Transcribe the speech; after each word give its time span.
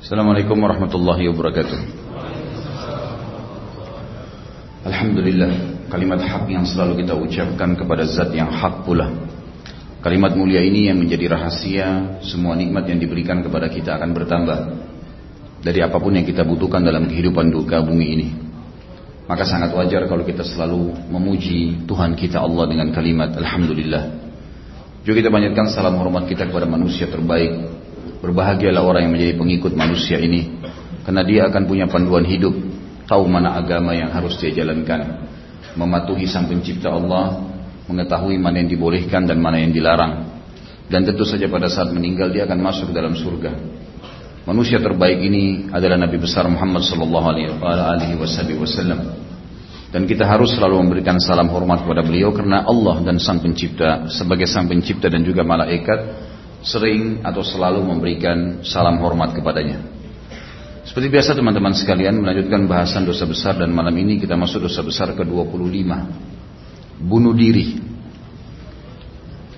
Assalamualaikum 0.00 0.56
warahmatullahi 0.56 1.28
wabarakatuh. 1.28 1.78
Alhamdulillah 4.88 5.52
Kalimat 5.92 6.24
hak 6.24 6.48
yang 6.48 6.64
selalu 6.64 7.04
kita 7.04 7.12
ucapkan 7.12 7.76
kepada 7.76 8.08
zat 8.08 8.32
yang 8.32 8.48
hak 8.48 8.88
pula. 8.88 9.12
Kalimat 10.00 10.32
mulia 10.32 10.64
ini 10.64 10.88
yang 10.88 10.96
menjadi 10.96 11.36
rahasia 11.36 12.16
Semua 12.24 12.56
nikmat 12.56 12.88
yang 12.88 12.96
diberikan 12.96 13.44
kepada 13.44 13.68
kita 13.68 14.00
akan 14.00 14.16
bertambah 14.16 14.58
Dari 15.60 15.84
apa 15.84 16.00
pun 16.00 16.16
yang 16.16 16.24
kita 16.24 16.48
butuhkan 16.48 16.80
dalam 16.80 17.04
kehidupan 17.04 17.52
duka 17.52 17.84
bumi 17.84 18.06
ini. 18.08 18.28
Maka 19.28 19.44
sangat 19.44 19.76
wajar 19.76 20.08
kalau 20.08 20.24
kita 20.24 20.48
selalu 20.48 20.96
memuji 21.12 21.84
Tuhan 21.84 22.16
kita 22.16 22.40
Allah 22.40 22.64
dengan 22.72 22.88
kalimat 22.88 23.36
Alhamdulillah. 23.36 24.16
Juga 25.04 25.20
kita 25.20 25.28
banyakkan 25.28 25.68
salam 25.68 26.00
hormat 26.00 26.24
kita 26.24 26.48
kepada 26.48 26.64
manusia 26.64 27.04
terbaik 27.04 27.80
Berbahagialah 28.20 28.84
orang 28.84 29.08
yang 29.08 29.12
menjadi 29.16 29.34
pengikut 29.40 29.72
manusia 29.72 30.20
ini 30.20 30.60
Karena 31.08 31.24
dia 31.24 31.48
akan 31.48 31.62
punya 31.64 31.88
panduan 31.88 32.24
hidup 32.24 32.52
Tahu 33.08 33.24
mana 33.26 33.56
agama 33.56 33.96
yang 33.96 34.12
harus 34.12 34.36
dia 34.36 34.52
jalankan 34.52 35.26
Mematuhi 35.74 36.28
sang 36.28 36.46
pencipta 36.46 36.92
Allah 36.92 37.48
Mengetahui 37.88 38.36
mana 38.36 38.60
yang 38.60 38.70
dibolehkan 38.70 39.24
dan 39.24 39.40
mana 39.40 39.58
yang 39.58 39.72
dilarang 39.72 40.28
Dan 40.92 41.08
tentu 41.08 41.24
saja 41.24 41.48
pada 41.48 41.72
saat 41.72 41.90
meninggal 41.90 42.28
dia 42.28 42.44
akan 42.44 42.60
masuk 42.60 42.92
dalam 42.92 43.16
surga 43.16 43.80
Manusia 44.40 44.80
terbaik 44.80 45.20
ini 45.20 45.68
adalah 45.68 46.00
Nabi 46.00 46.16
besar 46.16 46.48
Muhammad 46.48 46.80
wasallam. 48.56 49.00
Dan 49.94 50.08
kita 50.08 50.24
harus 50.24 50.56
selalu 50.56 50.80
memberikan 50.80 51.20
salam 51.20 51.52
hormat 51.52 51.84
kepada 51.84 52.00
beliau 52.00 52.32
karena 52.32 52.64
Allah 52.64 53.04
dan 53.04 53.20
Sang 53.22 53.38
Pencipta 53.42 54.08
sebagai 54.08 54.48
Sang 54.48 54.64
Pencipta 54.64 55.12
dan 55.12 55.26
juga 55.26 55.44
malaikat 55.44 55.98
sering 56.60 57.24
atau 57.24 57.40
selalu 57.40 57.80
memberikan 57.84 58.60
salam 58.64 59.00
hormat 59.00 59.32
kepadanya. 59.32 59.80
Seperti 60.84 61.06
biasa 61.06 61.38
teman-teman 61.38 61.72
sekalian 61.76 62.18
melanjutkan 62.18 62.66
bahasan 62.66 63.06
dosa 63.06 63.22
besar 63.22 63.56
dan 63.56 63.70
malam 63.70 63.94
ini 63.94 64.18
kita 64.18 64.34
masuk 64.34 64.66
dosa 64.66 64.82
besar 64.82 65.14
ke-25. 65.14 65.86
Bunuh 67.00 67.32
diri. 67.32 67.78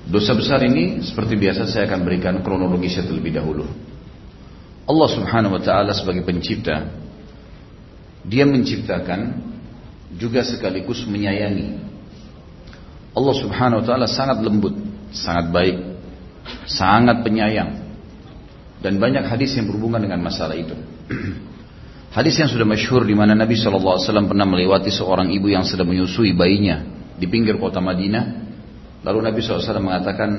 Dosa 0.06 0.36
besar 0.36 0.60
ini 0.66 1.00
seperti 1.00 1.38
biasa 1.38 1.66
saya 1.70 1.88
akan 1.88 2.00
berikan 2.04 2.34
kronologisnya 2.44 3.08
terlebih 3.08 3.32
dahulu. 3.32 3.64
Allah 4.82 5.08
Subhanahu 5.08 5.56
wa 5.56 5.62
taala 5.62 5.94
sebagai 5.94 6.26
pencipta 6.26 6.90
dia 8.22 8.46
menciptakan 8.46 9.40
juga 10.14 10.44
sekaligus 10.44 11.02
menyayangi. 11.08 11.80
Allah 13.14 13.34
Subhanahu 13.40 13.80
wa 13.82 13.84
taala 13.86 14.06
sangat 14.10 14.42
lembut, 14.42 14.74
sangat 15.16 15.48
baik, 15.48 15.91
sangat 16.66 17.22
penyayang 17.22 17.82
dan 18.82 18.98
banyak 18.98 19.22
hadis 19.24 19.54
yang 19.54 19.70
berhubungan 19.70 20.02
dengan 20.02 20.18
masalah 20.20 20.58
itu. 20.58 20.74
hadis 22.16 22.34
yang 22.42 22.50
sudah 22.50 22.66
masyhur 22.66 23.06
di 23.06 23.14
mana 23.14 23.32
Nabi 23.38 23.54
SAW 23.54 24.02
pernah 24.26 24.44
melewati 24.44 24.90
seorang 24.90 25.30
ibu 25.30 25.48
yang 25.48 25.62
sedang 25.62 25.88
menyusui 25.88 26.34
bayinya 26.34 26.82
di 27.16 27.30
pinggir 27.30 27.56
kota 27.62 27.78
Madinah. 27.78 28.42
Lalu 29.02 29.18
Nabi 29.30 29.38
SAW 29.42 29.82
mengatakan, 29.82 30.30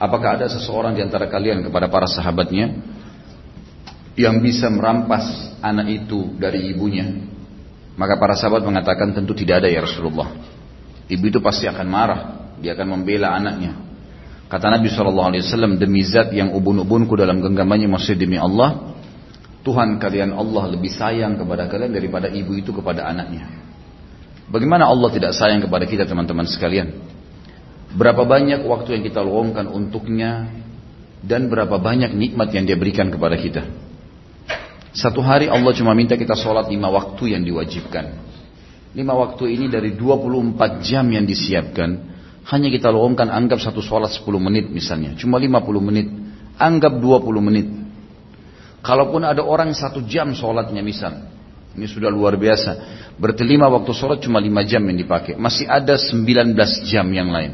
apakah 0.00 0.40
ada 0.40 0.46
seseorang 0.48 0.96
di 0.96 1.04
antara 1.04 1.28
kalian 1.28 1.64
kepada 1.64 1.88
para 1.88 2.08
sahabatnya 2.08 2.76
yang 4.16 4.40
bisa 4.40 4.68
merampas 4.72 5.56
anak 5.60 6.04
itu 6.04 6.32
dari 6.40 6.72
ibunya? 6.72 7.08
Maka 7.94 8.18
para 8.18 8.34
sahabat 8.34 8.66
mengatakan 8.66 9.14
tentu 9.14 9.36
tidak 9.38 9.64
ada 9.64 9.68
ya 9.70 9.84
Rasulullah. 9.84 10.34
Ibu 11.04 11.24
itu 11.30 11.38
pasti 11.38 11.68
akan 11.68 11.86
marah, 11.86 12.20
dia 12.58 12.74
akan 12.74 12.98
membela 12.98 13.36
anaknya. 13.36 13.84
Kata 14.44 14.70
Nabi 14.70 14.92
SAW, 14.92 15.80
demi 15.80 16.04
zat 16.04 16.30
yang 16.36 16.52
ubun-ubunku 16.52 17.16
dalam 17.16 17.40
genggamannya 17.40 17.88
masih 17.88 18.14
demi 18.14 18.36
Allah, 18.36 18.94
Tuhan 19.64 19.96
kalian 19.96 20.36
Allah 20.36 20.76
lebih 20.76 20.92
sayang 20.92 21.40
kepada 21.40 21.64
kalian 21.72 21.96
daripada 21.96 22.28
ibu 22.28 22.52
itu 22.52 22.70
kepada 22.76 23.08
anaknya. 23.08 23.48
Bagaimana 24.44 24.84
Allah 24.84 25.08
tidak 25.08 25.32
sayang 25.32 25.64
kepada 25.64 25.88
kita 25.88 26.04
teman-teman 26.04 26.44
sekalian? 26.44 26.92
Berapa 27.96 28.28
banyak 28.28 28.60
waktu 28.68 29.00
yang 29.00 29.02
kita 29.08 29.24
luangkan 29.24 29.64
untuknya 29.64 30.52
dan 31.24 31.48
berapa 31.48 31.80
banyak 31.80 32.12
nikmat 32.12 32.52
yang 32.52 32.68
dia 32.68 32.76
berikan 32.76 33.08
kepada 33.08 33.40
kita. 33.40 33.64
Satu 34.92 35.24
hari 35.24 35.48
Allah 35.48 35.72
cuma 35.72 35.96
minta 35.96 36.14
kita 36.14 36.36
sholat 36.36 36.68
lima 36.68 36.92
waktu 36.92 37.32
yang 37.32 37.42
diwajibkan. 37.42 38.36
Lima 38.94 39.16
waktu 39.16 39.50
ini 39.56 39.66
dari 39.66 39.96
24 39.96 40.84
jam 40.84 41.08
yang 41.08 41.24
disiapkan 41.26 42.13
hanya 42.44 42.68
kita 42.68 42.92
luangkan 42.92 43.32
anggap 43.32 43.56
satu 43.56 43.80
sholat 43.80 44.12
10 44.12 44.24
menit 44.36 44.68
misalnya. 44.68 45.16
Cuma 45.16 45.40
50 45.40 45.64
menit. 45.80 46.06
Anggap 46.60 47.00
20 47.00 47.40
menit. 47.40 47.66
Kalaupun 48.84 49.24
ada 49.24 49.40
orang 49.40 49.72
satu 49.72 50.04
jam 50.04 50.36
sholatnya 50.36 50.84
misal. 50.84 51.24
Ini 51.74 51.88
sudah 51.88 52.12
luar 52.12 52.36
biasa. 52.36 53.00
Berarti 53.16 53.42
lima 53.48 53.66
waktu 53.72 53.90
sholat 53.96 54.20
cuma 54.20 54.38
5 54.38 54.60
jam 54.68 54.84
yang 54.84 54.98
dipakai. 55.00 55.40
Masih 55.40 55.64
ada 55.64 55.96
19 55.96 56.52
jam 56.84 57.08
yang 57.08 57.32
lain. 57.32 57.52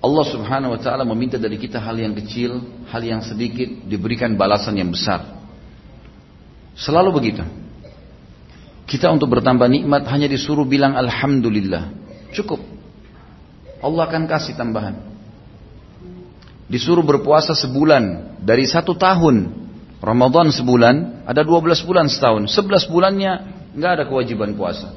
Allah 0.00 0.24
subhanahu 0.24 0.76
wa 0.76 0.80
ta'ala 0.80 1.04
meminta 1.04 1.36
dari 1.36 1.60
kita 1.60 1.76
hal 1.76 1.92
yang 2.00 2.16
kecil, 2.16 2.84
hal 2.88 3.02
yang 3.04 3.20
sedikit, 3.20 3.68
diberikan 3.84 4.32
balasan 4.32 4.80
yang 4.80 4.88
besar. 4.88 5.40
Selalu 6.72 7.10
begitu. 7.12 7.44
Kita 8.88 9.12
untuk 9.12 9.28
bertambah 9.28 9.68
nikmat 9.68 10.08
hanya 10.08 10.26
disuruh 10.26 10.64
bilang 10.64 10.96
Alhamdulillah. 10.96 11.92
Cukup. 12.32 12.79
Allah 13.80 14.02
akan 14.08 14.28
kasih 14.28 14.54
tambahan. 14.56 14.96
Disuruh 16.70 17.02
berpuasa 17.02 17.56
sebulan 17.56 18.36
dari 18.44 18.68
satu 18.68 18.94
tahun. 18.94 19.58
Ramadan 20.00 20.48
sebulan, 20.48 21.26
ada 21.28 21.42
12 21.44 21.84
bulan 21.84 22.08
setahun. 22.08 22.48
11 22.48 22.88
bulannya 22.88 23.32
nggak 23.76 23.90
ada 24.00 24.04
kewajiban 24.08 24.56
puasa. 24.56 24.96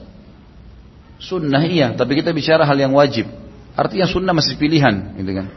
Sunnah 1.20 1.64
iya, 1.66 1.92
tapi 1.96 2.20
kita 2.20 2.32
bicara 2.32 2.64
hal 2.64 2.78
yang 2.78 2.96
wajib. 2.96 3.28
Artinya 3.74 4.08
sunnah 4.08 4.32
masih 4.36 4.56
pilihan, 4.56 5.18
gitu 5.18 5.32
kan. 5.34 5.48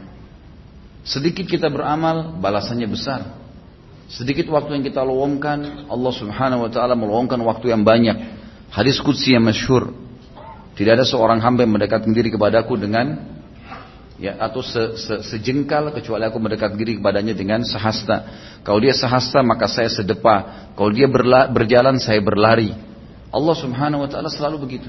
Sedikit 1.06 1.46
kita 1.46 1.70
beramal, 1.70 2.34
balasannya 2.42 2.88
besar. 2.90 3.22
Sedikit 4.10 4.50
waktu 4.50 4.78
yang 4.78 4.84
kita 4.86 5.02
luangkan, 5.02 5.86
Allah 5.90 6.12
Subhanahu 6.14 6.66
wa 6.66 6.70
taala 6.70 6.94
meluangkan 6.94 7.38
waktu 7.42 7.74
yang 7.74 7.82
banyak. 7.82 8.14
Hadis 8.70 8.98
qudsi 9.02 9.34
yang 9.34 9.46
masyhur, 9.46 9.94
tidak 10.76 11.00
ada 11.00 11.04
seorang 11.08 11.40
hamba 11.40 11.64
yang 11.64 11.72
mendekatkan 11.72 12.12
diri 12.12 12.28
kepadaku 12.28 12.76
dengan 12.76 13.16
ya 14.20 14.36
atau 14.36 14.60
se, 14.60 15.00
se, 15.00 15.14
sejengkal 15.24 15.88
kecuali 15.92 16.28
aku 16.28 16.36
mendekat 16.36 16.76
diri 16.76 17.00
kepadanya 17.00 17.32
dengan 17.32 17.64
sehasta. 17.64 18.28
Kalau 18.60 18.84
dia 18.84 18.92
sehasta 18.92 19.40
maka 19.40 19.64
saya 19.72 19.88
sedepa. 19.88 20.68
Kalau 20.76 20.92
dia 20.92 21.08
berla, 21.08 21.48
berjalan 21.48 21.96
saya 21.96 22.20
berlari. 22.20 22.76
Allah 23.32 23.56
Subhanahu 23.56 24.04
wa 24.04 24.08
taala 24.12 24.28
selalu 24.28 24.56
begitu. 24.68 24.88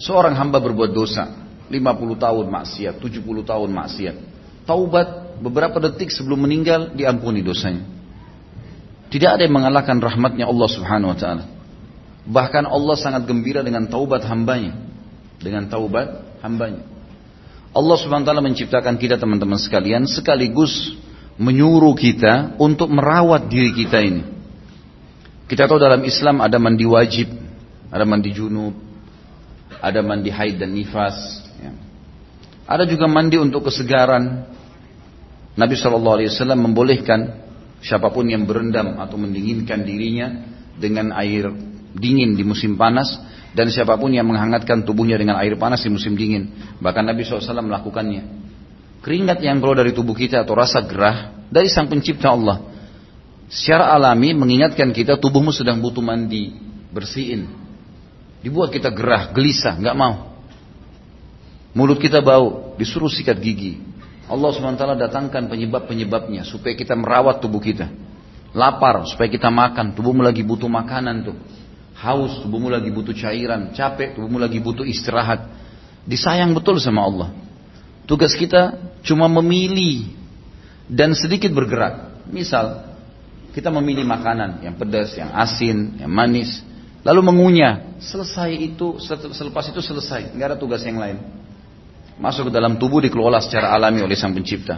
Seorang 0.00 0.32
hamba 0.40 0.56
berbuat 0.58 0.90
dosa, 0.90 1.28
50 1.68 1.76
tahun 2.16 2.46
maksiat, 2.48 2.94
70 2.98 3.44
tahun 3.44 3.70
maksiat. 3.70 4.16
Taubat 4.64 5.38
beberapa 5.44 5.76
detik 5.84 6.08
sebelum 6.08 6.48
meninggal 6.48 6.96
diampuni 6.96 7.44
dosanya. 7.44 7.84
Tidak 9.12 9.30
ada 9.36 9.44
yang 9.44 9.52
mengalahkan 9.52 10.00
rahmatnya 10.00 10.48
Allah 10.48 10.68
Subhanahu 10.72 11.12
wa 11.12 11.18
taala. 11.20 11.53
Bahkan 12.24 12.64
Allah 12.64 12.96
sangat 12.96 13.28
gembira 13.28 13.60
dengan 13.60 13.84
taubat 13.84 14.24
hambanya. 14.24 14.72
Dengan 15.40 15.68
taubat 15.68 16.40
hambanya. 16.40 16.84
Allah 17.74 17.96
subhanahu 17.98 18.24
wa 18.24 18.28
ta'ala 18.30 18.44
menciptakan 18.44 18.94
kita 18.96 19.18
teman-teman 19.18 19.58
sekalian 19.58 20.06
sekaligus 20.06 20.94
menyuruh 21.34 21.92
kita 21.98 22.54
untuk 22.56 22.86
merawat 22.88 23.50
diri 23.50 23.74
kita 23.74 23.98
ini. 23.98 24.22
Kita 25.50 25.66
tahu 25.66 25.82
dalam 25.82 26.00
Islam 26.06 26.40
ada 26.40 26.56
mandi 26.56 26.86
wajib, 26.86 27.28
ada 27.90 28.06
mandi 28.06 28.30
junub, 28.30 28.72
ada 29.82 30.00
mandi 30.00 30.30
haid 30.30 30.62
dan 30.62 30.72
nifas. 30.72 31.44
Ya. 31.58 31.74
Ada 32.64 32.88
juga 32.88 33.10
mandi 33.10 33.36
untuk 33.36 33.68
kesegaran. 33.68 34.46
Nabi 35.54 35.74
SAW 35.76 36.54
membolehkan 36.56 37.42
siapa 37.84 38.08
pun 38.10 38.26
yang 38.26 38.48
berendam 38.48 38.96
atau 39.02 39.18
mendinginkan 39.20 39.82
dirinya 39.82 40.46
dengan 40.78 41.12
air 41.14 41.73
dingin 41.94 42.34
di 42.34 42.42
musim 42.42 42.74
panas 42.74 43.14
dan 43.54 43.70
siapa 43.70 43.94
pun 43.94 44.10
yang 44.10 44.26
menghangatkan 44.26 44.82
tubuhnya 44.82 45.14
dengan 45.14 45.38
air 45.38 45.54
panas 45.54 45.86
di 45.86 45.90
musim 45.90 46.18
dingin. 46.18 46.50
Bahkan 46.82 47.06
Nabi 47.06 47.22
SAW 47.22 47.62
melakukannya. 47.62 48.22
Keringat 48.98 49.38
yang 49.40 49.62
keluar 49.62 49.78
dari 49.78 49.94
tubuh 49.94 50.12
kita 50.12 50.42
atau 50.42 50.58
rasa 50.58 50.82
gerah 50.82 51.46
dari 51.46 51.70
sang 51.70 51.86
pencipta 51.86 52.34
Allah. 52.34 52.66
Secara 53.46 53.94
alami 53.94 54.34
mengingatkan 54.34 54.90
kita 54.90 55.22
tubuhmu 55.22 55.54
sedang 55.54 55.78
butuh 55.78 56.02
mandi, 56.02 56.50
bersihin. 56.90 57.46
Dibuat 58.42 58.74
kita 58.74 58.90
gerah, 58.90 59.30
gelisah, 59.30 59.78
nggak 59.78 59.96
mau. 59.96 60.34
Mulut 61.76 62.00
kita 62.02 62.24
bau, 62.24 62.74
disuruh 62.74 63.12
sikat 63.12 63.38
gigi. 63.38 63.78
Allah 64.24 64.50
SWT 64.56 64.84
datangkan 65.04 65.52
penyebab-penyebabnya 65.52 66.48
supaya 66.48 66.72
kita 66.72 66.96
merawat 66.96 67.44
tubuh 67.44 67.60
kita. 67.60 67.92
Lapar 68.56 69.04
supaya 69.04 69.28
kita 69.28 69.52
makan, 69.52 69.92
tubuhmu 69.92 70.24
lagi 70.24 70.40
butuh 70.40 70.70
makanan 70.70 71.16
tuh 71.28 71.36
haus, 72.04 72.44
tubuhmu 72.44 72.68
lagi 72.68 72.92
butuh 72.92 73.16
cairan, 73.16 73.72
capek, 73.72 74.20
tubuhmu 74.20 74.36
lagi 74.36 74.60
butuh 74.60 74.84
istirahat. 74.84 75.48
Disayang 76.04 76.52
betul 76.52 76.76
sama 76.76 77.00
Allah. 77.00 77.28
Tugas 78.04 78.36
kita 78.36 78.76
cuma 79.00 79.24
memilih 79.24 80.12
dan 80.84 81.16
sedikit 81.16 81.48
bergerak. 81.56 82.28
Misal, 82.28 82.92
kita 83.56 83.72
memilih 83.72 84.04
makanan 84.04 84.60
yang 84.60 84.76
pedas, 84.76 85.16
yang 85.16 85.32
asin, 85.32 85.96
yang 85.96 86.12
manis, 86.12 86.60
lalu 87.00 87.24
mengunyah. 87.24 87.96
Selesai 88.04 88.52
itu, 88.52 89.00
selepas 89.32 89.64
itu 89.72 89.80
selesai, 89.80 90.36
nggak 90.36 90.48
ada 90.52 90.58
tugas 90.60 90.84
yang 90.84 91.00
lain. 91.00 91.16
Masuk 92.20 92.50
ke 92.50 92.52
dalam 92.52 92.76
tubuh 92.76 93.00
dikelola 93.00 93.40
secara 93.40 93.72
alami 93.72 94.04
oleh 94.04 94.14
sang 94.14 94.36
pencipta. 94.36 94.76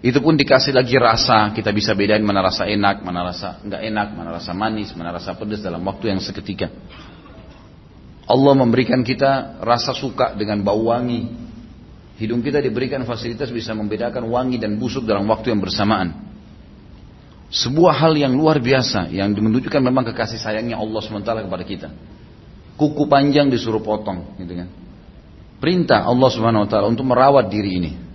Itu 0.00 0.24
pun 0.24 0.32
dikasih 0.32 0.72
lagi 0.72 0.96
rasa, 0.96 1.52
kita 1.52 1.76
bisa 1.76 1.92
bedain 1.92 2.24
mana 2.24 2.40
rasa 2.40 2.64
enak, 2.64 3.04
mana 3.04 3.20
rasa 3.20 3.60
nggak 3.60 3.82
enak, 3.84 4.08
mana 4.16 4.30
rasa 4.32 4.56
manis, 4.56 4.96
mana 4.96 5.12
rasa 5.12 5.36
pedas 5.36 5.60
dalam 5.60 5.84
waktu 5.84 6.08
yang 6.08 6.20
seketika. 6.24 6.72
Allah 8.24 8.54
memberikan 8.56 9.04
kita 9.04 9.60
rasa 9.60 9.92
suka 9.92 10.32
dengan 10.32 10.64
bau 10.64 10.88
wangi. 10.88 11.28
Hidung 12.16 12.40
kita 12.40 12.64
diberikan 12.64 13.04
fasilitas 13.04 13.52
bisa 13.52 13.76
membedakan 13.76 14.24
wangi 14.28 14.56
dan 14.56 14.80
busuk 14.80 15.04
dalam 15.04 15.28
waktu 15.28 15.52
yang 15.52 15.60
bersamaan. 15.60 16.16
Sebuah 17.50 17.92
hal 18.00 18.16
yang 18.16 18.32
luar 18.32 18.62
biasa 18.62 19.10
yang 19.12 19.36
menunjukkan 19.36 19.82
memang 19.82 20.06
kekasih 20.14 20.38
sayangnya 20.40 20.78
Allah 20.80 21.00
SWT 21.02 21.28
kepada 21.28 21.64
kita. 21.66 21.88
Kuku 22.78 23.04
panjang 23.04 23.52
disuruh 23.52 23.84
potong, 23.84 24.38
gitu 24.40 24.64
kan. 24.64 24.68
Perintah 25.60 26.08
Allah 26.08 26.28
Subhanahu 26.32 26.64
wa 26.64 26.68
taala 26.70 26.86
untuk 26.88 27.04
merawat 27.04 27.52
diri 27.52 27.76
ini. 27.76 28.09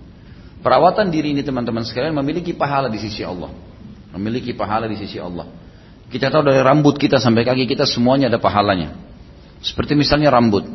Perawatan 0.66 1.14
diri 1.14 1.30
ini 1.30 1.46
teman-teman 1.46 1.86
sekalian 1.86 2.10
memiliki 2.10 2.50
pahala 2.50 2.90
di 2.90 2.98
sisi 2.98 3.22
Allah. 3.22 3.54
Memiliki 4.10 4.50
pahala 4.50 4.90
di 4.90 4.98
sisi 4.98 5.14
Allah. 5.14 5.46
Kita 6.10 6.26
tahu 6.26 6.42
dari 6.42 6.58
rambut 6.58 6.98
kita 6.98 7.22
sampai 7.22 7.46
kaki 7.46 7.70
kita 7.70 7.86
semuanya 7.86 8.26
ada 8.26 8.42
pahalanya. 8.42 8.98
Seperti 9.62 9.94
misalnya 9.94 10.34
rambut. 10.34 10.66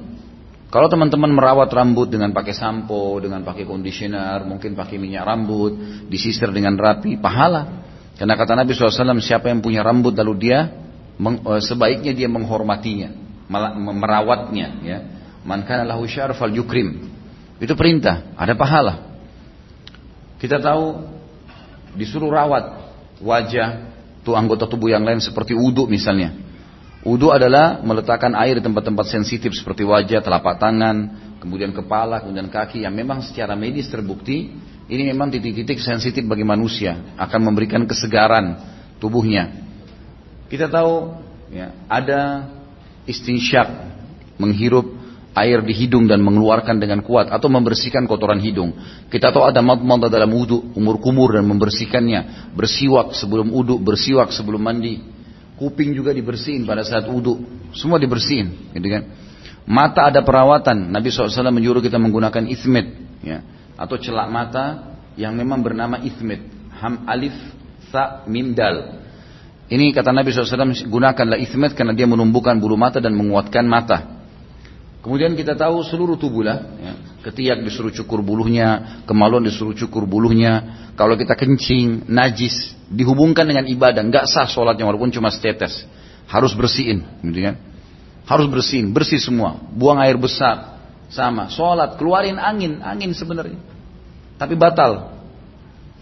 Kalau 0.71 0.87
teman-teman 0.87 1.35
merawat 1.35 1.67
rambut 1.75 2.07
dengan 2.07 2.31
pakai 2.31 2.55
sampo, 2.55 3.19
dengan 3.19 3.43
pakai 3.43 3.67
conditioner, 3.67 4.47
mungkin 4.47 4.79
pakai 4.79 4.95
minyak 4.95 5.27
rambut, 5.27 5.75
disisir 6.07 6.47
dengan 6.55 6.79
rapi, 6.79 7.19
pahala. 7.19 7.83
Karena 8.15 8.39
kata 8.39 8.55
Nabi 8.55 8.71
SAW, 8.71 9.19
siapa 9.19 9.51
yang 9.51 9.59
punya 9.59 9.83
rambut 9.83 10.15
lalu 10.15 10.47
dia 10.47 10.71
eh, 11.19 11.61
sebaiknya 11.67 12.15
dia 12.15 12.31
menghormatinya, 12.31 13.11
merawatnya. 13.75 14.67
Ya. 14.87 14.97
Man 15.43 15.67
kana 15.67 15.83
lahu 15.83 16.07
syarfal 16.07 16.55
yukrim. 16.55 17.11
Itu 17.59 17.75
perintah, 17.75 18.31
ada 18.39 18.55
pahala. 18.55 19.10
Kita 20.41 20.57
tahu 20.57 21.05
disuruh 21.93 22.33
rawat 22.33 22.81
wajah, 23.21 23.93
tuh 24.25 24.33
anggota 24.33 24.65
tubuh 24.65 24.89
yang 24.89 25.05
lain 25.05 25.21
seperti 25.21 25.53
wudhu 25.53 25.85
misalnya. 25.85 26.33
Wudhu 27.05 27.29
adalah 27.29 27.77
meletakkan 27.85 28.33
air 28.33 28.57
di 28.57 28.65
tempat-tempat 28.65 29.05
sensitif 29.05 29.53
seperti 29.53 29.85
wajah, 29.85 30.21
telapak 30.21 30.57
tangan, 30.57 31.13
kemudian 31.37 31.69
kepala, 31.73 32.25
kemudian 32.25 32.49
kaki 32.49 32.85
yang 32.85 32.93
memang 32.93 33.21
secara 33.21 33.53
medis 33.53 33.89
terbukti 33.89 34.53
ini 34.91 35.07
memang 35.07 35.33
titik-titik 35.33 35.81
sensitif 35.81 36.25
bagi 36.25 36.45
manusia, 36.45 37.15
akan 37.17 37.39
memberikan 37.41 37.85
kesegaran 37.85 38.57
tubuhnya. 38.97 39.49
Kita 40.49 40.67
tahu 40.67 41.21
ya, 41.49 41.73
ada 41.85 42.49
istinsyak, 43.09 43.65
menghirup 44.35 45.00
air 45.31 45.63
di 45.63 45.71
hidung 45.71 46.07
dan 46.07 46.19
mengeluarkan 46.19 46.79
dengan 46.79 46.99
kuat 46.99 47.31
atau 47.31 47.47
membersihkan 47.47 48.03
kotoran 48.07 48.39
hidung. 48.43 48.75
Kita 49.07 49.31
tahu 49.31 49.47
ada 49.47 49.63
madmadah 49.63 50.11
dalam 50.11 50.31
wudhu, 50.31 50.75
umur 50.75 50.99
kumur 50.99 51.35
dan 51.35 51.47
membersihkannya, 51.47 52.51
bersiwak 52.55 53.15
sebelum 53.15 53.51
wudhu, 53.51 53.79
bersiwak 53.79 54.29
sebelum 54.35 54.59
mandi. 54.59 54.99
Kuping 55.55 55.93
juga 55.93 56.11
dibersihin 56.11 56.65
pada 56.65 56.81
saat 56.81 57.05
wudhu, 57.07 57.41
semua 57.77 58.01
dibersihin, 58.01 58.73
gitu 58.75 58.87
kan? 58.91 59.03
Mata 59.63 60.09
ada 60.09 60.25
perawatan. 60.25 60.89
Nabi 60.89 61.13
SAW 61.13 61.53
menyuruh 61.53 61.85
kita 61.85 62.01
menggunakan 62.01 62.49
ismet, 62.49 62.97
ya 63.21 63.45
atau 63.81 63.97
celak 63.97 64.29
mata 64.29 64.93
yang 65.17 65.33
memang 65.33 65.65
bernama 65.65 65.97
ismit. 66.05 66.45
Ham 66.77 67.05
alif 67.09 67.33
sa 67.89 68.21
mim 68.29 68.53
dal. 68.53 69.01
Ini 69.71 69.89
kata 69.95 70.13
Nabi 70.13 70.29
SAW 70.29 70.85
gunakanlah 70.85 71.41
ismit 71.41 71.73
karena 71.73 71.97
dia 71.97 72.05
menumbuhkan 72.05 72.61
bulu 72.61 72.77
mata 72.77 73.01
dan 73.01 73.17
menguatkan 73.17 73.65
mata. 73.65 74.20
Kemudian 75.01 75.33
kita 75.33 75.57
tahu 75.57 75.81
seluruh 75.81 76.13
tubuh 76.13 76.45
lah, 76.45 76.61
ya. 76.77 76.93
ketiak 77.25 77.65
disuruh 77.65 77.89
cukur 77.89 78.21
bulunya, 78.21 79.01
kemaluan 79.09 79.41
disuruh 79.41 79.73
cukur 79.73 80.05
bulunya. 80.05 80.85
Kalau 80.93 81.17
kita 81.17 81.33
kencing, 81.33 82.05
najis, 82.05 82.77
dihubungkan 82.85 83.49
dengan 83.49 83.65
ibadah, 83.65 84.05
nggak 84.05 84.29
sah 84.29 84.45
sholatnya 84.45 84.85
walaupun 84.85 85.09
cuma 85.09 85.33
setetes. 85.33 85.89
Harus 86.29 86.53
bersihin, 86.53 87.01
gitu 87.25 87.49
kan? 87.49 87.55
Harus 88.29 88.45
bersihin, 88.45 88.93
bersih 88.93 89.17
semua. 89.17 89.57
Buang 89.73 89.97
air 89.97 90.21
besar, 90.21 90.77
sama. 91.09 91.49
Sholat, 91.49 91.97
keluarin 91.97 92.37
angin, 92.37 92.77
angin 92.85 93.09
sebenarnya 93.17 93.71
tapi 94.41 94.57
batal. 94.57 95.21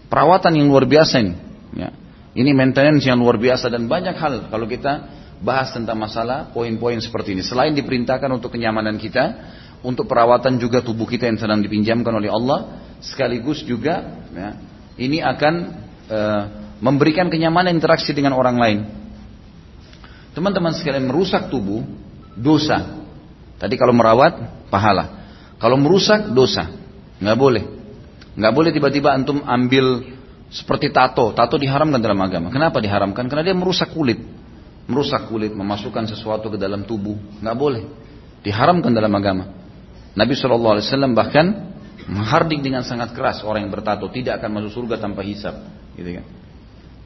Perawatan 0.08 0.56
yang 0.56 0.72
luar 0.72 0.88
biasa 0.88 1.20
ini. 1.20 1.36
Ya. 1.76 1.92
Ini 2.32 2.56
maintenance 2.56 3.04
yang 3.04 3.20
luar 3.20 3.36
biasa 3.36 3.68
dan 3.68 3.84
banyak 3.84 4.16
hal 4.16 4.48
kalau 4.48 4.64
kita 4.64 5.19
bahas 5.40 5.72
tentang 5.72 5.96
masalah 5.96 6.52
poin-poin 6.52 7.00
seperti 7.00 7.32
ini. 7.32 7.42
Selain 7.42 7.72
diperintahkan 7.72 8.28
untuk 8.28 8.52
kenyamanan 8.52 9.00
kita, 9.00 9.56
untuk 9.80 10.04
perawatan 10.04 10.60
juga 10.60 10.84
tubuh 10.84 11.08
kita 11.08 11.24
yang 11.24 11.40
sedang 11.40 11.64
dipinjamkan 11.64 12.12
oleh 12.12 12.28
Allah, 12.28 12.84
sekaligus 13.00 13.64
juga 13.64 14.20
ya, 14.28 14.60
ini 15.00 15.24
akan 15.24 15.54
e, 16.04 16.18
memberikan 16.84 17.32
kenyamanan 17.32 17.72
interaksi 17.72 18.12
dengan 18.12 18.36
orang 18.36 18.56
lain. 18.60 18.80
Teman-teman 20.36 20.76
sekalian 20.76 21.08
merusak 21.08 21.48
tubuh 21.48 21.82
dosa. 22.36 23.00
Tadi 23.56 23.74
kalau 23.80 23.96
merawat 23.96 24.68
pahala. 24.68 25.18
Kalau 25.60 25.76
merusak 25.76 26.32
dosa, 26.32 26.68
nggak 27.20 27.36
boleh. 27.36 27.64
Nggak 28.36 28.52
boleh 28.54 28.70
tiba-tiba 28.72 29.12
antum 29.12 29.44
ambil 29.44 30.16
seperti 30.48 30.88
tato. 30.92 31.32
Tato 31.36 31.60
diharamkan 31.60 32.00
dalam 32.00 32.16
agama. 32.20 32.48
Kenapa 32.48 32.80
diharamkan? 32.80 33.28
Karena 33.28 33.44
dia 33.44 33.56
merusak 33.56 33.92
kulit. 33.92 34.39
Merusak 34.90 35.30
kulit, 35.30 35.54
memasukkan 35.54 36.10
sesuatu 36.10 36.50
ke 36.50 36.58
dalam 36.58 36.82
tubuh. 36.82 37.14
Nggak 37.38 37.56
boleh. 37.56 37.82
Diharamkan 38.42 38.90
dalam 38.90 39.14
agama. 39.14 39.46
Nabi 40.18 40.34
SAW 40.34 40.82
bahkan 41.14 41.70
menghardik 42.10 42.58
dengan 42.58 42.82
sangat 42.82 43.14
keras 43.14 43.46
orang 43.46 43.70
yang 43.70 43.72
bertato 43.72 44.10
tidak 44.10 44.42
akan 44.42 44.50
masuk 44.58 44.82
surga 44.82 44.98
tanpa 44.98 45.22
hisap. 45.22 45.54
Gitu 45.94 46.18
kan. 46.18 46.26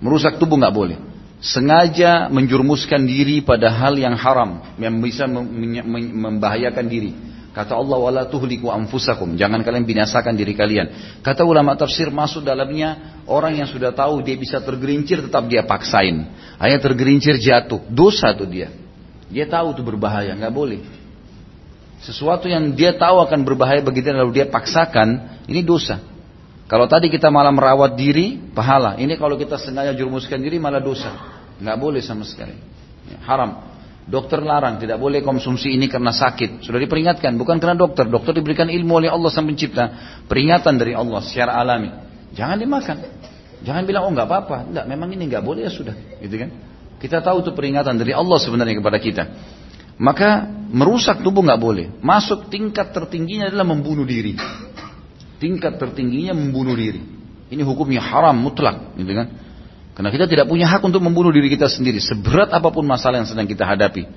Merusak 0.01 0.41
tubuh 0.41 0.57
nggak 0.57 0.73
boleh. 0.73 0.97
Sengaja 1.45 2.33
menjurumuskan 2.33 3.05
diri 3.05 3.45
pada 3.45 3.69
hal 3.69 4.01
yang 4.01 4.17
haram 4.17 4.65
yang 4.81 4.97
bisa 5.05 5.29
membahayakan 5.29 6.89
diri 6.89 7.13
Kata 7.55 7.79
Allah 7.79 7.99
wala 8.03 8.23
tuhliku 8.27 8.67
anfusakum, 8.75 9.39
jangan 9.39 9.63
kalian 9.63 9.87
binasakan 9.87 10.35
diri 10.35 10.59
kalian. 10.59 10.91
Kata 11.23 11.47
ulama 11.47 11.79
tafsir 11.79 12.11
masuk 12.11 12.43
dalamnya 12.43 13.23
orang 13.31 13.55
yang 13.63 13.71
sudah 13.71 13.95
tahu 13.95 14.27
dia 14.27 14.35
bisa 14.35 14.59
tergerincir 14.59 15.23
tetap 15.23 15.47
dia 15.47 15.63
paksain. 15.63 16.27
Hanya 16.59 16.83
tergerincir 16.83 17.39
jatuh, 17.39 17.79
dosa 17.87 18.35
tuh 18.35 18.51
dia. 18.51 18.75
Dia 19.31 19.47
tahu 19.47 19.71
itu 19.71 19.87
berbahaya, 19.87 20.35
nggak 20.35 20.51
boleh. 20.51 20.83
Sesuatu 22.03 22.51
yang 22.51 22.75
dia 22.75 22.91
tahu 22.99 23.23
akan 23.23 23.47
berbahaya 23.47 23.87
bagi 23.87 24.03
dia 24.03 24.19
lalu 24.19 24.43
dia 24.43 24.51
paksakan, 24.51 25.39
ini 25.47 25.63
dosa. 25.63 26.03
Kalau 26.67 26.91
tadi 26.91 27.07
kita 27.07 27.31
malah 27.31 27.55
merawat 27.55 27.95
diri, 27.95 28.35
pahala. 28.51 28.99
Ini 28.99 29.15
kalau 29.15 29.39
kita 29.39 29.63
sengaja 29.63 29.95
jurumuskan 29.95 30.43
diri 30.43 30.59
malah 30.59 30.83
dosa. 30.83 31.13
Nggak 31.63 31.79
boleh 31.79 32.03
sama 32.03 32.27
sekali. 32.27 32.59
Ya, 33.07 33.23
haram. 33.31 33.74
Dokter 34.05 34.45
larang, 34.45 34.77
tidak 34.77 35.01
boleh 35.01 35.25
konsumsi 35.25 35.73
ini 35.73 35.89
karena 35.89 36.13
sakit. 36.13 36.61
Sudah 36.61 36.77
diperingatkan, 36.77 37.41
bukan 37.41 37.57
karena 37.57 37.73
dokter. 37.73 38.05
Dokter 38.05 38.37
diberikan 38.37 38.69
ilmu 38.69 39.01
oleh 39.01 39.09
Allah 39.09 39.33
sang 39.33 39.49
pencipta. 39.49 40.21
Peringatan 40.29 40.77
dari 40.77 40.93
Allah 40.93 41.25
secara 41.25 41.57
alami. 41.57 41.89
Jangan 42.37 42.61
dimakan. 42.61 42.97
Jangan 43.65 43.83
bilang, 43.89 44.05
oh 44.05 44.13
nggak 44.13 44.29
apa-apa. 44.29 44.57
Enggak, 44.69 44.85
memang 44.93 45.09
ini 45.09 45.25
nggak 45.25 45.41
boleh 45.41 45.65
ya 45.65 45.73
sudah. 45.73 45.97
Gitu 46.21 46.37
kan? 46.37 46.53
Kita 47.01 47.25
tahu 47.25 47.49
itu 47.49 47.57
peringatan 47.57 47.97
dari 47.97 48.13
Allah 48.13 48.37
sebenarnya 48.37 48.77
kepada 48.77 48.99
kita. 49.01 49.25
Maka 49.97 50.53
merusak 50.69 51.25
tubuh 51.25 51.41
nggak 51.41 51.61
boleh. 51.61 51.87
Masuk 52.05 52.53
tingkat 52.53 52.93
tertingginya 52.93 53.49
adalah 53.49 53.65
membunuh 53.65 54.05
diri. 54.05 54.37
Tingkat 55.41 55.81
tertingginya 55.81 56.37
membunuh 56.37 56.77
diri. 56.77 57.01
Ini 57.49 57.63
hukumnya 57.65 58.05
haram 58.05 58.37
mutlak, 58.37 58.97
gitu 59.01 59.13
kan? 59.17 59.44
Karena 59.95 60.11
kita 60.11 60.27
tidak 60.27 60.47
punya 60.51 60.67
hak 60.67 60.83
untuk 60.83 60.99
membunuh 60.99 61.31
diri 61.31 61.47
kita 61.47 61.71
sendiri. 61.71 62.03
Seberat 62.03 62.51
apa 62.51 62.69
pun 62.75 62.83
masalah 62.83 63.23
yang 63.23 63.31
sedang 63.31 63.47
kita 63.47 63.63
hadapi. 63.63 64.11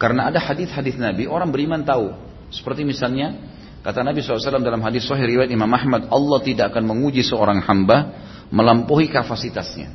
Karena 0.00 0.28
ada 0.28 0.40
hadis-hadis 0.40 0.96
Nabi, 0.96 1.28
orang 1.28 1.52
beriman 1.52 1.84
tahu. 1.84 2.16
Seperti 2.48 2.84
misalnya, 2.84 3.36
kata 3.84 4.00
Nabi 4.00 4.24
SAW 4.24 4.60
dalam 4.60 4.80
hadis 4.80 5.04
Sahih 5.04 5.28
riwayat 5.28 5.52
Imam 5.52 5.68
Ahmad, 5.68 6.08
Allah 6.08 6.38
tidak 6.40 6.72
akan 6.72 6.84
menguji 6.88 7.20
seorang 7.24 7.60
hamba 7.64 8.12
melampaui 8.48 9.08
kapasitasnya. 9.12 9.92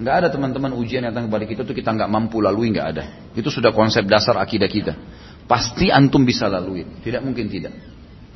Nggak 0.00 0.14
ada 0.24 0.28
teman-teman 0.32 0.72
ujian 0.72 1.04
yang 1.04 1.12
datang 1.12 1.28
kepada 1.28 1.44
kita 1.44 1.60
itu 1.68 1.74
kita 1.76 1.90
nggak 1.92 2.08
mampu 2.08 2.40
lalui 2.40 2.72
nggak 2.72 2.86
ada. 2.96 3.04
Itu 3.36 3.52
sudah 3.52 3.76
konsep 3.76 4.08
dasar 4.08 4.40
akidah 4.40 4.68
kita. 4.68 4.96
Pasti 5.44 5.92
antum 5.92 6.24
bisa 6.24 6.48
lalui, 6.48 6.88
tidak 7.04 7.20
mungkin 7.20 7.52
tidak. 7.52 7.76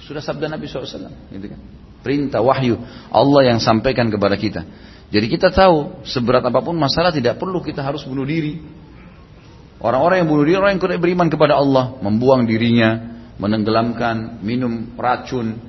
Sudah 0.04 0.20
sabda 0.20 0.52
Nabi 0.52 0.68
SAW, 0.68 1.32
gitu 1.32 1.46
kan? 1.48 1.60
Perintah 2.04 2.44
wahyu 2.44 2.78
Allah 3.08 3.56
yang 3.56 3.58
sampaikan 3.58 4.12
kepada 4.12 4.36
kita. 4.36 4.62
Jadi 5.06 5.26
kita 5.30 5.54
tahu 5.54 6.02
seberat 6.02 6.42
apa 6.42 6.58
pun 6.58 6.74
masalah 6.74 7.14
tidak 7.14 7.38
perlu 7.38 7.62
kita 7.62 7.82
harus 7.82 8.02
bunuh 8.02 8.26
diri. 8.26 8.58
Orang-orang 9.78 10.24
yang 10.24 10.28
bunuh 10.28 10.44
diri 10.48 10.56
orang 10.56 10.72
yang 10.76 10.82
tidak 10.82 10.98
beriman 10.98 11.28
kepada 11.30 11.54
Allah, 11.60 11.94
membuang 12.00 12.48
dirinya, 12.48 13.22
menenggelamkan, 13.36 14.40
minum 14.40 14.96
racun, 14.96 15.60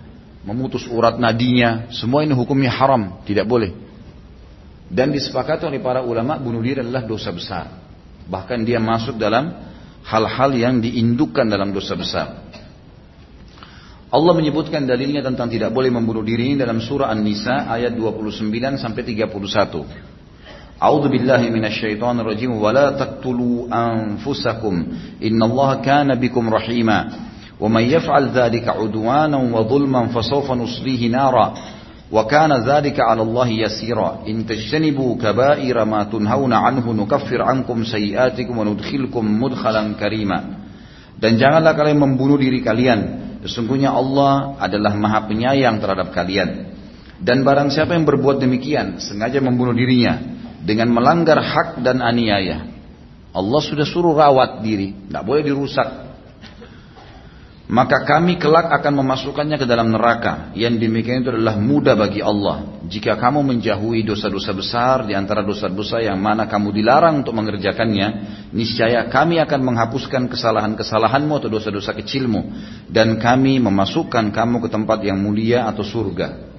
memutus 0.47 0.87
urat 0.87 1.19
nadinya, 1.19 1.91
semua 1.91 2.23
ini 2.23 2.31
hukumnya 2.31 2.71
haram, 2.71 3.19
tidak 3.27 3.45
boleh. 3.45 3.75
Dan 4.87 5.11
disepakati 5.11 5.67
oleh 5.67 5.83
para 5.83 5.99
ulama 5.99 6.39
bunuh 6.39 6.63
diri 6.63 6.79
adalah 6.79 7.03
dosa 7.03 7.35
besar. 7.35 7.67
Bahkan 8.31 8.63
dia 8.63 8.79
masuk 8.79 9.19
dalam 9.19 9.51
hal-hal 10.07 10.51
yang 10.55 10.79
diindukkan 10.79 11.43
dalam 11.43 11.75
dosa 11.75 11.99
besar. 11.99 12.46
Allah 14.12 14.32
menyebutkan 14.36 14.84
dalilnya 14.84 15.24
tentang 15.24 15.48
tidak 15.48 15.72
boleh 15.72 15.88
membunuh 15.88 16.20
diri 16.20 16.52
dalam 16.52 16.84
surah 16.84 17.08
An-Nisa 17.08 17.64
ayat 17.64 17.96
29 17.96 18.52
sampai 18.76 19.02
31. 19.08 20.76
A'udzu 20.76 21.08
billahi 21.08 21.48
minasyaitonir 21.48 22.26
rajim 22.26 22.52
wa 22.52 22.68
la 22.76 22.92
taqtulu 22.92 23.72
anfusakum 23.72 24.84
innallaha 25.16 25.80
kana 25.80 26.20
bikum 26.20 26.44
rahima. 26.52 27.08
Wa 27.56 27.72
man 27.72 27.88
yaf'al 27.88 28.36
dzalika 28.36 28.76
'udwanan 28.76 29.48
wa 29.48 29.64
dhulman 29.64 30.12
fasawfa 30.12 30.60
nuslihi 30.60 31.08
nara 31.08 31.80
وكان 32.12 32.52
ذلك 32.52 33.00
على 33.00 33.22
الله 33.24 33.48
يسيرا 33.48 34.28
إن 34.28 34.44
تجتنبوا 34.46 35.16
كبائر 35.16 35.84
ما 35.84 36.04
تنهون 36.04 36.52
عنه 36.52 36.84
نكفر 36.92 37.42
عنكم 37.42 37.84
سيئاتكم 37.84 38.52
وندخلكم 38.58 39.24
مدخلا 39.42 39.82
كريما 39.96 40.40
dan 41.16 41.40
janganlah 41.40 41.72
kalian 41.72 42.02
membunuh 42.02 42.36
diri 42.36 42.60
kalian 42.60 43.25
sesungguhnya 43.47 43.95
Allah 43.95 44.59
adalah 44.59 44.93
maha 44.93 45.25
penyayang 45.25 45.79
terhadap 45.79 46.11
kalian. 46.11 46.75
Dan 47.17 47.41
barang 47.41 47.73
siapa 47.73 47.97
yang 47.97 48.05
berbuat 48.05 48.37
demikian 48.37 49.01
sengaja 49.01 49.41
membunuh 49.41 49.73
dirinya 49.73 50.21
dengan 50.61 50.93
melanggar 50.93 51.41
hak 51.41 51.81
dan 51.81 52.03
aniaya. 52.03 52.69
Allah 53.33 53.61
sudah 53.63 53.87
suruh 53.87 54.13
rawat 54.13 54.61
diri 54.61 54.93
tidak 55.09 55.23
boleh 55.25 55.41
dirusak 55.41 56.06
maka 57.67 58.07
kami 58.07 58.39
kelak 58.39 58.71
akan 58.71 59.03
memasukkannya 59.03 59.59
ke 59.59 59.67
dalam 59.67 59.91
neraka. 59.91 60.55
Yang 60.55 60.87
demikian 60.87 61.19
itu 61.19 61.35
adalah 61.35 61.59
mudah 61.59 61.99
bagi 61.99 62.23
Allah. 62.23 62.79
Jika 62.87 63.19
kamu 63.19 63.43
menjauhi 63.43 64.07
dosa-dosa 64.07 64.55
besar 64.55 65.03
di 65.03 65.11
antara 65.11 65.43
dosa-dosa 65.43 65.99
yang 65.99 66.15
mana 66.15 66.47
kamu 66.47 66.71
dilarang 66.71 67.19
untuk 67.19 67.35
mengerjakannya, 67.35 68.07
niscaya 68.55 69.11
kami 69.11 69.43
akan 69.43 69.59
menghapuskan 69.67 70.31
kesalahan-kesalahanmu 70.31 71.43
atau 71.43 71.51
dosa-dosa 71.51 71.91
kecilmu 71.91 72.55
dan 72.87 73.19
kami 73.19 73.59
memasukkan 73.59 74.31
kamu 74.31 74.63
ke 74.63 74.69
tempat 74.71 75.03
yang 75.03 75.19
mulia 75.19 75.67
atau 75.67 75.83
surga. 75.83 76.56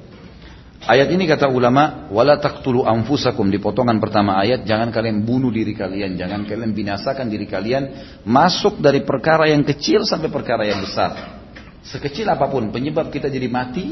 Ayat 0.79 1.11
ini 1.11 1.27
kata 1.27 1.51
ulama, 1.51 2.07
wala 2.15 2.39
taqtulu 2.39 2.87
anfusakum 2.87 3.51
di 3.51 3.59
potongan 3.59 3.99
pertama 3.99 4.39
ayat, 4.39 4.63
jangan 4.63 4.95
kalian 4.95 5.27
bunuh 5.27 5.51
diri 5.51 5.75
kalian, 5.75 6.15
jangan 6.15 6.47
kalian 6.47 6.71
binasakan 6.71 7.27
diri 7.27 7.51
kalian 7.51 7.85
masuk 8.23 8.79
dari 8.79 9.03
perkara 9.03 9.51
yang 9.51 9.67
kecil 9.67 10.07
sampai 10.07 10.31
perkara 10.31 10.63
yang 10.63 10.79
besar. 10.79 11.43
Sekecil 11.83 12.31
apa 12.31 12.47
pun 12.47 12.71
penyebab 12.71 13.11
kita 13.11 13.27
jadi 13.27 13.51
mati, 13.51 13.91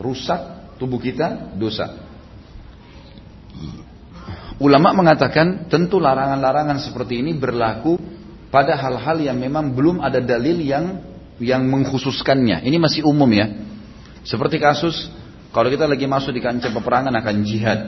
rusak 0.00 0.72
tubuh 0.80 0.96
kita, 0.96 1.52
dosa. 1.60 1.92
Ulama 4.56 4.96
mengatakan 4.96 5.68
tentu 5.68 6.00
larangan-larangan 6.00 6.80
seperti 6.80 7.20
ini 7.20 7.36
berlaku 7.36 8.00
pada 8.48 8.78
hal-hal 8.80 9.18
yang 9.20 9.36
memang 9.36 9.74
belum 9.74 10.00
ada 10.00 10.22
dalil 10.24 10.56
yang 10.62 11.02
yang 11.42 11.66
mengkhususkannya. 11.66 12.62
Ini 12.62 12.78
masih 12.78 13.02
umum 13.02 13.26
ya. 13.34 13.50
Seperti 14.22 14.62
kasus 14.62 15.10
kalau 15.54 15.70
kita 15.70 15.86
lagi 15.86 16.10
masuk 16.10 16.34
di 16.34 16.42
kancah 16.42 16.74
peperangan 16.74 17.14
akan 17.14 17.36
jihad. 17.46 17.80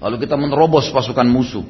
Lalu 0.00 0.24
kita 0.24 0.40
menerobos 0.40 0.88
pasukan 0.88 1.28
musuh. 1.28 1.62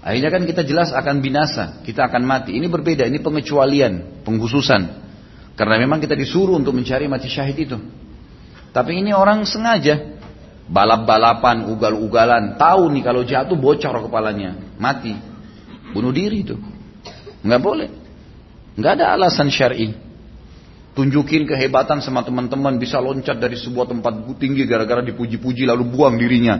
Akhirnya 0.00 0.32
kan 0.32 0.48
kita 0.48 0.64
jelas 0.64 0.96
akan 0.96 1.20
binasa, 1.20 1.84
kita 1.84 2.08
akan 2.08 2.24
mati. 2.24 2.56
Ini 2.56 2.72
berbeda, 2.72 3.04
ini 3.04 3.20
pengecualian, 3.20 4.24
penghususan. 4.24 4.82
Karena 5.60 5.76
memang 5.76 6.00
kita 6.00 6.16
disuruh 6.16 6.56
untuk 6.56 6.72
mencari 6.72 7.04
mati 7.04 7.28
syahid 7.28 7.68
itu. 7.68 7.76
Tapi 8.72 8.96
ini 8.96 9.12
orang 9.12 9.44
sengaja 9.44 10.16
balap-balapan, 10.72 11.68
ugal-ugalan, 11.68 12.56
tahu 12.56 12.88
nih 12.96 13.02
kalau 13.04 13.22
jatuh 13.28 13.60
bocor 13.60 14.08
kepalanya, 14.08 14.56
mati. 14.80 15.12
Bunuh 15.92 16.16
diri 16.16 16.48
itu. 16.48 16.56
Nggak 17.44 17.60
boleh. 17.60 17.88
Nggak 18.72 18.92
ada 19.00 19.04
alasan 19.20 19.52
syar'i. 19.52 20.05
Tunjukin 20.96 21.44
kehebatan 21.44 22.00
sama 22.00 22.24
teman-teman 22.24 22.80
bisa 22.80 22.96
loncat 22.96 23.36
dari 23.36 23.52
sebuah 23.52 23.84
tempat 23.84 24.16
tinggi 24.40 24.64
gara-gara 24.64 25.04
dipuji-puji 25.04 25.68
lalu 25.68 25.84
buang 25.92 26.16
dirinya. 26.16 26.56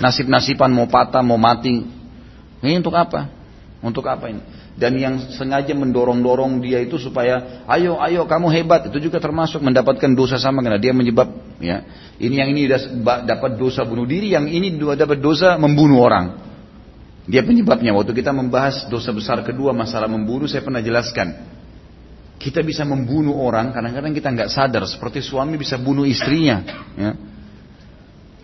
Nasib-nasiban 0.00 0.72
mau 0.72 0.88
patah, 0.88 1.20
mau 1.20 1.36
mati. 1.36 1.84
Ini 2.64 2.80
untuk 2.80 2.96
apa? 2.96 3.28
Untuk 3.84 4.08
apa 4.08 4.32
ini? 4.32 4.40
Dan 4.74 4.96
yang 4.96 5.14
sengaja 5.36 5.76
mendorong-dorong 5.76 6.64
dia 6.64 6.80
itu 6.80 6.96
supaya 6.96 7.62
ayo 7.68 8.00
ayo 8.00 8.24
kamu 8.24 8.50
hebat 8.56 8.88
itu 8.88 9.06
juga 9.06 9.20
termasuk 9.20 9.60
mendapatkan 9.62 10.10
dosa 10.16 10.40
sama 10.40 10.64
karena 10.64 10.80
dia 10.80 10.96
menyebab 10.96 11.30
ya. 11.60 11.84
Ini 12.16 12.34
yang 12.40 12.48
ini 12.56 12.64
dapat 13.04 13.60
dosa 13.60 13.84
bunuh 13.84 14.08
diri, 14.08 14.32
yang 14.32 14.48
ini 14.48 14.80
dapat 14.80 15.20
dosa 15.20 15.60
membunuh 15.60 16.00
orang. 16.00 16.40
Dia 17.28 17.44
penyebabnya. 17.44 17.92
Waktu 17.92 18.16
kita 18.16 18.32
membahas 18.32 18.88
dosa 18.88 19.12
besar 19.12 19.44
kedua 19.44 19.76
masalah 19.76 20.08
membunuh 20.08 20.48
saya 20.48 20.64
pernah 20.64 20.80
jelaskan. 20.80 21.53
Kita 22.44 22.60
bisa 22.60 22.84
membunuh 22.84 23.40
orang, 23.40 23.72
kadang-kadang 23.72 24.12
kita 24.12 24.28
nggak 24.28 24.52
sadar. 24.52 24.84
Seperti 24.84 25.24
suami 25.24 25.56
bisa 25.56 25.80
bunuh 25.80 26.04
istrinya. 26.04 26.60
Ya. 26.92 27.16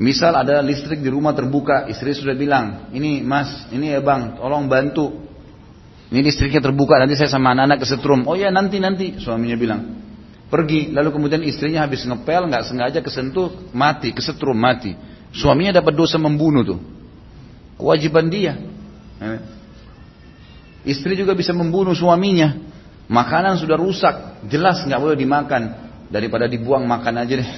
Misal 0.01 0.33
ada 0.33 0.65
listrik 0.65 1.05
di 1.05 1.13
rumah 1.13 1.37
terbuka, 1.37 1.85
istri 1.93 2.17
sudah 2.17 2.33
bilang, 2.33 2.89
ini 2.97 3.21
mas, 3.21 3.69
ini 3.69 3.93
ya 3.93 4.01
bang, 4.01 4.41
tolong 4.41 4.65
bantu. 4.65 5.29
Ini 6.09 6.25
listriknya 6.25 6.65
terbuka, 6.65 6.97
nanti 6.97 7.13
saya 7.13 7.29
sama 7.29 7.53
anak-anak 7.53 7.85
kesetrum. 7.85 8.25
Oh 8.25 8.33
ya 8.33 8.49
nanti 8.49 8.81
nanti, 8.81 9.21
suaminya 9.21 9.61
bilang. 9.61 9.81
Pergi, 10.49 10.97
lalu 10.97 11.13
kemudian 11.13 11.45
istrinya 11.45 11.85
habis 11.85 12.09
ngepel, 12.09 12.49
nggak 12.49 12.65
sengaja 12.73 13.05
kesentuh, 13.05 13.69
mati, 13.77 14.17
kesetrum, 14.17 14.57
mati. 14.57 14.97
Suaminya 15.37 15.77
dapat 15.85 15.93
dosa 15.93 16.17
membunuh 16.17 16.65
tuh. 16.65 16.81
Kewajiban 17.77 18.33
dia. 18.33 18.57
Ya. 19.21 19.45
Istri 20.89 21.21
juga 21.21 21.37
bisa 21.37 21.53
membunuh 21.53 21.93
suaminya. 21.93 22.70
Makanan 23.11 23.59
sudah 23.59 23.75
rusak, 23.75 24.47
jelas 24.47 24.87
nggak 24.87 25.01
boleh 25.03 25.19
dimakan. 25.19 25.91
Daripada 26.11 26.47
dibuang 26.47 26.87
makan 26.87 27.23
aja 27.23 27.35
deh. 27.43 27.51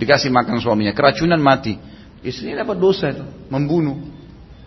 Dikasih 0.00 0.32
makan 0.32 0.60
suaminya, 0.64 0.96
keracunan 0.96 1.36
mati. 1.36 1.76
Istrinya 2.24 2.64
dapat 2.64 2.80
dosa 2.80 3.12
itu, 3.12 3.24
membunuh. 3.52 4.00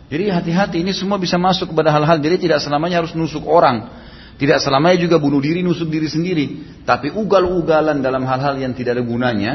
Jadi 0.07 0.29
hati-hati 0.29 0.77
ini 0.85 0.93
semua 0.93 1.17
bisa 1.17 1.41
masuk 1.41 1.73
kepada 1.73 1.89
hal-hal. 1.89 2.21
Jadi 2.21 2.47
tidak 2.47 2.61
selamanya 2.61 3.01
harus 3.01 3.17
nusuk 3.17 3.43
orang. 3.49 3.89
Tidak 4.37 4.61
selamanya 4.61 5.01
juga 5.01 5.17
bunuh 5.17 5.41
diri, 5.41 5.65
nusuk 5.65 5.89
diri 5.89 6.05
sendiri. 6.05 6.45
Tapi 6.85 7.09
ugal-ugalan 7.11 7.99
dalam 8.05 8.21
hal-hal 8.23 8.61
yang 8.61 8.77
tidak 8.77 9.01
ada 9.01 9.03
gunanya, 9.03 9.53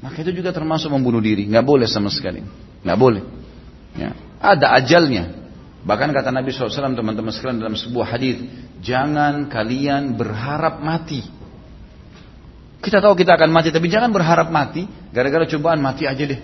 maka 0.00 0.24
itu 0.24 0.40
juga 0.40 0.50
termasuk 0.56 0.88
membunuh 0.88 1.20
diri. 1.20 1.44
Nggak 1.46 1.64
boleh 1.68 1.86
sama 1.86 2.08
sekali. 2.08 2.40
Nggak 2.80 2.98
boleh. 2.98 3.22
Ya. 3.94 4.16
Ada 4.40 4.80
ajalnya. 4.80 5.43
Bahkan 5.84 6.16
kata 6.16 6.32
Nabi 6.32 6.48
SAW 6.48 6.96
teman-teman 6.96 7.28
sekalian 7.28 7.60
dalam 7.60 7.76
sebuah 7.76 8.16
hadis, 8.16 8.40
jangan 8.80 9.52
kalian 9.52 10.16
berharap 10.16 10.80
mati. 10.80 11.20
Kita 12.80 13.04
tahu 13.04 13.12
kita 13.16 13.36
akan 13.36 13.52
mati, 13.52 13.68
tapi 13.68 13.92
jangan 13.92 14.08
berharap 14.08 14.48
mati. 14.48 14.88
Gara-gara 15.12 15.44
cobaan 15.44 15.84
mati 15.84 16.08
aja 16.08 16.24
deh. 16.24 16.40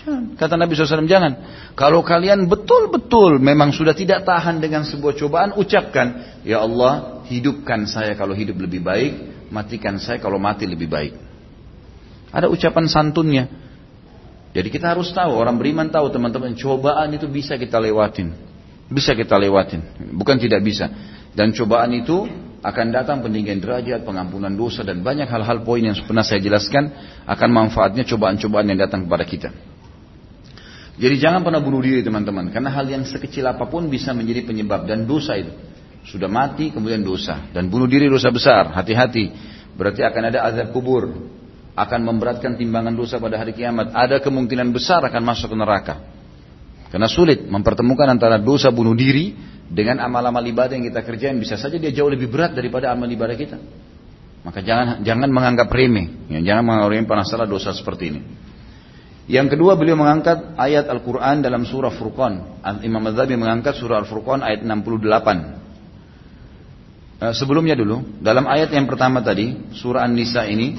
Jangan. 0.00 0.32
Kata 0.32 0.56
Nabi 0.56 0.72
SAW, 0.72 1.04
jangan. 1.04 1.32
Kalau 1.76 2.00
kalian 2.00 2.48
betul-betul 2.48 3.36
memang 3.36 3.68
sudah 3.76 3.92
tidak 3.92 4.24
tahan 4.24 4.64
dengan 4.64 4.88
sebuah 4.88 5.12
cobaan, 5.12 5.50
ucapkan, 5.60 6.40
Ya 6.40 6.64
Allah, 6.64 7.20
hidupkan 7.28 7.84
saya 7.84 8.16
kalau 8.16 8.32
hidup 8.32 8.56
lebih 8.64 8.80
baik, 8.80 9.12
matikan 9.52 10.00
saya 10.00 10.16
kalau 10.16 10.40
mati 10.40 10.64
lebih 10.64 10.88
baik. 10.88 11.12
Ada 12.32 12.48
ucapan 12.48 12.88
santunnya. 12.88 13.44
Jadi 14.56 14.68
kita 14.72 14.96
harus 14.96 15.12
tahu, 15.12 15.36
orang 15.36 15.60
beriman 15.60 15.92
tahu 15.92 16.08
teman-teman, 16.08 16.56
cobaan 16.56 17.12
itu 17.12 17.28
bisa 17.28 17.60
kita 17.60 17.76
lewatin. 17.76 18.49
Bisa 18.90 19.14
kita 19.14 19.38
lewatin, 19.38 20.12
bukan 20.18 20.34
tidak 20.34 20.66
bisa. 20.66 20.90
Dan 21.30 21.54
cobaan 21.54 21.94
itu 21.94 22.26
akan 22.60 22.86
datang 22.90 23.22
peninggian 23.22 23.62
derajat, 23.62 24.02
pengampunan 24.02 24.52
dosa 24.52 24.82
dan 24.82 25.00
banyak 25.00 25.30
hal-hal 25.30 25.62
poin 25.62 25.80
yang 25.80 25.94
pernah 26.04 26.26
saya 26.26 26.42
jelaskan 26.42 26.90
akan 27.24 27.48
manfaatnya 27.54 28.02
cobaan-cobaan 28.04 28.66
yang 28.66 28.82
datang 28.82 29.06
kepada 29.06 29.24
kita. 29.24 29.50
Jadi 31.00 31.16
jangan 31.16 31.40
pernah 31.40 31.62
bunuh 31.64 31.80
diri 31.80 32.04
teman-teman, 32.04 32.52
karena 32.52 32.68
hal 32.68 32.84
yang 32.84 33.06
sekecil 33.08 33.46
apa 33.48 33.64
pun 33.70 33.88
bisa 33.88 34.12
menjadi 34.12 34.44
penyebab 34.44 34.84
dan 34.84 35.08
dosa 35.08 35.38
itu. 35.38 35.54
Sudah 36.04 36.28
mati 36.28 36.68
kemudian 36.68 37.00
dosa 37.00 37.48
dan 37.56 37.72
bunuh 37.72 37.88
diri 37.88 38.10
dosa 38.10 38.28
besar, 38.28 38.68
hati-hati. 38.74 39.32
Berarti 39.78 40.04
akan 40.04 40.22
ada 40.28 40.44
azab 40.44 40.76
kubur, 40.76 41.08
akan 41.72 42.00
memberatkan 42.04 42.58
timbangan 42.60 42.92
dosa 42.92 43.16
pada 43.16 43.40
hari 43.40 43.56
kiamat. 43.56 43.96
Ada 43.96 44.20
kemungkinan 44.20 44.74
besar 44.76 45.00
akan 45.00 45.22
masuk 45.24 45.54
ke 45.54 45.56
neraka. 45.56 45.94
Karena 46.90 47.06
sulit 47.06 47.46
mempertemukan 47.46 48.10
antara 48.10 48.42
dosa 48.42 48.74
bunuh 48.74 48.98
diri 48.98 49.32
dengan 49.70 50.02
amal-amal 50.02 50.42
ibadah 50.42 50.74
yang 50.74 50.90
kita 50.90 51.06
kerjain 51.06 51.38
bisa 51.38 51.54
saja 51.54 51.78
dia 51.78 51.94
jauh 51.94 52.10
lebih 52.10 52.26
berat 52.26 52.50
daripada 52.50 52.90
amal 52.90 53.06
ibadah 53.06 53.38
kita. 53.38 53.58
Maka 54.42 54.58
jangan 54.64 55.06
jangan 55.06 55.30
menganggap 55.30 55.70
remeh, 55.70 56.26
ya, 56.32 56.42
jangan 56.42 56.66
menganggap 56.66 56.90
remeh 56.90 57.26
salah 57.28 57.46
dosa 57.46 57.70
seperti 57.70 58.04
ini. 58.10 58.20
Yang 59.30 59.54
kedua 59.54 59.78
beliau 59.78 59.94
mengangkat 59.94 60.58
ayat 60.58 60.90
Al-Quran 60.90 61.38
dalam 61.38 61.62
surah 61.62 61.94
Furqan. 61.94 62.66
Imam 62.82 62.98
Madzhabi 62.98 63.38
mengangkat 63.38 63.78
surah 63.78 64.02
Al-Furqan 64.02 64.42
ayat 64.42 64.66
68. 64.66 65.60
Eh, 67.20 67.34
sebelumnya 67.38 67.78
dulu, 67.78 68.18
dalam 68.18 68.48
ayat 68.50 68.74
yang 68.74 68.90
pertama 68.90 69.22
tadi, 69.22 69.70
surah 69.76 70.02
An-Nisa 70.02 70.50
ini, 70.50 70.74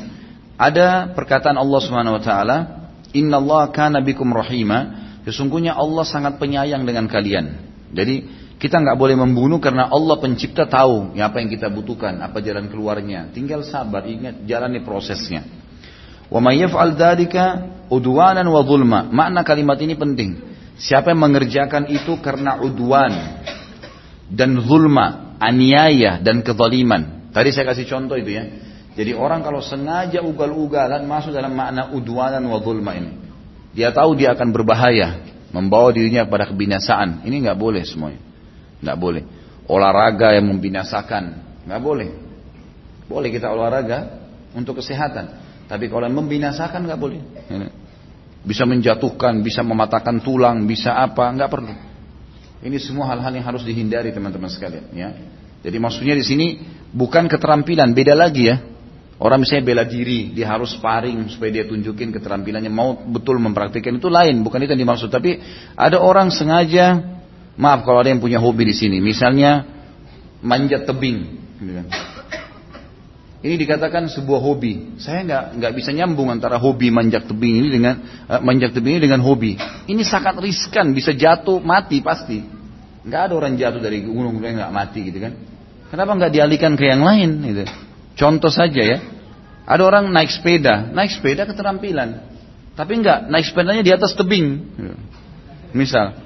ada 0.59 1.15
perkataan 1.15 1.55
Allah 1.55 1.79
Subhanahu 1.79 2.19
wa 2.19 2.23
taala, 2.23 2.57
"Inna 3.15 3.39
Allah 3.39 3.71
kana 3.71 4.03
bikum 4.03 4.27
rahima." 4.35 4.99
Sesungguhnya 5.21 5.77
Allah 5.77 6.01
sangat 6.05 6.41
penyayang 6.41 6.81
dengan 6.85 7.05
kalian. 7.05 7.69
Jadi 7.93 8.25
kita 8.61 8.77
nggak 8.77 8.97
boleh 8.97 9.17
membunuh 9.17 9.57
karena 9.57 9.89
Allah 9.89 10.21
pencipta 10.21 10.69
tahu 10.69 11.17
ya 11.17 11.33
apa 11.33 11.41
yang 11.41 11.49
kita 11.49 11.69
butuhkan, 11.69 12.21
apa 12.21 12.41
jalan 12.45 12.69
keluarnya. 12.69 13.33
Tinggal 13.33 13.65
sabar, 13.65 14.05
ingat 14.05 14.45
jalani 14.45 14.81
prosesnya. 14.85 15.45
Wa 16.29 16.39
may 16.39 16.61
yaf'al 16.61 16.93
dzalika 16.93 17.45
udwanan 17.89 18.45
wa 18.45 18.61
zulma. 18.61 19.09
Makna 19.09 19.41
kalimat 19.41 19.77
ini 19.81 19.97
penting. 19.97 20.29
Siapa 20.77 21.13
yang 21.13 21.21
mengerjakan 21.21 21.89
itu 21.89 22.17
karena 22.21 22.57
udwan 22.57 23.43
dan 24.31 24.57
zulma, 24.63 25.37
aniaya 25.37 26.17
dan 26.23 26.41
kezaliman. 26.41 27.33
Tadi 27.35 27.49
saya 27.51 27.73
kasih 27.73 27.85
contoh 27.85 28.15
itu 28.17 28.31
ya. 28.33 28.43
Jadi 28.91 29.11
orang 29.15 29.41
kalau 29.41 29.63
sengaja 29.63 30.19
ugal-ugalan 30.23 31.03
masuk 31.07 31.31
dalam 31.31 31.55
makna 31.55 31.91
udwanan 31.91 32.43
wa 32.45 32.59
zulma 32.61 32.91
ini. 32.95 33.30
Dia 33.71 33.95
tahu 33.95 34.19
dia 34.19 34.35
akan 34.35 34.51
berbahaya, 34.51 35.23
membawa 35.55 35.91
dirinya 35.95 36.27
kepada 36.27 36.51
kebinasaan. 36.51 37.23
Ini 37.23 37.35
nggak 37.47 37.59
boleh 37.59 37.83
semuanya. 37.87 38.19
Nggak 38.83 38.97
boleh. 38.99 39.23
Olahraga 39.71 40.35
yang 40.35 40.51
membinasakan. 40.51 41.23
Nggak 41.67 41.81
boleh. 41.81 42.09
Boleh 43.07 43.29
kita 43.31 43.47
olahraga 43.51 44.19
untuk 44.51 44.79
kesehatan. 44.83 45.39
Tapi 45.71 45.87
kalau 45.87 46.03
yang 46.03 46.19
membinasakan 46.19 46.83
nggak 46.83 46.99
boleh. 46.99 47.19
Bisa 48.43 48.67
menjatuhkan, 48.67 49.39
bisa 49.39 49.61
mematahkan 49.63 50.19
tulang, 50.19 50.67
bisa 50.67 50.97
apa, 50.97 51.31
nggak 51.31 51.49
perlu. 51.51 51.71
Ini 52.61 52.77
semua 52.77 53.09
hal-hal 53.09 53.31
yang 53.33 53.45
harus 53.45 53.63
dihindari 53.63 54.11
teman-teman 54.11 54.49
sekalian. 54.51 54.85
Ya. 54.93 55.15
Jadi 55.61 55.77
maksudnya 55.77 56.17
di 56.17 56.25
sini 56.25 56.47
bukan 56.91 57.29
keterampilan, 57.29 57.93
beda 57.93 58.17
lagi 58.17 58.49
ya. 58.49 58.57
Orang 59.21 59.45
misalnya 59.45 59.69
bela 59.69 59.85
diri, 59.85 60.33
dia 60.33 60.49
harus 60.49 60.73
sparring 60.73 61.29
supaya 61.29 61.61
dia 61.61 61.65
tunjukin 61.69 62.09
keterampilannya, 62.09 62.73
mau 62.73 62.97
betul 62.97 63.37
mempraktikkan 63.37 64.01
itu 64.01 64.09
lain, 64.09 64.41
bukan 64.41 64.65
itu 64.65 64.73
yang 64.73 64.81
dimaksud. 64.81 65.13
Tapi 65.13 65.37
ada 65.77 66.01
orang 66.01 66.33
sengaja 66.33 67.11
Maaf 67.59 67.83
kalau 67.83 67.99
ada 67.99 68.09
yang 68.09 68.23
punya 68.23 68.39
hobi 68.39 68.71
di 68.71 68.75
sini, 68.75 69.03
misalnya 69.03 69.67
manjat 70.39 70.87
tebing. 70.87 71.17
Gitu 71.59 71.73
kan. 71.77 71.85
Ini 73.41 73.57
dikatakan 73.57 74.05
sebuah 74.09 74.37
hobi. 74.37 74.97
Saya 75.01 75.25
nggak 75.25 75.43
nggak 75.61 75.73
bisa 75.73 75.89
nyambung 75.93 76.29
antara 76.29 76.61
hobi 76.61 76.93
manjat 76.93 77.25
tebing 77.25 77.57
ini 77.57 77.69
dengan 77.73 77.97
uh, 78.29 78.37
manjat 78.41 78.73
tebing 78.73 78.97
ini 78.97 79.01
dengan 79.01 79.21
hobi. 79.25 79.57
Ini 79.89 80.01
sangat 80.05 80.37
riskan, 80.37 80.93
bisa 80.93 81.13
jatuh 81.13 81.57
mati 81.57 82.05
pasti. 82.05 82.37
Nggak 83.01 83.21
ada 83.29 83.33
orang 83.33 83.57
jatuh 83.57 83.81
dari 83.81 84.05
gunung 84.05 84.37
yang 84.41 84.61
nggak 84.61 84.73
mati 84.73 84.99
gitu 85.09 85.19
kan. 85.25 85.33
Kenapa 85.89 86.11
nggak 86.21 86.31
dialihkan 86.37 86.77
ke 86.77 86.85
yang 86.85 87.01
lain? 87.01 87.29
Gitu. 87.45 87.63
Contoh 88.13 88.53
saja 88.53 88.81
ya. 88.81 88.97
Ada 89.71 89.87
orang 89.87 90.11
naik 90.11 90.35
sepeda, 90.35 90.91
naik 90.91 91.15
sepeda 91.15 91.47
keterampilan. 91.47 92.27
Tapi 92.75 92.91
nggak 92.99 93.31
naik 93.31 93.45
sepedanya 93.47 93.79
di 93.79 93.91
atas 93.95 94.11
tebing. 94.19 94.67
Misal, 95.71 96.19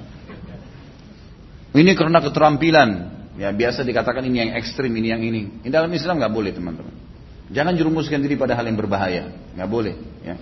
ini 1.70 1.94
karena 1.94 2.18
keterampilan. 2.18 3.14
Ya 3.36 3.52
biasa 3.52 3.84
dikatakan 3.84 4.24
ini 4.26 4.42
yang 4.42 4.52
ekstrim, 4.58 4.90
ini 4.96 5.12
yang 5.12 5.22
ini. 5.22 5.62
Ini 5.62 5.70
dalam 5.70 5.92
Islam 5.94 6.18
nggak 6.18 6.32
boleh 6.34 6.50
teman-teman. 6.50 6.90
Jangan 7.52 7.78
jerumuskan 7.78 8.18
diri 8.18 8.34
pada 8.34 8.58
hal 8.58 8.66
yang 8.66 8.74
berbahaya, 8.74 9.30
nggak 9.54 9.70
boleh. 9.70 9.94
Ya. 10.26 10.34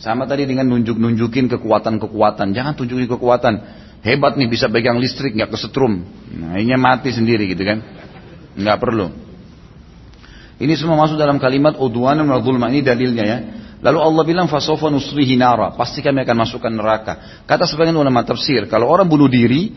Sama 0.00 0.24
tadi 0.24 0.48
dengan 0.48 0.70
nunjuk-nunjukin 0.72 1.52
kekuatan-kekuatan. 1.52 2.56
Jangan 2.56 2.72
tunjukin 2.78 3.10
kekuatan. 3.10 3.54
Hebat 4.00 4.38
nih 4.38 4.48
bisa 4.48 4.70
pegang 4.70 4.96
listrik 5.02 5.34
nggak 5.34 5.52
kesetrum. 5.52 6.06
Nah, 6.36 6.56
ini 6.56 6.72
mati 6.78 7.10
sendiri 7.12 7.50
gitu 7.50 7.66
kan. 7.66 7.82
Nggak 8.56 8.78
perlu. 8.80 9.25
Ini 10.56 10.72
semua 10.76 10.96
masuk 10.96 11.20
dalam 11.20 11.36
kalimat 11.36 11.76
udwan 11.76 12.16
wa 12.24 12.40
zulma. 12.40 12.72
Ini 12.72 12.80
dalilnya 12.80 13.24
ya. 13.24 13.38
Lalu 13.84 13.98
Allah 14.00 14.22
bilang 14.24 14.46
fasofa 14.48 14.88
nusrihi 14.88 15.36
nara. 15.36 15.76
Pasti 15.76 16.00
kami 16.00 16.24
akan 16.24 16.36
masukkan 16.36 16.72
neraka. 16.72 17.44
Kata 17.44 17.68
sebagian 17.68 17.96
ulama 17.96 18.24
tafsir. 18.24 18.64
Kalau 18.66 18.88
orang 18.88 19.04
bunuh 19.04 19.28
diri, 19.28 19.68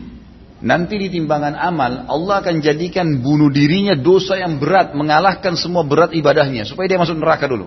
Nanti 0.60 1.00
di 1.00 1.08
timbangan 1.08 1.56
amal 1.56 2.04
Allah 2.04 2.44
akan 2.44 2.60
jadikan 2.60 3.24
bunuh 3.24 3.48
dirinya 3.48 3.96
dosa 3.96 4.36
yang 4.36 4.60
berat 4.60 4.92
mengalahkan 4.92 5.56
semua 5.56 5.80
berat 5.88 6.12
ibadahnya 6.12 6.68
supaya 6.68 6.84
dia 6.84 7.00
masuk 7.00 7.16
neraka 7.16 7.48
dulu. 7.48 7.64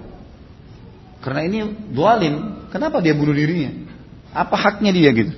Karena 1.26 1.42
ini 1.42 1.90
dualim, 1.90 2.68
kenapa 2.70 3.02
dia 3.02 3.18
bunuh 3.18 3.34
dirinya? 3.34 3.74
Apa 4.30 4.54
haknya 4.60 4.94
dia 4.94 5.10
gitu? 5.10 5.34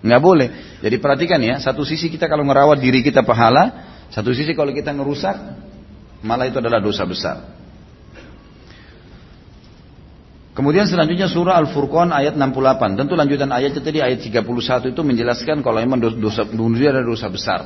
Nggak 0.00 0.22
boleh. 0.24 0.48
Jadi 0.80 0.96
perhatikan 0.96 1.40
ya, 1.44 1.60
satu 1.60 1.84
sisi 1.84 2.08
kita 2.08 2.24
kalau 2.32 2.48
merawat 2.48 2.80
diri 2.80 3.04
kita 3.04 3.20
pahala, 3.20 3.90
satu 4.08 4.32
sisi 4.32 4.56
kalau 4.56 4.72
kita 4.72 4.96
ngerusak, 4.96 5.36
malah 6.20 6.48
itu 6.48 6.60
adalah 6.60 6.80
dosa 6.80 7.04
besar. 7.08 7.60
Kemudian 10.50 10.84
selanjutnya 10.84 11.30
surah 11.30 11.56
Al-Furqan 11.62 12.12
ayat 12.12 12.36
68. 12.36 12.98
Tentu 12.98 13.16
lanjutan 13.16 13.48
ayatnya 13.48 13.80
tadi 13.80 14.02
ayat 14.02 14.20
31 14.20 14.92
itu 14.92 15.00
menjelaskan 15.00 15.64
kalau 15.64 15.80
memang 15.80 16.02
dosa 16.20 16.44
diri 16.44 16.90
adalah 16.90 17.06
dosa 17.06 17.32
besar. 17.32 17.60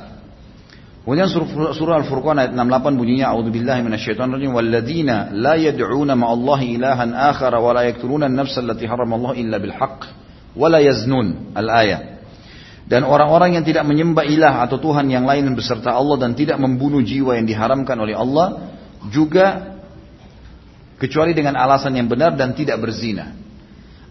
Kemudian 1.02 1.26
surah, 1.26 2.00
Al-Furqan 2.00 2.38
ayat 2.38 2.52
68 2.54 2.94
bunyinya 2.94 3.34
A'udzubillahi 3.34 3.80
minasyaitonir 3.82 4.38
rajim 4.38 4.52
walladzina 4.54 5.34
la 5.34 5.58
yad'una 5.58 6.14
ma'allahi 6.14 6.78
ilahan 6.78 7.12
akhara 7.12 7.58
wa 7.58 7.74
la 7.74 7.88
yaqtuluna 7.90 8.30
an-nafsa 8.30 8.62
allati 8.62 8.86
haramallahu 8.86 9.36
illa 9.36 9.58
bil 9.58 9.74
haqq 9.74 10.00
wa 10.54 10.66
la 10.70 10.78
yaznun. 10.78 11.50
Al-ayat. 11.56 12.13
Dan 12.84 13.08
orang-orang 13.08 13.56
yang 13.56 13.64
tidak 13.64 13.88
menyembah 13.88 14.28
ilah 14.28 14.60
atau 14.68 14.76
Tuhan 14.76 15.08
yang 15.08 15.24
lain 15.24 15.48
beserta 15.56 15.96
Allah 15.96 16.20
dan 16.20 16.36
tidak 16.36 16.60
membunuh 16.60 17.00
jiwa 17.00 17.40
yang 17.40 17.48
diharamkan 17.48 17.96
oleh 17.96 18.12
Allah 18.12 18.76
juga 19.08 19.76
kecuali 21.00 21.32
dengan 21.32 21.56
alasan 21.56 21.96
yang 21.96 22.08
benar 22.08 22.36
dan 22.36 22.52
tidak 22.52 22.76
berzina. 22.84 23.32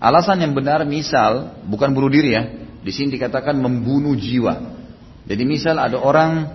Alasan 0.02 0.42
yang 0.42 0.58
benar 0.58 0.84
misal 0.90 1.64
bukan 1.70 1.94
bunuh 1.94 2.10
diri 2.10 2.34
ya. 2.34 2.44
Di 2.84 2.92
sini 2.92 3.16
dikatakan 3.16 3.56
membunuh 3.56 4.18
jiwa. 4.18 4.60
Jadi 5.24 5.44
misal 5.48 5.80
ada 5.80 5.96
orang 5.96 6.52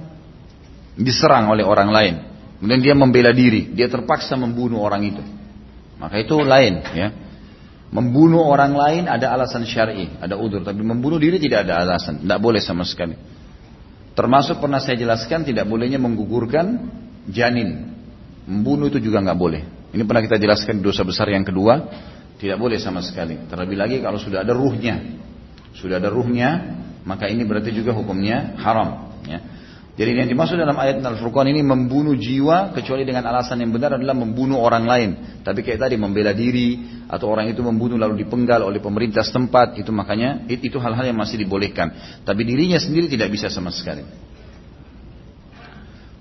diserang 0.98 1.48
oleh 1.48 1.64
orang 1.64 1.88
lain, 1.88 2.14
kemudian 2.58 2.82
dia 2.82 2.94
membela 2.98 3.32
diri, 3.32 3.72
dia 3.72 3.88
terpaksa 3.88 4.34
membunuh 4.36 4.82
orang 4.82 5.02
itu. 5.06 5.22
Maka 5.96 6.20
itu 6.20 6.36
lain 6.42 6.84
ya. 6.92 7.08
Membunuh 7.88 8.44
orang 8.44 8.76
lain 8.76 9.02
ada 9.08 9.32
alasan 9.32 9.64
syar'i, 9.64 10.12
ada 10.20 10.36
udur, 10.36 10.60
tapi 10.60 10.84
membunuh 10.84 11.16
diri 11.16 11.40
tidak 11.40 11.64
ada 11.64 11.80
alasan, 11.88 12.20
tidak 12.20 12.40
boleh 12.44 12.60
sama 12.60 12.84
sekali. 12.84 13.16
Termasuk 14.12 14.60
pernah 14.60 14.76
saya 14.76 15.00
jelaskan 15.00 15.46
tidak 15.48 15.64
bolehnya 15.64 15.96
menggugurkan 15.96 16.90
janin. 17.32 17.96
Membunuh 18.44 18.92
itu 18.92 19.00
juga 19.00 19.24
nggak 19.24 19.38
boleh. 19.38 19.62
Ini 19.96 20.04
pernah 20.04 20.20
kita 20.20 20.36
jelaskan 20.36 20.84
dosa 20.84 21.00
besar 21.00 21.32
yang 21.32 21.48
kedua, 21.48 21.88
tidak 22.36 22.60
boleh 22.60 22.76
sama 22.76 23.00
sekali. 23.00 23.40
Terlebih 23.48 23.80
lagi 23.80 23.96
kalau 24.04 24.20
sudah 24.20 24.44
ada 24.44 24.52
ruhnya. 24.52 25.00
Sudah 25.72 25.96
ada 25.96 26.12
ruhnya, 26.12 26.76
maka 27.08 27.24
ini 27.24 27.40
berarti 27.48 27.72
juga 27.72 27.96
hukumnya 27.96 28.52
haram. 28.60 29.16
Ya. 29.24 29.40
Jadi 29.98 30.14
yang 30.14 30.30
dimaksud 30.30 30.54
dalam 30.54 30.78
ayat 30.78 31.02
Al-Furqan 31.02 31.50
ini 31.50 31.58
membunuh 31.66 32.14
jiwa 32.14 32.70
kecuali 32.70 33.02
dengan 33.02 33.26
alasan 33.26 33.58
yang 33.58 33.74
benar 33.74 33.98
adalah 33.98 34.14
membunuh 34.14 34.62
orang 34.62 34.86
lain. 34.86 35.10
Tapi 35.42 35.66
kayak 35.66 35.90
tadi 35.90 35.98
membela 35.98 36.30
diri 36.30 37.02
atau 37.10 37.26
orang 37.26 37.50
itu 37.50 37.58
membunuh 37.66 37.98
lalu 37.98 38.22
dipenggal 38.22 38.62
oleh 38.62 38.78
pemerintah 38.78 39.26
setempat 39.26 39.74
itu 39.74 39.90
makanya 39.90 40.46
itu 40.46 40.78
hal-hal 40.78 41.02
yang 41.02 41.18
masih 41.18 41.42
dibolehkan. 41.42 41.90
Tapi 42.22 42.46
dirinya 42.46 42.78
sendiri 42.78 43.10
tidak 43.10 43.34
bisa 43.34 43.50
sama 43.50 43.74
sekali. 43.74 44.06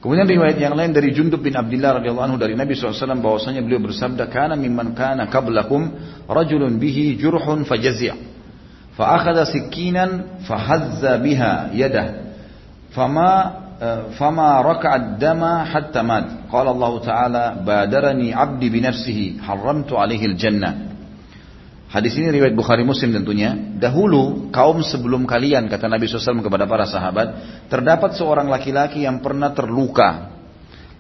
Kemudian 0.02 0.26
riwayat 0.26 0.58
yang 0.58 0.74
lain 0.74 0.90
dari 0.90 1.14
Jundub 1.14 1.46
bin 1.46 1.54
Abdullah 1.54 2.02
radhiyallahu 2.02 2.34
anhu 2.34 2.38
dari 2.42 2.58
Nabi 2.58 2.74
SAW 2.74 2.98
bahwasanya 3.22 3.62
beliau 3.62 3.78
bersabda 3.78 4.26
kana 4.34 4.58
mimman 4.58 4.98
kana 4.98 5.30
qablakum 5.30 5.94
rajulun 6.26 6.82
bihi 6.82 7.14
jurhun 7.22 7.62
fajazi' 7.62 8.14
fa 8.98 9.22
akhadha 9.22 9.46
sikinan 9.46 10.42
fahazza 10.46 11.18
biha 11.22 11.74
yadah 11.78 12.08
fama 12.94 13.67
فما 14.19 14.51
ركع 14.63 14.93
الدم 14.97 15.43
حتى 15.67 16.01
مات 16.07 16.27
قال 16.55 16.67
الله 16.71 16.93
تعالى 17.03 17.45
بادرني 17.67 18.29
عبدي 18.31 18.69
بنفسه 18.71 19.19
حرمت 19.43 19.91
عليه 19.93 20.23
الجنة 20.31 20.71
Hadis 21.93 22.17
ini 22.17 22.33
riwayat 22.33 22.57
Bukhari 22.57 22.89
Muslim 22.89 23.13
tentunya. 23.13 23.53
Dahulu 23.53 24.49
kaum 24.49 24.81
sebelum 24.81 25.29
kalian 25.29 25.69
kata 25.69 25.93
Nabi 25.93 26.09
SAW 26.09 26.41
kepada 26.41 26.65
para 26.65 26.89
sahabat, 26.89 27.29
terdapat 27.69 28.17
seorang 28.17 28.49
laki-laki 28.49 29.05
yang 29.05 29.21
pernah 29.21 29.53
terluka. 29.53 30.33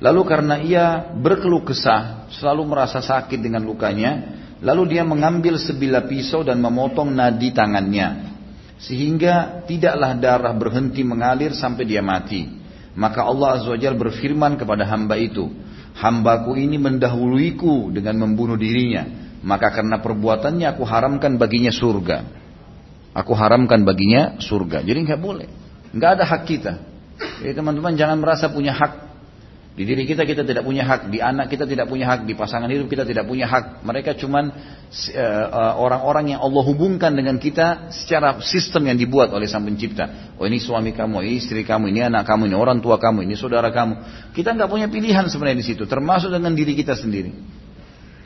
Lalu 0.04 0.20
karena 0.28 0.60
ia 0.60 1.08
berkeluh 1.16 1.64
kesah, 1.64 2.28
selalu 2.36 2.76
merasa 2.76 3.00
sakit 3.00 3.40
dengan 3.40 3.64
lukanya, 3.64 4.36
lalu 4.60 4.92
dia 4.92 5.00
mengambil 5.00 5.56
sebilah 5.56 6.04
pisau 6.04 6.44
dan 6.44 6.60
memotong 6.60 7.08
nadi 7.08 7.56
tangannya. 7.56 8.36
Sehingga 8.76 9.64
tidaklah 9.64 10.12
darah 10.20 10.52
berhenti 10.52 11.00
mengalir 11.00 11.56
sampai 11.56 11.88
dia 11.88 12.04
mati. 12.04 12.60
Maka 12.97 13.29
Allah 13.29 13.61
Azza 13.61 13.69
wa 13.69 13.77
berfirman 13.77 14.57
kepada 14.57 14.83
hamba 14.89 15.21
itu, 15.21 15.53
Hambaku 15.97 16.57
ini 16.57 16.77
mendahuluiku 16.81 17.93
dengan 17.93 18.21
membunuh 18.21 18.57
dirinya 18.57 19.27
maka 19.47 19.71
karena 19.71 20.01
perbuatannya 20.03 20.67
aku 20.75 20.83
haramkan 20.83 21.39
baginya 21.39 21.71
surga. 21.71 22.17
Aku 23.15 23.31
haramkan 23.31 23.87
baginya 23.87 24.37
surga. 24.37 24.83
Jadi 24.83 25.07
nggak 25.07 25.21
boleh, 25.21 25.47
nggak 25.95 26.09
ada 26.19 26.23
hak 26.27 26.43
kita. 26.43 26.73
Jadi 27.41 27.53
teman-teman 27.55 27.95
jangan 27.97 28.19
merasa 28.19 28.51
punya 28.51 28.75
hak. 28.75 29.06
Di 29.77 29.85
diri 29.85 30.09
kita 30.09 30.25
kita 30.25 30.41
tidak 30.41 30.65
punya 30.65 30.81
hak, 30.89 31.13
di 31.13 31.21
anak 31.21 31.53
kita 31.53 31.69
tidak 31.69 31.85
punya 31.85 32.09
hak, 32.09 32.25
di 32.25 32.33
pasangan 32.33 32.65
hidup 32.65 32.89
kita 32.89 33.05
tidak 33.05 33.29
punya 33.29 33.45
hak. 33.45 33.85
Mereka 33.85 34.17
cuman 34.17 34.49
uh, 34.49 35.77
orang-orang 35.77 36.33
yang 36.33 36.41
Allah 36.41 36.65
hubungkan 36.65 37.13
dengan 37.13 37.37
kita 37.37 37.93
secara 37.93 38.41
sistem 38.41 38.89
yang 38.89 38.97
dibuat 38.97 39.29
oleh 39.29 39.45
Sang 39.45 39.61
Pencipta. 39.61 40.33
Oh 40.41 40.49
ini 40.49 40.57
suami 40.57 40.97
kamu, 40.97 41.21
ini 41.21 41.37
istri 41.37 41.61
kamu, 41.61 41.93
ini 41.93 42.09
anak 42.09 42.25
kamu, 42.25 42.49
ini 42.49 42.57
orang 42.57 42.81
tua 42.81 42.97
kamu, 42.97 43.29
ini 43.29 43.37
saudara 43.37 43.69
kamu. 43.69 44.01
Kita 44.33 44.57
nggak 44.57 44.65
punya 44.65 44.89
pilihan 44.89 45.29
sebenarnya 45.29 45.61
di 45.61 45.67
situ, 45.69 45.85
termasuk 45.85 46.33
dengan 46.33 46.57
diri 46.57 46.73
kita 46.73 46.97
sendiri. 46.97 47.29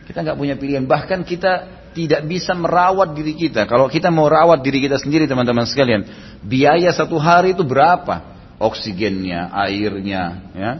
Kita 0.08 0.24
nggak 0.24 0.40
punya 0.40 0.56
pilihan, 0.56 0.88
bahkan 0.88 1.28
kita 1.28 1.84
tidak 1.92 2.32
bisa 2.32 2.56
merawat 2.56 3.12
diri 3.12 3.36
kita. 3.36 3.68
Kalau 3.68 3.92
kita 3.92 4.08
mau 4.08 4.32
rawat 4.32 4.64
diri 4.64 4.88
kita 4.88 4.96
sendiri 4.96 5.28
teman-teman 5.28 5.68
sekalian, 5.68 6.08
biaya 6.48 6.96
satu 6.96 7.20
hari 7.20 7.52
itu 7.60 7.68
berapa? 7.68 8.40
Oksigennya, 8.56 9.52
airnya, 9.52 10.24
ya, 10.56 10.72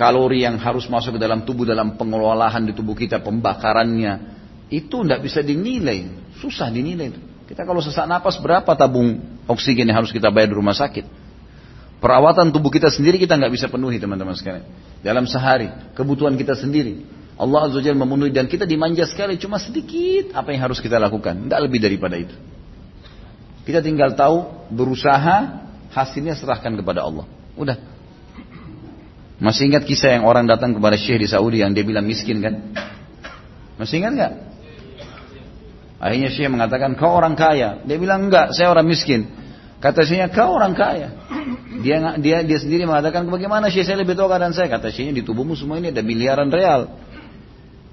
kalori 0.00 0.48
yang 0.48 0.56
harus 0.56 0.88
masuk 0.88 1.20
ke 1.20 1.20
dalam 1.20 1.44
tubuh 1.44 1.68
dalam 1.68 2.00
pengelolaan 2.00 2.64
di 2.64 2.72
tubuh 2.72 2.96
kita, 2.96 3.20
pembakarannya, 3.20 4.40
itu 4.72 5.04
tidak 5.04 5.20
bisa 5.20 5.44
dinilai, 5.44 6.08
susah 6.40 6.72
dinilai 6.72 7.12
itu. 7.12 7.20
Kita 7.52 7.68
kalau 7.68 7.84
sesak 7.84 8.08
napas 8.08 8.40
berapa 8.40 8.72
tabung 8.72 9.20
oksigen 9.44 9.84
yang 9.84 10.00
harus 10.00 10.08
kita 10.08 10.32
bayar 10.32 10.48
di 10.48 10.56
rumah 10.56 10.72
sakit? 10.72 11.04
Perawatan 12.00 12.48
tubuh 12.48 12.72
kita 12.72 12.88
sendiri 12.88 13.20
kita 13.20 13.36
nggak 13.36 13.52
bisa 13.52 13.68
penuhi 13.68 14.00
teman-teman 14.00 14.32
sekalian. 14.32 14.64
Dalam 15.04 15.28
sehari, 15.28 15.68
kebutuhan 15.92 16.32
kita 16.40 16.56
sendiri. 16.56 17.04
Allah 17.36 17.68
Azza 17.68 17.84
Jalla 17.84 18.00
memenuhi 18.00 18.32
dan 18.32 18.48
kita 18.48 18.64
dimanja 18.64 19.04
sekali 19.04 19.36
cuma 19.36 19.60
sedikit 19.60 20.32
apa 20.32 20.48
yang 20.48 20.64
harus 20.64 20.80
kita 20.80 20.96
lakukan. 20.96 21.44
Tidak 21.44 21.60
lebih 21.60 21.76
daripada 21.76 22.16
itu. 22.16 22.32
Kita 23.68 23.84
tinggal 23.84 24.16
tahu, 24.16 24.48
berusaha, 24.72 25.60
hasilnya 25.92 26.40
serahkan 26.40 26.72
kepada 26.80 27.04
Allah. 27.04 27.28
Udah. 27.52 27.99
Masih 29.40 29.72
ingat 29.72 29.88
kisah 29.88 30.20
yang 30.20 30.28
orang 30.28 30.44
datang 30.44 30.76
kepada 30.76 31.00
Syekh 31.00 31.24
di 31.24 31.28
Saudi 31.28 31.64
yang 31.64 31.72
dia 31.72 31.80
bilang 31.80 32.04
miskin 32.04 32.44
kan? 32.44 32.76
Masih 33.80 34.04
ingat 34.04 34.12
nggak? 34.12 34.32
Akhirnya 35.96 36.28
Syekh 36.28 36.52
mengatakan 36.52 36.92
kau 37.00 37.16
orang 37.16 37.32
kaya. 37.40 37.80
Dia 37.88 37.96
bilang 37.96 38.28
enggak, 38.28 38.52
saya 38.52 38.68
orang 38.68 38.84
miskin. 38.84 39.32
Kata 39.80 40.04
Syekhnya 40.04 40.28
kau 40.28 40.60
orang 40.60 40.76
kaya. 40.76 41.16
Dia 41.80 42.20
dia 42.20 42.44
dia 42.44 42.58
sendiri 42.60 42.84
mengatakan 42.84 43.24
bagaimana 43.32 43.72
Syekh 43.72 43.88
saya 43.88 44.04
lebih 44.04 44.12
tahu 44.12 44.28
keadaan 44.28 44.52
saya. 44.52 44.68
Kata 44.68 44.92
Syekhnya 44.92 45.16
di 45.16 45.24
tubuhmu 45.24 45.56
semua 45.56 45.80
ini 45.80 45.88
ada 45.88 46.04
miliaran 46.04 46.52
real. 46.52 46.92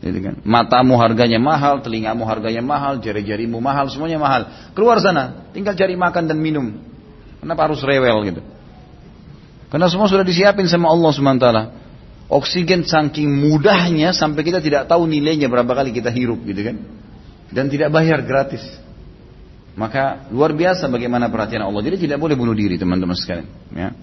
Gitu 0.04 0.20
kan? 0.20 0.44
Matamu 0.44 1.00
harganya 1.00 1.40
mahal, 1.40 1.80
telingamu 1.80 2.28
harganya 2.28 2.60
mahal, 2.60 3.00
jari-jarimu 3.00 3.58
mahal, 3.64 3.88
semuanya 3.88 4.20
mahal. 4.20 4.42
Keluar 4.76 5.00
sana, 5.00 5.48
tinggal 5.56 5.80
cari 5.80 5.96
makan 5.96 6.28
dan 6.28 6.38
minum. 6.44 6.76
Kenapa 7.40 7.72
harus 7.72 7.80
rewel 7.88 8.20
gitu? 8.28 8.42
Karena 9.68 9.88
semua 9.92 10.08
sudah 10.08 10.24
disiapin 10.24 10.68
sama 10.68 10.88
Allah 10.88 11.12
SWT. 11.12 11.48
Oksigen 12.28 12.84
saking 12.84 13.28
mudahnya 13.28 14.12
sampai 14.12 14.44
kita 14.44 14.60
tidak 14.60 14.92
tahu 14.92 15.08
nilainya 15.08 15.48
berapa 15.48 15.72
kali 15.72 15.96
kita 15.96 16.12
hirup 16.12 16.44
gitu 16.44 16.60
kan. 16.64 16.76
Dan 17.52 17.72
tidak 17.72 17.92
bayar 17.92 18.24
gratis. 18.24 18.64
Maka 19.80 20.28
luar 20.34 20.52
biasa 20.52 20.92
bagaimana 20.92 21.32
perhatian 21.32 21.64
Allah. 21.64 21.80
Jadi 21.86 22.08
tidak 22.08 22.20
boleh 22.20 22.36
bunuh 22.36 22.56
diri 22.56 22.76
teman-teman 22.76 23.16
sekalian. 23.16 23.48
Ya. 23.72 23.96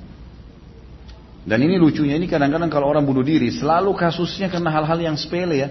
Dan 1.45 1.61
ini 1.61 1.77
lucunya 1.77 2.17
ini 2.17 2.25
kadang-kadang 2.25 2.73
kalau 2.73 2.89
orang 2.89 3.05
bunuh 3.05 3.21
diri 3.21 3.53
selalu 3.53 3.93
kasusnya 3.93 4.49
karena 4.49 4.73
hal-hal 4.73 4.97
yang 4.97 5.17
sepele 5.21 5.61
ya. 5.61 5.69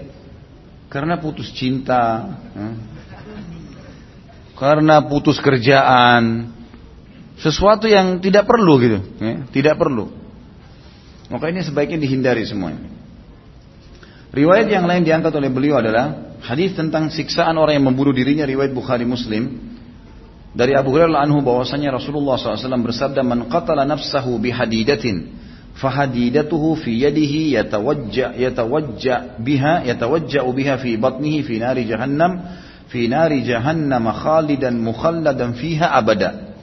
Karena 0.86 1.18
putus 1.18 1.50
cinta, 1.50 2.38
ya. 2.54 2.70
karena 4.54 5.02
putus 5.02 5.42
kerjaan, 5.42 6.53
sesuatu 7.38 7.90
yang 7.90 8.22
tidak 8.22 8.46
perlu 8.46 8.74
gitu, 8.78 8.98
ya, 9.18 9.34
tidak 9.50 9.74
perlu. 9.78 10.10
Maka 11.32 11.50
ini 11.50 11.64
sebaiknya 11.64 11.98
dihindari 11.98 12.44
semuanya. 12.46 12.94
Riwayat 14.34 14.66
yang 14.66 14.84
lain 14.84 15.06
diangkat 15.06 15.30
oleh 15.30 15.50
beliau 15.50 15.78
adalah 15.78 16.36
hadis 16.42 16.74
tentang 16.74 17.08
siksaan 17.08 17.54
orang 17.54 17.78
yang 17.78 17.86
membunuh 17.86 18.10
dirinya 18.10 18.42
riwayat 18.42 18.74
Bukhari 18.74 19.06
Muslim 19.06 19.62
dari 20.54 20.74
Abu 20.74 20.94
Hurairah 20.94 21.22
anhu 21.22 21.42
bahwasanya 21.42 21.94
Rasulullah 21.94 22.38
SAW 22.38 22.82
bersabda 22.82 23.22
man 23.26 23.50
qatala 23.50 23.82
nafsahu 23.86 24.38
bihadidatin 24.38 25.34
fahadidatuhu 25.74 26.78
fi 26.78 27.02
yadihi 27.02 27.58
yatawajja 27.58 28.38
yatawajja 28.38 29.42
biha 29.42 29.82
yatawajja 29.90 30.46
biha 30.46 30.74
fi 30.78 30.94
batnihi 30.94 31.42
fi 31.42 31.54
nari 31.58 31.82
jahannam 31.90 32.32
fi 32.86 33.10
nari 33.10 33.42
jahannam 33.42 34.06
khalidan 34.14 34.78
mukhalladan 34.78 35.58
fiha 35.58 35.90
abada 35.90 36.53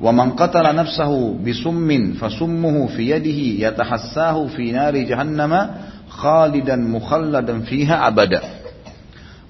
ومن 0.00 0.32
قتل 0.32 0.64
نفسه 0.64 1.12
بسم 1.44 1.88
فسمه 2.16 2.76
في 2.86 3.02
يده 3.10 3.40
يتحساه 3.68 4.46
في 4.46 4.72
نار 4.72 4.96
جهنم 4.96 5.52
خالدا 6.08 6.76
مخلدا 6.76 7.54
فيها 7.60 8.08
أبدا 8.08 8.40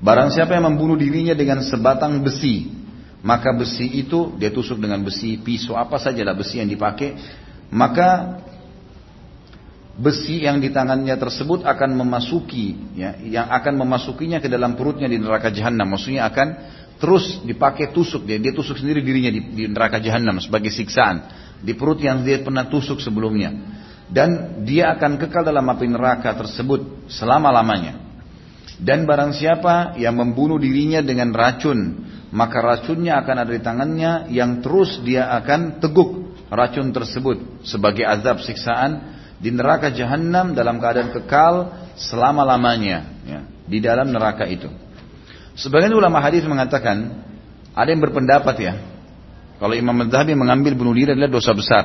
Barang 0.00 0.32
siapa 0.32 0.56
yang 0.56 0.64
membunuh 0.64 0.96
dirinya 0.96 1.36
dengan 1.36 1.60
sebatang 1.60 2.24
besi, 2.24 2.72
maka 3.20 3.52
besi 3.52 3.84
itu 4.00 4.32
dia 4.40 4.48
tusuk 4.48 4.80
dengan 4.80 5.04
besi, 5.04 5.36
pisau 5.36 5.76
apa 5.76 6.00
sajalah 6.00 6.32
besi 6.32 6.56
yang 6.56 6.72
dipakai, 6.72 7.20
maka 7.68 8.40
besi 10.00 10.40
yang 10.40 10.56
di 10.56 10.72
tangannya 10.72 11.12
tersebut 11.20 11.68
akan 11.68 12.00
memasuki 12.00 12.96
ya, 12.96 13.20
yang 13.20 13.52
akan 13.52 13.76
memasukinya 13.76 14.40
ke 14.40 14.48
dalam 14.48 14.72
perutnya 14.72 15.04
di 15.04 15.20
neraka 15.20 15.52
jahanam. 15.52 15.92
Maksudnya 15.92 16.24
akan 16.32 16.48
terus 16.97 17.43
dipakai 17.43 17.91
tusuk 17.91 18.23
dia 18.23 18.39
dia 18.39 18.55
tusuk 18.55 18.79
sendiri 18.79 19.03
dirinya 19.03 19.31
di, 19.31 19.41
di 19.51 19.63
neraka 19.67 19.99
jahanam 19.99 20.39
sebagai 20.39 20.71
siksaan. 20.71 21.43
Di 21.65 21.73
perut 21.73 21.97
yang 22.03 22.21
dia 22.21 22.43
pernah 22.43 22.67
tusuk 22.67 23.01
sebelumnya. 23.01 23.51
Dan 24.05 24.61
dia 24.67 24.93
akan 24.93 25.17
kekal 25.17 25.41
dalam 25.41 25.65
api 25.65 25.89
neraka 25.89 26.29
tersebut 26.37 27.09
selama-lamanya. 27.09 28.05
Dan 28.77 29.07
barang 29.07 29.33
siapa 29.33 29.97
yang 29.97 30.19
membunuh 30.19 30.59
dirinya 30.59 30.99
dengan 30.99 31.31
racun 31.31 32.05
maka 32.35 32.59
racunnya 32.59 33.23
akan 33.23 33.35
ada 33.47 33.51
di 33.55 33.63
tangannya 33.63 34.11
yang 34.35 34.59
terus 34.59 34.99
dia 35.07 35.31
akan 35.39 35.79
teguk 35.79 36.35
racun 36.51 36.91
tersebut 36.91 37.63
sebagai 37.63 38.03
azab 38.03 38.43
siksaan 38.43 39.15
di 39.39 39.55
neraka 39.55 39.87
jahanam 39.95 40.51
dalam 40.51 40.75
keadaan 40.75 41.15
kekal 41.15 41.53
selama-lamanya 41.95 43.23
ya, 43.23 43.39
di 43.63 43.79
dalam 43.79 44.11
neraka 44.11 44.43
itu 44.51 44.67
Sebagian 45.55 45.95
ulama 45.95 46.19
hadis 46.19 46.43
mengatakan 46.43 47.25
ada 47.71 47.87
yang 47.87 48.03
berpendapat 48.03 48.55
ya. 48.59 48.73
Kalau 49.55 49.71
Imam 49.71 49.95
Madhabi 49.95 50.35
mengambil 50.35 50.75
bunuh 50.75 50.91
diri 50.91 51.15
adalah 51.15 51.31
dosa 51.31 51.55
besar. 51.55 51.83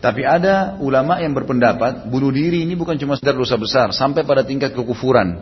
Tapi 0.00 0.24
ada 0.24 0.76
ulama 0.80 1.20
yang 1.20 1.36
berpendapat 1.36 2.08
bunuh 2.08 2.32
diri 2.32 2.64
ini 2.64 2.76
bukan 2.76 2.96
cuma 3.00 3.16
sekedar 3.16 3.36
dosa 3.36 3.56
besar 3.56 3.92
sampai 3.92 4.24
pada 4.24 4.44
tingkat 4.44 4.72
kekufuran. 4.72 5.40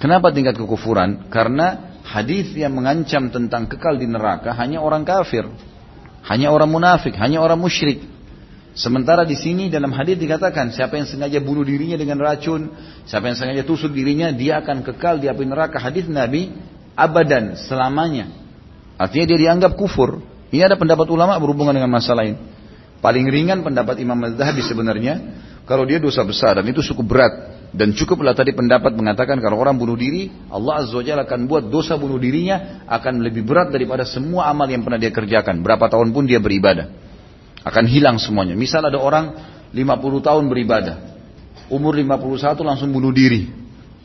Kenapa 0.00 0.32
tingkat 0.32 0.56
kekufuran? 0.56 1.28
Karena 1.28 1.96
hadis 2.04 2.56
yang 2.56 2.72
mengancam 2.72 3.28
tentang 3.28 3.68
kekal 3.68 4.00
di 4.00 4.08
neraka 4.08 4.56
hanya 4.56 4.80
orang 4.80 5.04
kafir, 5.04 5.44
hanya 6.24 6.48
orang 6.52 6.72
munafik, 6.72 7.12
hanya 7.20 7.40
orang 7.44 7.60
musyrik. 7.60 8.00
Sementara 8.70 9.26
di 9.26 9.34
sini 9.34 9.66
dalam 9.66 9.90
hadis 9.90 10.14
dikatakan 10.14 10.70
siapa 10.70 10.94
yang 10.94 11.06
sengaja 11.06 11.42
bunuh 11.42 11.66
dirinya 11.66 11.98
dengan 11.98 12.22
racun, 12.22 12.70
siapa 13.02 13.26
yang 13.26 13.36
sengaja 13.36 13.62
tusuk 13.66 13.90
dirinya, 13.90 14.30
dia 14.30 14.62
akan 14.62 14.86
kekal 14.86 15.18
di 15.18 15.26
api 15.26 15.42
neraka. 15.42 15.82
Hadis 15.82 16.06
Nabi 16.06 16.54
abadan 16.94 17.58
selamanya. 17.58 18.30
Artinya 18.94 19.26
dia 19.34 19.38
dianggap 19.50 19.74
kufur. 19.74 20.22
Ini 20.54 20.66
ada 20.70 20.78
pendapat 20.78 21.06
ulama 21.10 21.34
berhubungan 21.42 21.74
dengan 21.74 21.90
masalah 21.90 22.26
ini. 22.26 22.38
Paling 23.00 23.26
ringan 23.32 23.64
pendapat 23.64 23.96
Imam 23.98 24.18
Al-Zahabi 24.20 24.60
sebenarnya 24.60 25.14
kalau 25.64 25.88
dia 25.88 25.96
dosa 25.96 26.20
besar 26.20 26.60
dan 26.60 26.68
itu 26.68 26.84
cukup 26.92 27.16
berat 27.16 27.32
dan 27.72 27.96
cukuplah 27.96 28.36
tadi 28.36 28.52
pendapat 28.52 28.92
mengatakan 28.92 29.40
kalau 29.40 29.56
orang 29.56 29.78
bunuh 29.78 29.96
diri 29.96 30.28
Allah 30.52 30.84
Azza 30.84 31.00
wa 31.00 31.02
akan 31.06 31.40
buat 31.48 31.70
dosa 31.72 31.96
bunuh 31.96 32.20
dirinya 32.20 32.84
akan 32.90 33.24
lebih 33.24 33.46
berat 33.46 33.72
daripada 33.72 34.04
semua 34.04 34.50
amal 34.52 34.68
yang 34.68 34.84
pernah 34.84 35.00
dia 35.00 35.14
kerjakan 35.14 35.64
berapa 35.64 35.88
tahun 35.88 36.12
pun 36.12 36.28
dia 36.28 36.42
beribadah. 36.42 37.09
Akan 37.60 37.84
hilang 37.84 38.16
semuanya. 38.16 38.56
Misal 38.56 38.84
ada 38.88 38.96
orang 38.96 39.36
50 39.72 40.26
tahun 40.26 40.44
beribadah. 40.48 40.96
Umur 41.70 41.94
51 41.94 42.60
langsung 42.66 42.90
bunuh 42.90 43.14
diri. 43.14 43.46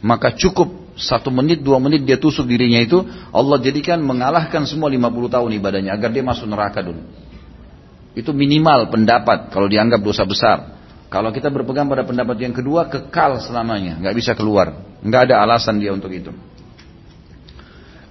Maka 0.05 0.35
cukup 0.37 0.93
satu 0.95 1.27
menit, 1.33 1.59
dua 1.59 1.81
menit 1.81 2.05
dia 2.07 2.15
tusuk 2.15 2.45
dirinya 2.45 2.79
itu. 2.79 3.03
Allah 3.33 3.57
jadikan 3.59 3.99
mengalahkan 4.03 4.63
semua 4.67 4.91
50 4.91 5.33
tahun 5.33 5.49
ibadahnya. 5.57 5.91
Agar 5.95 6.13
dia 6.13 6.23
masuk 6.23 6.45
neraka 6.45 6.83
dulu. 6.83 7.01
Itu 8.15 8.31
minimal 8.31 8.87
pendapat 8.91 9.51
kalau 9.51 9.67
dianggap 9.67 9.99
dosa 9.99 10.23
besar. 10.23 10.57
Kalau 11.11 11.31
kita 11.31 11.51
berpegang 11.51 11.87
pada 11.87 12.03
pendapat 12.03 12.35
yang 12.39 12.55
kedua, 12.55 12.87
kekal 12.87 13.39
selamanya. 13.43 13.99
nggak 13.99 14.15
bisa 14.15 14.31
keluar. 14.35 14.97
nggak 15.05 15.31
ada 15.31 15.43
alasan 15.43 15.79
dia 15.79 15.91
untuk 15.91 16.11
itu. 16.11 16.31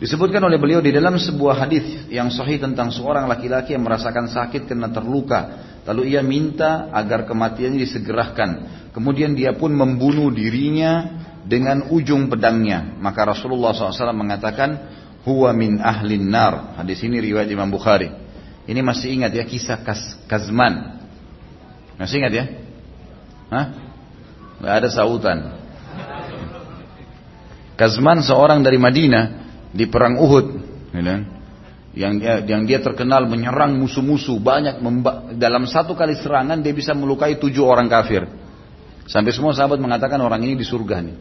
Disebutkan 0.05 0.45
oleh 0.45 0.61
beliau 0.61 0.85
di 0.85 0.93
dalam 0.93 1.17
sebuah 1.17 1.65
hadis 1.65 2.13
yang 2.13 2.29
sahih 2.29 2.61
tentang 2.61 2.93
seorang 2.93 3.25
laki-laki 3.25 3.73
yang 3.73 3.89
merasakan 3.89 4.29
sakit 4.29 4.69
karena 4.69 4.93
terluka. 4.93 5.65
Lalu 5.89 6.13
ia 6.13 6.21
minta 6.21 6.93
agar 6.93 7.25
kematiannya 7.25 7.81
disegerakan. 7.81 8.51
Kemudian 8.93 9.33
dia 9.33 9.57
pun 9.57 9.73
membunuh 9.73 10.29
dirinya 10.29 11.09
dengan 11.49 11.89
ujung 11.89 12.29
pedangnya. 12.29 13.01
Maka 13.01 13.33
Rasulullah 13.33 13.73
SAW 13.73 14.13
mengatakan, 14.13 14.77
Huwa 15.25 15.57
min 15.57 15.81
ahlin 15.81 16.29
nar. 16.29 16.77
Hadis 16.85 17.01
ini 17.01 17.25
riwayat 17.25 17.49
Imam 17.49 17.73
Bukhari. 17.73 18.13
Ini 18.69 18.85
masih 18.85 19.09
ingat 19.09 19.33
ya 19.33 19.49
kisah 19.49 19.81
Kaz 19.81 20.21
Kazman. 20.29 21.01
Masih 21.97 22.21
ingat 22.21 22.33
ya? 22.37 22.45
Hah? 23.49 23.67
Gak 24.61 24.75
ada 24.85 24.89
sautan. 24.93 25.65
Kazman 27.81 28.21
seorang 28.21 28.61
dari 28.61 28.77
Madinah 28.77 29.44
di 29.75 29.85
perang 29.91 30.23
Uhud, 30.23 30.47
ya 30.95 31.03
kan? 31.03 31.21
yang 31.95 32.19
dia, 32.19 32.43
yang 32.43 32.63
dia 32.67 32.83
terkenal 32.83 33.27
menyerang 33.31 33.79
musuh-musuh 33.79 34.43
banyak 34.43 34.83
dalam 35.39 35.65
satu 35.65 35.95
kali 35.95 36.19
serangan 36.19 36.59
dia 36.59 36.75
bisa 36.75 36.91
melukai 36.91 37.39
tujuh 37.39 37.63
orang 37.63 37.87
kafir. 37.87 38.27
Sampai 39.07 39.31
semua 39.31 39.55
sahabat 39.55 39.79
mengatakan 39.79 40.19
orang 40.19 40.43
ini 40.43 40.59
di 40.59 40.67
surga 40.67 40.97
nih. 41.07 41.17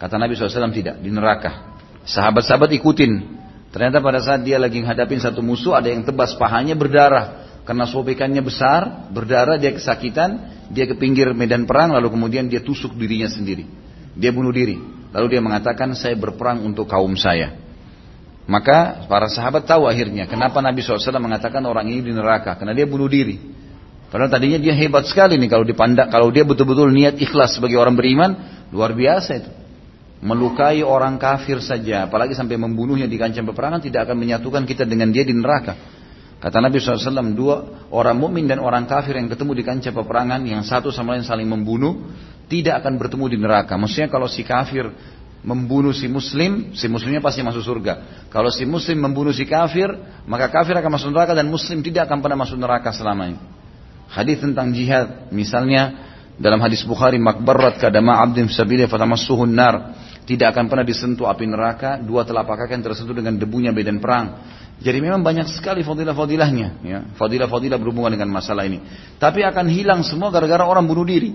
Kata 0.00 0.18
Nabi 0.18 0.34
SAW 0.34 0.74
tidak, 0.74 0.98
di 0.98 1.12
neraka. 1.12 1.78
Sahabat-sahabat 2.02 2.72
ikutin. 2.74 3.38
Ternyata 3.70 4.02
pada 4.02 4.18
saat 4.18 4.42
dia 4.42 4.58
lagi 4.58 4.82
menghadapin 4.82 5.22
satu 5.22 5.44
musuh 5.44 5.78
ada 5.78 5.92
yang 5.92 6.02
tebas 6.02 6.34
pahanya 6.34 6.74
berdarah. 6.74 7.46
Karena 7.62 7.86
sobekannya 7.86 8.42
besar, 8.42 9.06
berdarah, 9.14 9.54
dia 9.54 9.70
kesakitan, 9.70 10.50
dia 10.74 10.90
ke 10.90 10.98
pinggir 10.98 11.30
medan 11.30 11.62
perang, 11.62 11.94
lalu 11.94 12.10
kemudian 12.10 12.50
dia 12.50 12.58
tusuk 12.58 12.98
dirinya 12.98 13.30
sendiri. 13.30 13.70
Dia 14.18 14.34
bunuh 14.34 14.50
diri. 14.50 14.74
Lalu 15.14 15.26
dia 15.30 15.40
mengatakan, 15.44 15.94
saya 15.94 16.18
berperang 16.18 16.66
untuk 16.66 16.90
kaum 16.90 17.14
saya. 17.14 17.61
Maka 18.42 19.06
para 19.06 19.30
sahabat 19.30 19.70
tahu 19.70 19.86
akhirnya 19.86 20.26
kenapa 20.26 20.58
Nabi 20.58 20.82
SAW 20.82 20.98
mengatakan 21.22 21.62
orang 21.62 21.86
ini 21.86 22.10
di 22.10 22.12
neraka. 22.14 22.58
Karena 22.58 22.74
dia 22.74 22.86
bunuh 22.90 23.06
diri. 23.06 23.38
Padahal 24.12 24.28
tadinya 24.28 24.60
dia 24.60 24.76
hebat 24.76 25.08
sekali 25.08 25.40
nih 25.40 25.48
kalau 25.48 25.64
dipandang, 25.64 26.12
kalau 26.12 26.28
dia 26.28 26.44
betul-betul 26.44 26.92
niat 26.92 27.16
ikhlas 27.16 27.56
sebagai 27.56 27.80
orang 27.80 27.96
beriman, 27.96 28.30
luar 28.68 28.92
biasa 28.92 29.30
itu. 29.40 29.50
Melukai 30.22 30.84
orang 30.84 31.16
kafir 31.16 31.58
saja, 31.64 32.06
apalagi 32.06 32.36
sampai 32.36 32.60
membunuhnya 32.60 33.08
di 33.08 33.16
kancah 33.16 33.42
peperangan 33.42 33.80
tidak 33.82 34.06
akan 34.06 34.20
menyatukan 34.20 34.62
kita 34.68 34.84
dengan 34.84 35.10
dia 35.10 35.24
di 35.24 35.32
neraka. 35.32 35.74
Kata 36.38 36.60
Nabi 36.60 36.82
SAW, 36.82 37.32
dua 37.32 37.86
orang 37.88 38.20
mukmin 38.20 38.44
dan 38.44 38.60
orang 38.60 38.84
kafir 38.84 39.16
yang 39.16 39.32
ketemu 39.32 39.56
di 39.56 39.64
kancah 39.64 39.94
peperangan, 39.96 40.44
yang 40.44 40.60
satu 40.60 40.92
sama 40.92 41.16
lain 41.16 41.24
saling 41.24 41.48
membunuh, 41.48 42.12
tidak 42.52 42.84
akan 42.84 43.00
bertemu 43.00 43.24
di 43.32 43.38
neraka. 43.40 43.80
Maksudnya 43.80 44.12
kalau 44.12 44.28
si 44.28 44.44
kafir 44.44 44.92
membunuh 45.42 45.90
si 45.90 46.06
muslim, 46.06 46.70
si 46.72 46.86
muslimnya 46.86 47.18
pasti 47.18 47.42
masuk 47.42 47.62
surga. 47.66 48.26
Kalau 48.30 48.48
si 48.48 48.62
muslim 48.62 49.02
membunuh 49.02 49.34
si 49.34 49.42
kafir, 49.42 49.90
maka 50.24 50.46
kafir 50.48 50.78
akan 50.78 50.90
masuk 50.94 51.10
neraka 51.10 51.34
dan 51.34 51.50
muslim 51.50 51.82
tidak 51.82 52.06
akan 52.06 52.22
pernah 52.22 52.38
masuk 52.46 52.58
neraka 52.58 52.94
selamanya. 52.94 53.42
Hadis 54.06 54.38
tentang 54.38 54.70
jihad, 54.70 55.32
misalnya 55.34 56.12
dalam 56.38 56.62
hadis 56.62 56.86
Bukhari, 56.86 57.18
makbarat 57.18 57.76
kadama 57.82 58.22
abdim 58.22 58.46
sabili 58.48 58.86
fatamassuhun 58.86 59.50
nar. 59.52 59.74
Tidak 60.22 60.46
akan 60.54 60.70
pernah 60.70 60.86
disentuh 60.86 61.26
api 61.26 61.50
neraka, 61.50 61.98
dua 61.98 62.22
telapak 62.22 62.54
kaki 62.64 62.78
yang 62.78 62.84
tersentuh 62.86 63.10
dengan 63.10 63.34
debunya 63.34 63.74
medan 63.74 63.98
perang. 63.98 64.38
Jadi 64.78 64.98
memang 65.02 65.22
banyak 65.22 65.50
sekali 65.50 65.82
fadilah-fadilahnya, 65.82 66.68
ya. 66.86 66.98
Fadilah-fadilah 67.18 67.78
berhubungan 67.78 68.14
dengan 68.14 68.30
masalah 68.30 68.62
ini. 68.62 68.78
Tapi 69.18 69.42
akan 69.42 69.66
hilang 69.66 70.06
semua 70.06 70.30
gara-gara 70.30 70.62
orang 70.62 70.86
bunuh 70.86 71.02
diri. 71.02 71.34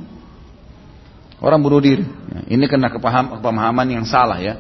Orang 1.38 1.62
bunuh 1.62 1.78
diri. 1.78 2.02
Ya. 2.02 2.58
Ini 2.58 2.66
kena 2.66 2.90
kepaham, 2.90 3.38
pemahaman 3.42 3.86
yang 3.94 4.06
salah 4.10 4.42
ya. 4.42 4.58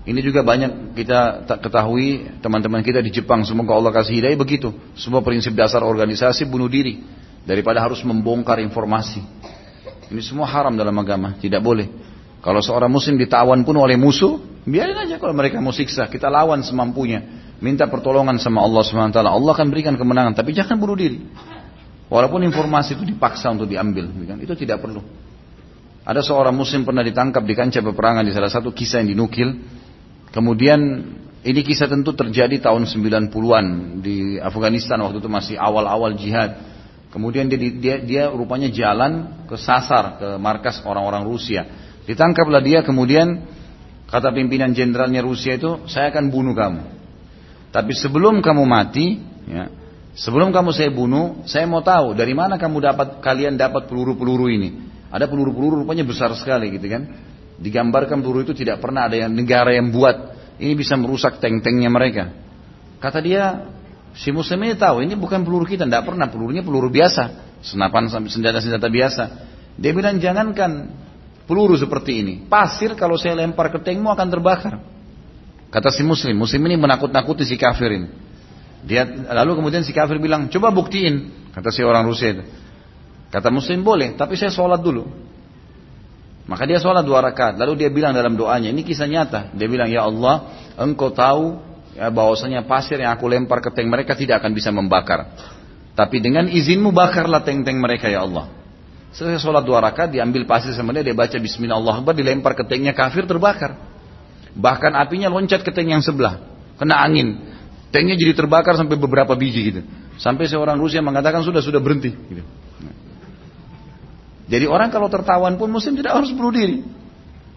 Ini 0.00 0.18
juga 0.24 0.42
banyak 0.42 0.96
kita 0.96 1.46
ketahui 1.60 2.40
teman-teman 2.42 2.82
kita 2.82 2.98
di 2.98 3.14
Jepang. 3.14 3.46
Semoga 3.46 3.78
Allah 3.78 3.92
kasih 3.94 4.18
hidayah 4.18 4.34
begitu. 4.34 4.74
Semua 4.98 5.22
prinsip 5.22 5.54
dasar 5.54 5.86
organisasi 5.86 6.48
bunuh 6.50 6.66
diri. 6.66 7.04
Daripada 7.46 7.78
harus 7.78 8.02
membongkar 8.02 8.58
informasi. 8.58 9.22
Ini 10.10 10.22
semua 10.24 10.50
haram 10.50 10.74
dalam 10.74 10.96
agama. 10.98 11.38
Tidak 11.38 11.62
boleh. 11.62 11.86
Kalau 12.40 12.58
seorang 12.58 12.90
muslim 12.90 13.20
ditawan 13.20 13.62
pun 13.62 13.76
oleh 13.78 13.94
musuh, 14.00 14.40
biarin 14.64 14.96
aja 14.96 15.20
kalau 15.20 15.36
mereka 15.36 15.62
mau 15.62 15.70
siksa. 15.70 16.10
Kita 16.10 16.26
lawan 16.26 16.66
semampunya. 16.66 17.22
Minta 17.60 17.86
pertolongan 17.86 18.40
sama 18.40 18.64
Allah 18.64 18.80
SWT. 18.82 19.20
Allah 19.20 19.52
akan 19.52 19.68
berikan 19.68 19.94
kemenangan. 19.94 20.32
Tapi 20.32 20.56
jangan 20.56 20.80
bunuh 20.80 20.96
diri. 20.96 21.20
Walaupun 22.10 22.42
informasi 22.48 22.98
itu 22.98 23.04
dipaksa 23.06 23.52
untuk 23.52 23.70
diambil. 23.70 24.10
Itu 24.42 24.56
tidak 24.56 24.82
perlu. 24.82 25.04
Ada 26.10 26.26
seorang 26.26 26.58
muslim 26.58 26.82
pernah 26.82 27.06
ditangkap 27.06 27.46
di 27.46 27.54
kancah 27.54 27.86
peperangan 27.86 28.26
di 28.26 28.34
salah 28.34 28.50
satu 28.50 28.74
kisah 28.74 28.98
yang 28.98 29.14
dinukil. 29.14 29.62
Kemudian 30.34 31.06
ini 31.46 31.60
kisah 31.62 31.86
tentu 31.86 32.18
terjadi 32.18 32.58
tahun 32.58 32.90
90-an 32.90 33.66
di 34.02 34.34
Afghanistan 34.42 34.98
waktu 35.06 35.22
itu 35.22 35.30
masih 35.30 35.54
awal-awal 35.54 36.18
jihad. 36.18 36.58
Kemudian 37.14 37.46
dia, 37.46 37.58
dia, 37.58 37.96
dia 38.02 38.24
rupanya 38.26 38.66
jalan 38.74 39.46
ke 39.46 39.54
sasar 39.54 40.18
ke 40.18 40.28
markas 40.42 40.82
orang-orang 40.82 41.22
Rusia. 41.22 41.62
Ditangkaplah 42.10 42.58
dia 42.58 42.82
kemudian 42.82 43.46
kata 44.10 44.34
pimpinan 44.34 44.74
jenderalnya 44.74 45.22
Rusia 45.22 45.62
itu 45.62 45.86
saya 45.86 46.10
akan 46.10 46.26
bunuh 46.26 46.58
kamu. 46.58 46.82
Tapi 47.70 47.94
sebelum 47.94 48.42
kamu 48.42 48.66
mati, 48.66 49.22
ya, 49.46 49.70
sebelum 50.18 50.50
kamu 50.50 50.74
saya 50.74 50.90
bunuh, 50.90 51.46
saya 51.46 51.70
mau 51.70 51.86
tahu 51.86 52.18
dari 52.18 52.34
mana 52.34 52.58
kamu 52.58 52.82
dapat 52.82 53.22
kalian 53.22 53.54
dapat 53.54 53.86
peluru-peluru 53.86 54.50
ini. 54.50 54.90
Ada 55.10 55.26
peluru-peluru 55.26 55.82
rupanya 55.82 56.06
besar 56.06 56.30
sekali 56.38 56.70
gitu 56.70 56.86
kan. 56.86 57.02
Digambarkan 57.60 58.22
peluru 58.22 58.46
itu 58.46 58.54
tidak 58.54 58.80
pernah 58.80 59.10
ada 59.10 59.18
yang 59.18 59.34
negara 59.34 59.74
yang 59.74 59.90
buat. 59.90 60.38
Ini 60.56 60.72
bisa 60.78 60.94
merusak 60.94 61.42
tank-tanknya 61.42 61.90
mereka. 61.90 62.30
Kata 63.02 63.18
dia, 63.18 63.68
si 64.14 64.30
muslim 64.30 64.60
ini 64.64 64.78
tahu 64.78 65.02
ini 65.02 65.16
bukan 65.18 65.42
peluru 65.42 65.66
kita, 65.66 65.88
tidak 65.88 66.04
pernah 66.08 66.28
pelurunya 66.28 66.60
peluru 66.60 66.92
biasa, 66.92 67.56
senapan 67.64 68.08
senjata-senjata 68.08 68.88
biasa. 68.88 69.24
Dia 69.80 69.92
bilang 69.96 70.20
jangankan 70.20 70.92
peluru 71.48 71.74
seperti 71.80 72.20
ini, 72.20 72.34
pasir 72.44 72.92
kalau 72.94 73.16
saya 73.16 73.40
lempar 73.40 73.72
ke 73.72 73.80
tankmu 73.80 74.12
akan 74.12 74.28
terbakar. 74.28 74.74
Kata 75.72 75.88
si 75.88 76.04
muslim, 76.04 76.36
muslim 76.36 76.60
ini 76.68 76.76
menakut-nakuti 76.76 77.46
si 77.48 77.56
kafirin. 77.56 78.10
Dia 78.84 79.04
lalu 79.08 79.60
kemudian 79.60 79.84
si 79.84 79.92
kafir 79.92 80.16
bilang, 80.20 80.48
coba 80.48 80.72
buktiin. 80.72 81.48
Kata 81.52 81.68
si 81.68 81.84
orang 81.84 82.04
Rusia 82.08 82.32
itu. 82.36 82.44
Kata 83.30 83.48
muslim 83.48 83.86
boleh, 83.86 84.18
tapi 84.18 84.34
saya 84.34 84.50
sholat 84.50 84.82
dulu. 84.82 85.06
Maka 86.50 86.66
dia 86.66 86.82
sholat 86.82 87.06
dua 87.06 87.22
rakaat. 87.22 87.54
Lalu 87.62 87.86
dia 87.86 87.90
bilang 87.94 88.10
dalam 88.10 88.34
doanya, 88.34 88.74
ini 88.74 88.82
kisah 88.82 89.06
nyata. 89.06 89.54
Dia 89.54 89.70
bilang, 89.70 89.86
ya 89.86 90.02
Allah, 90.02 90.50
engkau 90.74 91.14
tahu 91.14 91.62
ya, 91.94 92.10
bahwasanya 92.10 92.66
pasir 92.66 92.98
yang 92.98 93.14
aku 93.14 93.30
lempar 93.30 93.62
ke 93.62 93.70
tank 93.70 93.86
mereka 93.86 94.18
tidak 94.18 94.42
akan 94.42 94.50
bisa 94.50 94.74
membakar. 94.74 95.30
Tapi 95.94 96.18
dengan 96.18 96.50
izinmu 96.50 96.90
bakarlah 96.90 97.46
tank-tank 97.46 97.78
mereka 97.78 98.10
ya 98.10 98.26
Allah. 98.26 98.50
Selesai 99.14 99.42
sholat 99.42 99.62
dua 99.62 99.78
rakaat, 99.78 100.10
diambil 100.10 100.42
pasir 100.42 100.74
sama 100.74 100.90
dia, 100.90 101.06
dia 101.06 101.14
baca 101.14 101.34
Bismillah 101.38 101.78
Allah 101.78 102.02
dilempar 102.14 102.58
ke 102.58 102.66
tanknya 102.66 102.94
kafir 102.98 103.30
terbakar. 103.30 103.78
Bahkan 104.54 104.98
apinya 104.98 105.30
loncat 105.30 105.62
ke 105.62 105.70
tank 105.70 105.86
yang 105.86 106.02
sebelah. 106.02 106.42
Kena 106.78 106.98
angin. 106.98 107.46
Tanknya 107.94 108.18
jadi 108.18 108.34
terbakar 108.34 108.74
sampai 108.74 108.98
beberapa 108.98 109.34
biji 109.38 109.60
gitu. 109.70 109.80
Sampai 110.18 110.50
seorang 110.50 110.78
Rusia 110.78 110.98
mengatakan 110.98 111.42
sudah 111.42 111.62
sudah 111.62 111.78
berhenti. 111.78 112.10
Gitu. 112.10 112.42
Jadi 114.50 114.66
orang 114.66 114.90
kalau 114.90 115.06
tertawan 115.06 115.54
pun 115.54 115.70
muslim 115.70 115.94
tidak 115.94 116.18
harus 116.18 116.34
bunuh 116.34 116.50
diri. 116.50 116.82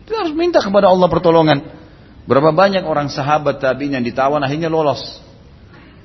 Tidak 0.05 0.19
harus 0.19 0.33
minta 0.37 0.61
kepada 0.61 0.93
Allah 0.93 1.09
pertolongan. 1.09 1.57
Berapa 2.29 2.53
banyak 2.53 2.85
orang 2.85 3.09
sahabat 3.09 3.59
tabi'in 3.59 3.97
yang 3.99 4.05
ditawan 4.05 4.39
akhirnya 4.45 4.69
lolos 4.69 5.19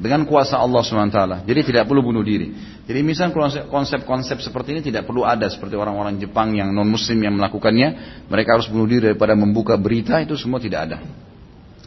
dengan 0.01 0.25
kuasa 0.25 0.57
Allah 0.57 0.81
SWT. 0.81 1.45
Jadi 1.45 1.61
tidak 1.67 1.85
perlu 1.91 2.01
bunuh 2.01 2.25
diri. 2.25 2.55
Jadi 2.89 3.05
misal 3.05 3.35
konsep-konsep 3.69 4.41
seperti 4.41 4.79
ini 4.79 4.81
tidak 4.81 5.05
perlu 5.05 5.29
ada 5.29 5.45
seperti 5.51 5.77
orang-orang 5.77 6.17
Jepang 6.17 6.57
yang 6.57 6.73
non 6.73 6.89
muslim 6.89 7.21
yang 7.21 7.37
melakukannya. 7.37 8.25
Mereka 8.31 8.49
harus 8.57 8.67
bunuh 8.73 8.89
diri 8.89 9.13
daripada 9.13 9.37
membuka 9.37 9.77
berita 9.77 10.19
itu 10.25 10.39
semua 10.41 10.57
tidak 10.57 10.89
ada. 10.89 10.99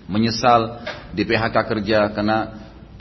Menyesal 0.05 0.83
di 1.15 1.23
PHK 1.25 1.55
kerja 1.55 2.11
karena 2.13 2.37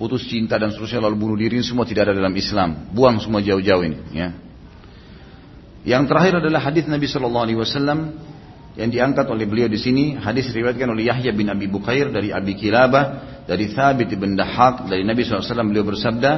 putus 0.00 0.24
cinta 0.24 0.56
dan 0.56 0.72
seterusnya 0.72 1.02
lalu 1.04 1.28
bunuh 1.28 1.36
diri 1.36 1.60
semua 1.60 1.84
tidak 1.84 2.08
ada 2.08 2.14
dalam 2.16 2.32
Islam. 2.32 2.88
Buang 2.94 3.20
semua 3.20 3.44
jauh-jauh 3.44 3.84
ini. 3.84 3.98
Ya. 4.16 4.49
Yang 5.84 6.12
terakhir 6.12 6.32
adalah 6.44 6.60
hadis 6.60 6.84
Nabi 6.84 7.08
Shallallahu 7.08 7.44
Alaihi 7.48 7.58
Wasallam 7.58 7.98
yang 8.76 8.90
diangkat 8.92 9.26
oleh 9.26 9.48
beliau 9.48 9.66
di 9.66 9.80
sini. 9.80 10.16
Hadis 10.20 10.52
diriwayatkan 10.52 10.88
oleh 10.92 11.08
Yahya 11.08 11.32
bin 11.32 11.48
Abi 11.48 11.66
Bukair 11.72 12.12
dari 12.12 12.30
Abi 12.30 12.52
Kilabah 12.52 13.04
dari 13.48 13.72
Thabit 13.72 14.12
bin 14.14 14.36
Dahak 14.36 14.86
dari 14.86 15.02
Nabi 15.02 15.24
SAW 15.26 15.42
beliau 15.66 15.82
bersabda 15.82 16.32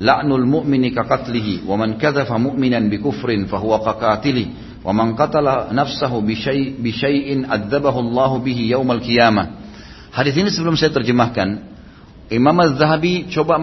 la'nul 0.00 0.46
mu'mini 0.46 0.90
kaqatlihi 0.90 1.66
wa 1.68 1.78
man 1.78 2.00
kadhafa 2.00 2.34
mu'minan 2.38 2.90
bi 2.90 2.98
kufrin 2.98 3.46
fahuwa 3.46 3.82
kaqatili 3.82 4.50
wa 4.82 4.90
man 4.94 5.14
qatala 5.14 5.70
nafsahu 5.70 6.22
bi 6.24 6.90
syai'in 6.90 7.46
adzabahu 7.46 7.98
Allah 8.10 8.32
bihi 8.42 8.72
yaumal 8.74 9.02
qiyamah. 9.04 9.68
Hadis 10.10 10.34
ini 10.34 10.48
sebelum 10.48 10.74
saya 10.74 10.90
terjemahkan 10.90 11.77
Imam 12.28 12.56
Az-Zahabi 12.60 13.32
coba 13.32 13.56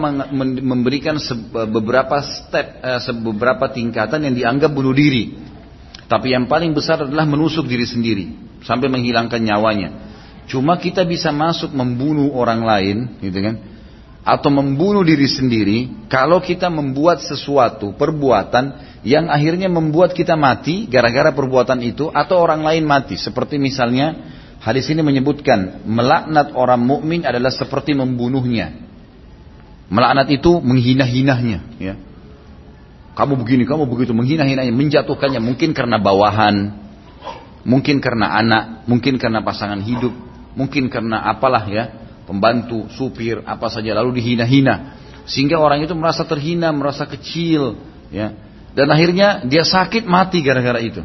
memberikan 0.58 1.16
beberapa 1.70 2.18
step 2.22 2.82
eh, 2.82 2.98
beberapa 3.14 3.70
tingkatan 3.70 4.26
yang 4.26 4.34
dianggap 4.34 4.74
bunuh 4.74 4.90
diri 4.90 5.46
tapi 6.06 6.34
yang 6.34 6.46
paling 6.46 6.70
besar 6.70 7.02
adalah 7.02 7.26
menusuk 7.26 7.66
diri 7.66 7.82
sendiri 7.82 8.26
sampai 8.62 8.86
menghilangkan 8.86 9.42
nyawanya. 9.42 9.90
Cuma 10.46 10.78
kita 10.78 11.02
bisa 11.02 11.34
masuk 11.34 11.74
membunuh 11.74 12.30
orang 12.38 12.62
lain, 12.62 12.96
gitu 13.18 13.38
kan? 13.42 13.58
Atau 14.22 14.50
membunuh 14.54 15.02
diri 15.02 15.26
sendiri 15.26 16.06
kalau 16.06 16.38
kita 16.42 16.70
membuat 16.70 17.22
sesuatu 17.22 17.94
perbuatan 17.94 18.98
yang 19.06 19.30
akhirnya 19.30 19.70
membuat 19.70 20.14
kita 20.14 20.34
mati 20.34 20.86
gara-gara 20.90 21.30
perbuatan 21.30 21.78
itu 21.82 22.10
atau 22.10 22.38
orang 22.38 22.62
lain 22.62 22.86
mati. 22.86 23.18
Seperti 23.18 23.58
misalnya 23.58 24.35
hadis 24.66 24.90
ini 24.90 24.98
menyebutkan 24.98 25.86
melaknat 25.86 26.50
orang 26.58 26.82
mukmin 26.82 27.22
adalah 27.22 27.54
seperti 27.54 27.94
membunuhnya. 27.94 28.74
Melaknat 29.86 30.26
itu 30.34 30.58
menghina-hinahnya, 30.58 31.78
ya. 31.78 31.94
Kamu 33.14 33.38
begini, 33.38 33.62
kamu 33.62 33.86
begitu, 33.86 34.10
menghina-hinanya, 34.10 34.74
menjatuhkannya. 34.74 35.38
Mungkin 35.38 35.70
karena 35.70 36.02
bawahan, 36.02 36.74
mungkin 37.62 38.02
karena 38.02 38.34
anak, 38.42 38.64
mungkin 38.90 39.22
karena 39.22 39.46
pasangan 39.46 39.78
hidup, 39.86 40.10
mungkin 40.58 40.90
karena 40.90 41.22
apalah 41.30 41.62
ya, 41.70 41.84
pembantu, 42.26 42.90
supir, 42.90 43.46
apa 43.46 43.70
saja, 43.70 43.94
lalu 43.94 44.18
dihina-hina. 44.18 44.98
Sehingga 45.30 45.62
orang 45.62 45.86
itu 45.86 45.94
merasa 45.94 46.26
terhina, 46.26 46.74
merasa 46.74 47.06
kecil, 47.06 47.78
ya. 48.10 48.34
Dan 48.74 48.90
akhirnya 48.90 49.46
dia 49.46 49.62
sakit 49.62 50.04
mati 50.04 50.42
gara-gara 50.42 50.82
itu. 50.82 51.00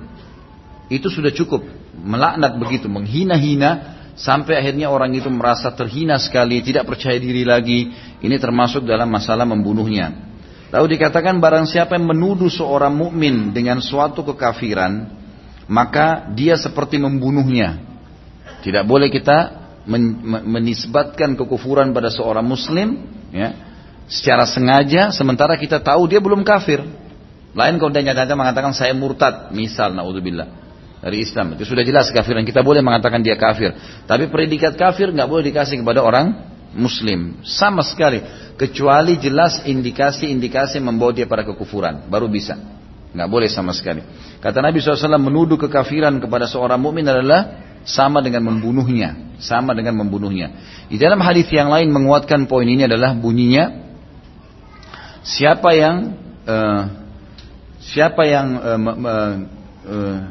Itu 0.91 1.07
sudah 1.07 1.31
cukup. 1.31 1.63
Melaknat 1.95 2.59
begitu, 2.59 2.91
menghina-hina, 2.91 3.95
sampai 4.19 4.59
akhirnya 4.59 4.91
orang 4.91 5.15
itu 5.15 5.31
merasa 5.31 5.71
terhina 5.71 6.19
sekali, 6.19 6.59
tidak 6.59 6.83
percaya 6.83 7.15
diri 7.15 7.47
lagi. 7.47 7.87
Ini 8.19 8.35
termasuk 8.35 8.83
dalam 8.83 9.07
masalah 9.07 9.47
membunuhnya. 9.47 10.11
Lalu 10.67 10.99
dikatakan 10.99 11.39
barang 11.39 11.71
siapa 11.71 11.95
yang 11.95 12.11
menuduh 12.11 12.51
seorang 12.51 12.91
mukmin 12.91 13.55
dengan 13.55 13.79
suatu 13.79 14.23
kekafiran, 14.27 15.07
maka 15.71 16.27
dia 16.35 16.59
seperti 16.59 16.99
membunuhnya. 16.99 17.79
Tidak 18.59 18.83
boleh 18.83 19.07
kita 19.07 19.63
men 19.87 20.21
menisbatkan 20.45 21.39
kekufuran 21.39 21.95
pada 21.95 22.13
seorang 22.13 22.45
muslim 22.45 23.07
ya, 23.33 23.55
secara 24.05 24.45
sengaja 24.45 25.09
sementara 25.09 25.55
kita 25.55 25.79
tahu 25.79 26.07
dia 26.11 26.19
belum 26.19 26.43
kafir. 26.43 26.83
Lain 27.51 27.75
kalau 27.79 27.91
dia 27.91 28.03
nyata-nyata 28.03 28.35
mengatakan 28.35 28.71
saya 28.71 28.95
murtad, 28.95 29.51
misal 29.51 29.91
naudzubillah 29.91 30.70
dari 31.01 31.25
Islam. 31.25 31.57
Itu 31.57 31.65
sudah 31.65 31.81
jelas 31.81 32.13
kafiran. 32.13 32.45
Kita 32.45 32.61
boleh 32.61 32.85
mengatakan 32.85 33.25
dia 33.25 33.33
kafir. 33.35 33.73
Tapi 34.05 34.29
predikat 34.29 34.77
kafir 34.77 35.09
nggak 35.09 35.27
boleh 35.27 35.43
dikasih 35.49 35.81
kepada 35.81 36.05
orang 36.05 36.37
muslim. 36.77 37.41
Sama 37.41 37.81
sekali. 37.81 38.21
Kecuali 38.55 39.17
jelas 39.17 39.65
indikasi-indikasi 39.65 40.77
membawa 40.77 41.11
dia 41.11 41.25
pada 41.25 41.41
kekufuran. 41.41 42.05
Baru 42.07 42.29
bisa. 42.29 42.55
Nggak 43.11 43.27
boleh 43.27 43.49
sama 43.49 43.73
sekali. 43.73 44.05
Kata 44.39 44.61
Nabi 44.61 44.79
SAW 44.79 45.19
menuduh 45.19 45.57
kekafiran 45.57 46.21
kepada 46.21 46.45
seorang 46.45 46.79
mukmin 46.79 47.03
adalah 47.09 47.59
sama 47.83 48.21
dengan 48.21 48.45
membunuhnya. 48.45 49.35
Sama 49.41 49.73
dengan 49.73 49.97
membunuhnya. 49.97 50.53
Di 50.85 51.01
dalam 51.01 51.17
hadis 51.19 51.49
yang 51.49 51.73
lain 51.73 51.89
menguatkan 51.89 52.45
poin 52.45 52.69
ini 52.69 52.85
adalah 52.85 53.17
bunyinya 53.17 53.89
siapa 55.25 55.73
yang 55.73 56.13
uh, 56.45 56.81
siapa 57.81 58.21
yang 58.29 58.47
uh, 58.57 58.79
uh, 59.81 60.21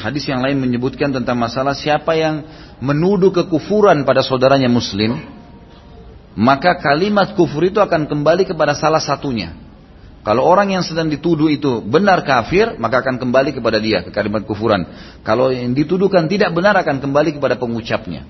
hadis 0.00 0.24
yang 0.24 0.40
lain 0.40 0.56
menyebutkan 0.56 1.12
tentang 1.12 1.36
masalah 1.36 1.76
siapa 1.76 2.16
yang 2.16 2.42
menuduh 2.80 3.28
kekufuran 3.28 4.08
pada 4.08 4.24
saudaranya 4.24 4.72
muslim 4.72 5.20
maka 6.38 6.78
kalimat 6.78 7.34
kufur 7.34 7.66
itu 7.66 7.82
akan 7.82 8.06
kembali 8.06 8.46
kepada 8.46 8.72
salah 8.78 9.02
satunya. 9.02 9.52
Kalau 10.20 10.44
orang 10.44 10.76
yang 10.76 10.84
sedang 10.84 11.08
dituduh 11.08 11.48
itu 11.48 11.80
benar 11.80 12.20
kafir, 12.22 12.76
maka 12.76 13.00
akan 13.00 13.16
kembali 13.16 13.56
kepada 13.56 13.80
dia, 13.80 14.04
ke 14.04 14.12
kalimat 14.12 14.44
kufuran. 14.44 14.84
Kalau 15.24 15.48
yang 15.48 15.72
dituduhkan 15.72 16.28
tidak 16.28 16.52
benar, 16.52 16.76
akan 16.76 17.00
kembali 17.00 17.40
kepada 17.40 17.56
pengucapnya. 17.56 18.28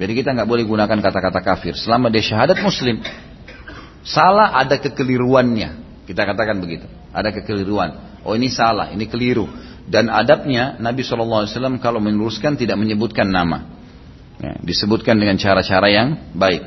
Jadi 0.00 0.12
kita 0.18 0.34
nggak 0.34 0.48
boleh 0.50 0.66
gunakan 0.66 0.98
kata-kata 0.98 1.40
kafir. 1.46 1.78
Selama 1.78 2.10
dia 2.10 2.26
syahadat 2.26 2.58
muslim. 2.58 2.98
Salah 4.02 4.58
ada 4.58 4.80
kekeliruannya. 4.82 6.02
Kita 6.10 6.26
katakan 6.26 6.58
begitu. 6.58 6.90
Ada 7.14 7.30
kekeliruan. 7.38 8.22
Oh 8.26 8.34
ini 8.34 8.50
salah, 8.50 8.90
ini 8.90 9.06
keliru. 9.06 9.46
Dan 9.90 10.06
adabnya 10.06 10.78
Nabi 10.78 11.02
SAW 11.02 11.50
kalau 11.82 11.98
meluruskan 11.98 12.54
tidak 12.54 12.78
menyebutkan 12.78 13.26
nama. 13.26 13.66
Ya, 14.38 14.56
disebutkan 14.62 15.18
dengan 15.18 15.34
cara-cara 15.36 15.90
yang 15.90 16.30
baik. 16.32 16.62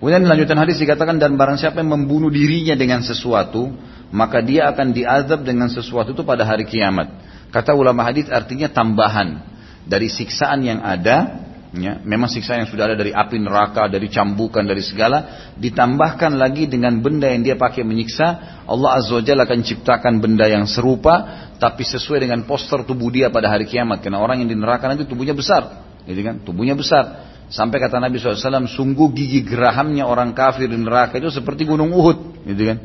Kemudian 0.00 0.24
lanjutan 0.26 0.58
hadis 0.58 0.80
dikatakan 0.80 1.20
dan 1.20 1.36
barang 1.36 1.60
siapa 1.60 1.84
yang 1.84 1.92
membunuh 1.92 2.32
dirinya 2.32 2.74
dengan 2.74 3.04
sesuatu, 3.04 3.70
maka 4.10 4.40
dia 4.42 4.66
akan 4.72 4.96
diazab 4.96 5.44
dengan 5.46 5.70
sesuatu 5.70 6.16
itu 6.16 6.24
pada 6.26 6.42
hari 6.42 6.66
kiamat. 6.66 7.12
Kata 7.54 7.76
ulama 7.76 8.02
hadis 8.02 8.26
artinya 8.32 8.66
tambahan 8.66 9.44
dari 9.86 10.10
siksaan 10.10 10.64
yang 10.66 10.80
ada, 10.82 11.44
ya, 11.74 11.98
memang 12.06 12.30
siksaan 12.30 12.64
yang 12.64 12.70
sudah 12.70 12.90
ada 12.92 12.96
dari 12.98 13.10
api 13.10 13.42
neraka, 13.42 13.90
dari 13.90 14.06
cambukan, 14.06 14.62
dari 14.62 14.82
segala, 14.84 15.50
ditambahkan 15.58 16.38
lagi 16.38 16.70
dengan 16.70 17.02
benda 17.02 17.26
yang 17.30 17.42
dia 17.42 17.56
pakai 17.58 17.82
menyiksa, 17.82 18.26
Allah 18.66 18.90
Azza 18.98 19.18
wa 19.18 19.22
Jalla 19.24 19.42
akan 19.42 19.60
ciptakan 19.64 20.22
benda 20.22 20.46
yang 20.46 20.70
serupa, 20.70 21.48
tapi 21.58 21.82
sesuai 21.82 22.26
dengan 22.28 22.46
poster 22.46 22.86
tubuh 22.86 23.10
dia 23.10 23.28
pada 23.28 23.50
hari 23.50 23.66
kiamat. 23.66 24.02
Karena 24.02 24.22
orang 24.22 24.42
yang 24.42 24.48
di 24.50 24.58
neraka 24.58 24.86
nanti 24.86 25.06
tubuhnya 25.06 25.34
besar, 25.34 25.82
gitu 26.06 26.20
kan? 26.22 26.42
Tubuhnya 26.46 26.78
besar. 26.78 27.34
Sampai 27.50 27.76
kata 27.82 28.00
Nabi 28.00 28.16
SAW, 28.16 28.70
sungguh 28.70 29.12
gigi 29.12 29.44
gerahamnya 29.44 30.08
orang 30.08 30.32
kafir 30.32 30.70
di 30.70 30.80
neraka 30.80 31.20
itu 31.20 31.28
seperti 31.28 31.68
gunung 31.68 31.92
Uhud. 31.92 32.46
Gitu 32.46 32.62
kan? 32.72 32.78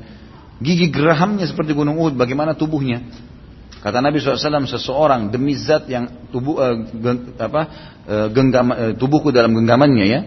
Gigi 0.60 0.92
gerahamnya 0.92 1.48
seperti 1.48 1.72
gunung 1.72 1.96
Uhud, 1.96 2.20
bagaimana 2.20 2.58
tubuhnya? 2.58 3.29
Kata 3.80 4.04
Nabi 4.04 4.20
SAW, 4.20 4.68
seseorang 4.68 5.32
demi 5.32 5.56
zat 5.56 5.88
yang 5.88 6.28
tubuh 6.36 6.60
uh, 6.60 6.76
geng, 6.84 7.32
apa, 7.40 7.62
uh, 8.04 8.28
genggam, 8.28 8.68
uh, 8.76 8.92
tubuhku 9.00 9.32
dalam 9.32 9.56
genggamannya 9.56 10.06
ya, 10.06 10.20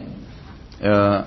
uh, 0.81 1.19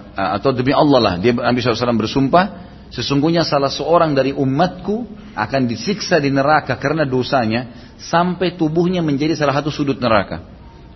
atau 0.42 0.50
demi 0.50 0.74
Allah 0.74 1.00
lah, 1.00 1.14
dia 1.22 1.38
Nabi 1.38 1.62
SAW 1.62 1.94
bersumpah, 2.02 2.46
sesungguhnya 2.90 3.46
salah 3.46 3.70
seorang 3.70 4.18
dari 4.18 4.34
umatku 4.34 5.06
akan 5.38 5.70
disiksa 5.70 6.18
di 6.18 6.34
neraka 6.34 6.82
karena 6.82 7.06
dosanya 7.06 7.94
sampai 8.02 8.58
tubuhnya 8.58 9.06
menjadi 9.06 9.38
salah 9.38 9.62
satu 9.62 9.70
sudut 9.70 10.02
neraka. 10.02 10.56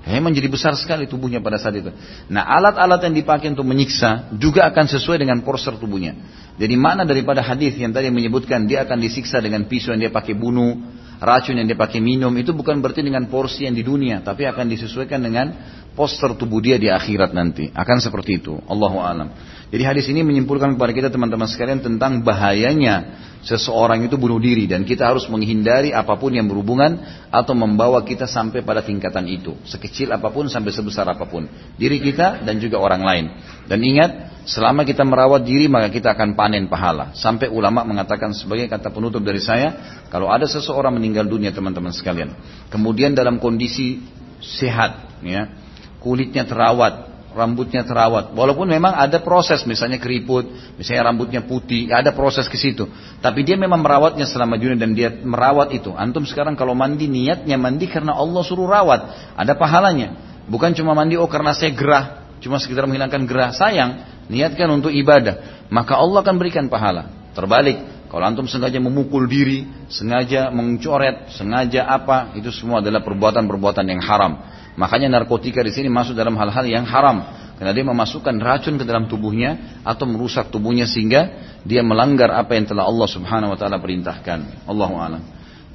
Memang 0.09 0.33
jadi 0.33 0.49
besar 0.49 0.73
sekali 0.73 1.05
tubuhnya 1.05 1.37
pada 1.43 1.61
saat 1.61 1.77
itu. 1.77 1.91
Nah 2.33 2.41
alat-alat 2.41 3.03
yang 3.05 3.13
dipakai 3.19 3.51
untuk 3.53 3.67
menyiksa 3.67 4.33
juga 4.41 4.65
akan 4.71 4.89
sesuai 4.89 5.21
dengan 5.21 5.43
porser 5.45 5.77
tubuhnya. 5.77 6.17
Jadi 6.57 6.75
mana 6.79 7.05
daripada 7.05 7.45
hadis 7.45 7.77
yang 7.77 7.93
tadi 7.93 8.09
menyebutkan 8.09 8.65
dia 8.65 8.87
akan 8.87 8.97
disiksa 8.97 9.37
dengan 9.43 9.67
pisau 9.69 9.93
yang 9.93 10.07
dia 10.07 10.11
pakai 10.11 10.33
bunuh, 10.33 10.79
racun 11.19 11.59
yang 11.59 11.67
dia 11.67 11.77
pakai 11.77 11.99
minum, 11.99 12.31
itu 12.39 12.55
bukan 12.55 12.79
berarti 12.79 13.03
dengan 13.03 13.27
porsi 13.27 13.67
yang 13.67 13.75
di 13.75 13.83
dunia, 13.83 14.23
tapi 14.23 14.47
akan 14.47 14.65
disesuaikan 14.71 15.19
dengan 15.19 15.51
poster 15.93 16.33
tubuh 16.39 16.63
dia 16.63 16.79
di 16.79 16.87
akhirat 16.87 17.35
nanti. 17.35 17.69
Akan 17.75 17.99
seperti 17.99 18.39
itu. 18.39 18.55
Allahu 18.65 18.97
alam. 19.03 19.29
Jadi 19.69 19.83
hadis 19.85 20.05
ini 20.09 20.25
menyimpulkan 20.25 20.73
kepada 20.73 20.91
kita 20.93 21.09
teman-teman 21.13 21.45
sekalian 21.45 21.77
tentang 21.85 22.25
bahayanya 22.25 23.21
seseorang 23.45 24.01
itu 24.01 24.17
bunuh 24.17 24.41
diri. 24.41 24.65
Dan 24.65 24.81
kita 24.81 25.05
harus 25.05 25.29
menghindari 25.29 25.93
apa 25.93 26.17
pun 26.17 26.33
yang 26.33 26.49
berhubungan 26.49 26.97
atau 27.29 27.53
membawa 27.53 28.01
kita 28.01 28.25
sampai 28.25 28.65
pada 28.65 28.81
tingkatan 28.81 29.29
itu. 29.29 29.53
Sekecil 29.69 30.09
apa 30.09 30.33
pun 30.33 30.49
sampai 30.49 30.73
sebesar 30.73 31.05
apa 31.05 31.29
pun. 31.29 31.45
Diri 31.77 32.01
kita 32.01 32.41
dan 32.41 32.57
juga 32.57 32.81
orang 32.81 33.05
lain. 33.05 33.25
Dan 33.69 33.85
ingat 33.85 34.41
selama 34.49 34.81
kita 34.81 35.05
merawat 35.05 35.45
diri 35.45 35.69
maka 35.69 35.93
kita 35.93 36.17
akan 36.17 36.33
panen 36.33 36.65
pahala. 36.65 37.13
Sampai 37.13 37.53
ulama 37.53 37.85
mengatakan 37.85 38.33
sebagai 38.33 38.65
kata 38.65 38.89
penutup 38.89 39.21
dari 39.21 39.37
saya 39.37 40.01
kalau 40.09 40.33
ada 40.33 40.49
seseorang 40.49 40.97
meninggal 40.97 41.29
dunia 41.29 41.53
teman-teman 41.53 41.93
sekalian 41.93 42.33
kemudian 42.73 43.13
dalam 43.13 43.37
kondisi 43.37 44.01
sehat 44.41 45.21
ya 45.21 45.53
kulitnya 46.01 46.43
terawat 46.43 47.18
rambutnya 47.33 47.85
terawat. 47.85 48.33
Walaupun 48.33 48.65
memang 48.69 48.97
ada 48.97 49.21
proses, 49.21 49.61
misalnya 49.65 50.01
keriput, 50.01 50.49
misalnya 50.77 51.13
rambutnya 51.13 51.41
putih, 51.45 51.89
ada 51.93 52.13
proses 52.13 52.49
ke 52.49 52.57
situ. 52.57 52.89
Tapi 53.21 53.45
dia 53.45 53.55
memang 53.55 53.81
merawatnya 53.81 54.25
selama 54.25 54.57
dunia 54.57 54.77
dan 54.77 54.91
dia 54.97 55.13
merawat 55.13 55.73
itu. 55.73 55.93
Antum 55.93 56.25
sekarang 56.25 56.57
kalau 56.57 56.73
mandi 56.73 57.05
niatnya 57.05 57.55
mandi 57.55 57.85
karena 57.85 58.17
Allah 58.17 58.41
suruh 58.41 58.65
rawat, 58.65 59.33
ada 59.37 59.53
pahalanya. 59.53 60.15
Bukan 60.49 60.73
cuma 60.73 60.97
mandi 60.97 61.13
oh 61.13 61.29
karena 61.29 61.53
saya 61.53 61.69
gerah, 61.73 62.25
cuma 62.41 62.57
sekitar 62.57 62.89
menghilangkan 62.89 63.21
gerah. 63.29 63.49
Sayang, 63.53 64.25
niatkan 64.27 64.69
untuk 64.73 64.89
ibadah, 64.89 65.67
maka 65.69 65.93
Allah 65.97 66.25
akan 66.25 66.35
berikan 66.41 66.65
pahala. 66.65 67.13
Terbalik, 67.37 68.09
kalau 68.09 68.25
antum 68.25 68.49
sengaja 68.49 68.81
memukul 68.81 69.29
diri, 69.29 69.69
sengaja 69.85 70.49
mencoret, 70.49 71.29
sengaja 71.37 71.85
apa, 71.85 72.33
itu 72.33 72.49
semua 72.49 72.81
adalah 72.81 73.05
perbuatan-perbuatan 73.05 73.85
yang 73.85 74.01
haram. 74.01 74.33
Makanya 74.79 75.11
narkotika 75.11 75.59
di 75.59 75.75
sini 75.75 75.91
masuk 75.91 76.15
dalam 76.15 76.39
hal-hal 76.39 76.63
yang 76.63 76.87
haram 76.87 77.19
karena 77.59 77.75
dia 77.75 77.83
memasukkan 77.83 78.31
racun 78.39 78.79
ke 78.79 78.87
dalam 78.87 79.11
tubuhnya 79.11 79.83
atau 79.83 80.07
merusak 80.07 80.47
tubuhnya 80.47 80.87
sehingga 80.87 81.35
dia 81.67 81.83
melanggar 81.83 82.31
apa 82.31 82.55
yang 82.55 82.63
telah 82.63 82.87
Allah 82.87 83.07
Subhanahu 83.11 83.51
wa 83.51 83.57
taala 83.59 83.75
perintahkan. 83.83 84.63
Allahu 84.63 84.95
a'lam. 84.95 85.21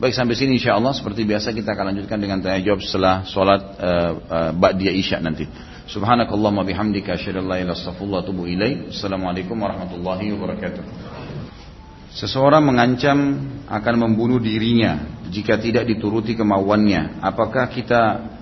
Baik 0.00 0.16
sampai 0.16 0.32
sini 0.32 0.56
insya 0.56 0.80
Allah 0.80 0.96
seperti 0.96 1.28
biasa 1.28 1.52
kita 1.52 1.76
akan 1.76 1.92
lanjutkan 1.92 2.16
dengan 2.16 2.40
tanya 2.40 2.64
jawab 2.64 2.80
setelah 2.80 3.28
sholat 3.28 3.62
uh, 3.76 4.12
uh, 4.24 4.50
ba'diyah 4.56 4.96
isya 4.96 5.20
nanti. 5.20 5.44
Subhanakallahumma 5.84 6.64
bihamdika 6.64 7.12
asyhadu 7.12 7.44
an 7.44 7.46
la 7.52 7.56
ilaha 7.60 7.92
illa. 8.00 8.88
Assalamualaikum 8.88 9.52
warahmatullahi 9.52 10.32
wabarakatuh. 10.32 10.82
Seseorang 12.16 12.64
mengancam 12.64 13.18
akan 13.68 13.94
membunuh 14.00 14.40
dirinya 14.40 15.20
jika 15.28 15.60
tidak 15.60 15.84
dituruti 15.84 16.32
kemauannya. 16.32 17.20
Apakah 17.20 17.68
kita 17.68 18.32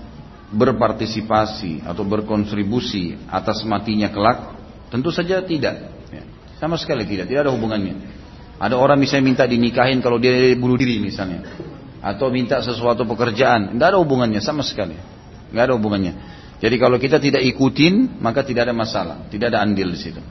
berpartisipasi 0.53 1.83
atau 1.89 2.05
berkontribusi 2.05 3.17
atas 3.33 3.65
matinya 3.65 4.13
kelak? 4.13 4.55
Tentu 4.93 5.09
saja 5.09 5.41
tidak. 5.41 5.89
Ya. 6.13 6.23
Sama 6.61 6.77
sekali 6.77 7.09
tidak, 7.09 7.33
tidak 7.33 7.49
ada 7.49 7.53
hubungannya. 7.57 7.97
Ada 8.61 8.77
orang 8.79 9.01
misalnya 9.01 9.25
minta 9.27 9.45
dinikahin 9.49 9.99
kalau 10.05 10.21
dia 10.21 10.55
bunuh 10.55 10.77
diri 10.77 11.01
misalnya. 11.03 11.43
Atau 12.05 12.29
minta 12.29 12.61
sesuatu 12.61 13.03
pekerjaan. 13.09 13.75
Tidak 13.75 13.89
ada 13.89 13.99
hubungannya 13.99 14.39
sama 14.39 14.63
sekali. 14.63 14.95
Tidak 15.51 15.63
ada 15.63 15.75
hubungannya. 15.75 16.13
Jadi 16.63 16.77
kalau 16.79 17.01
kita 17.01 17.19
tidak 17.19 17.43
ikutin, 17.43 18.23
maka 18.23 18.47
tidak 18.47 18.71
ada 18.71 18.75
masalah. 18.77 19.27
Tidak 19.27 19.51
ada 19.51 19.65
andil 19.65 19.91
di 19.91 19.99
situ. 19.99 20.23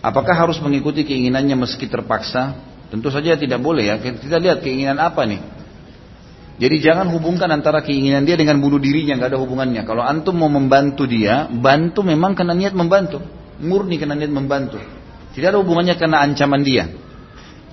Apakah 0.00 0.32
harus 0.32 0.60
mengikuti 0.60 1.04
keinginannya 1.04 1.56
meski 1.56 1.88
terpaksa? 1.88 2.56
Tentu 2.88 3.12
saja 3.12 3.36
tidak 3.36 3.60
boleh 3.60 3.88
ya. 3.88 3.96
Kita 4.00 4.40
lihat 4.40 4.60
keinginan 4.64 5.00
apa 5.00 5.24
nih. 5.28 5.59
Jadi 6.60 6.76
jangan 6.84 7.08
hubungkan 7.16 7.48
antara 7.48 7.80
keinginan 7.80 8.28
dia 8.28 8.36
dengan 8.36 8.60
bunuh 8.60 8.76
dirinya, 8.76 9.16
nggak 9.16 9.32
ada 9.32 9.40
hubungannya. 9.40 9.80
Kalau 9.88 10.04
antum 10.04 10.36
mau 10.36 10.52
membantu 10.52 11.08
dia, 11.08 11.48
bantu 11.48 12.04
memang 12.04 12.36
karena 12.36 12.52
niat 12.52 12.76
membantu, 12.76 13.16
murni 13.64 13.96
karena 13.96 14.12
niat 14.12 14.28
membantu. 14.28 14.76
Tidak 15.32 15.56
ada 15.56 15.56
hubungannya 15.56 15.96
karena 15.96 16.20
ancaman 16.20 16.60
dia. 16.60 16.84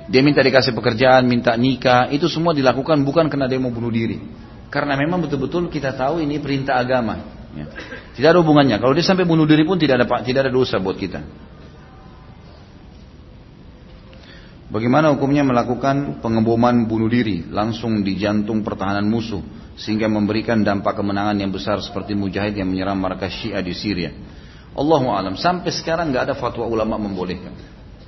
Dia 0.07 0.23
minta 0.23 0.39
dikasih 0.39 0.71
pekerjaan, 0.71 1.27
minta 1.27 1.51
nikah, 1.59 2.07
itu 2.15 2.31
semua 2.31 2.55
dilakukan 2.55 3.03
bukan 3.03 3.27
karena 3.27 3.51
dia 3.51 3.59
mau 3.59 3.75
bunuh 3.75 3.91
diri. 3.91 4.23
Karena 4.71 4.95
memang 4.95 5.19
betul-betul 5.19 5.67
kita 5.67 5.91
tahu 5.91 6.23
ini 6.23 6.39
perintah 6.39 6.79
agama. 6.79 7.27
Ya. 7.51 7.67
Tidak 8.15 8.27
ada 8.31 8.39
hubungannya. 8.39 8.79
Kalau 8.79 8.95
dia 8.95 9.03
sampai 9.03 9.27
bunuh 9.27 9.43
diri 9.43 9.67
pun 9.67 9.75
tidak 9.75 9.99
ada 9.99 10.23
tidak 10.23 10.47
ada 10.47 10.51
dosa 10.51 10.79
buat 10.79 10.95
kita. 10.95 11.27
Bagaimana 14.67 15.15
hukumnya 15.15 15.47
melakukan 15.47 16.19
pengeboman 16.19 16.91
bunuh 16.91 17.07
diri 17.07 17.47
langsung 17.47 18.03
di 18.03 18.19
jantung 18.19 18.67
pertahanan 18.67 19.07
musuh 19.07 19.39
sehingga 19.79 20.11
memberikan 20.11 20.59
dampak 20.59 20.91
kemenangan 20.99 21.39
yang 21.39 21.55
besar 21.55 21.79
seperti 21.79 22.19
mujahid 22.19 22.51
yang 22.51 22.67
menyerang 22.67 22.99
markas 22.99 23.31
Syiah 23.31 23.63
di 23.63 23.71
Syria. 23.71 24.11
Allahu 24.75 25.07
alam. 25.07 25.39
Sampai 25.39 25.71
sekarang 25.71 26.11
nggak 26.11 26.23
ada 26.31 26.35
fatwa 26.35 26.67
ulama 26.67 26.99
membolehkan. 26.99 27.55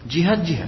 Jihad 0.04 0.44
jihad. 0.44 0.68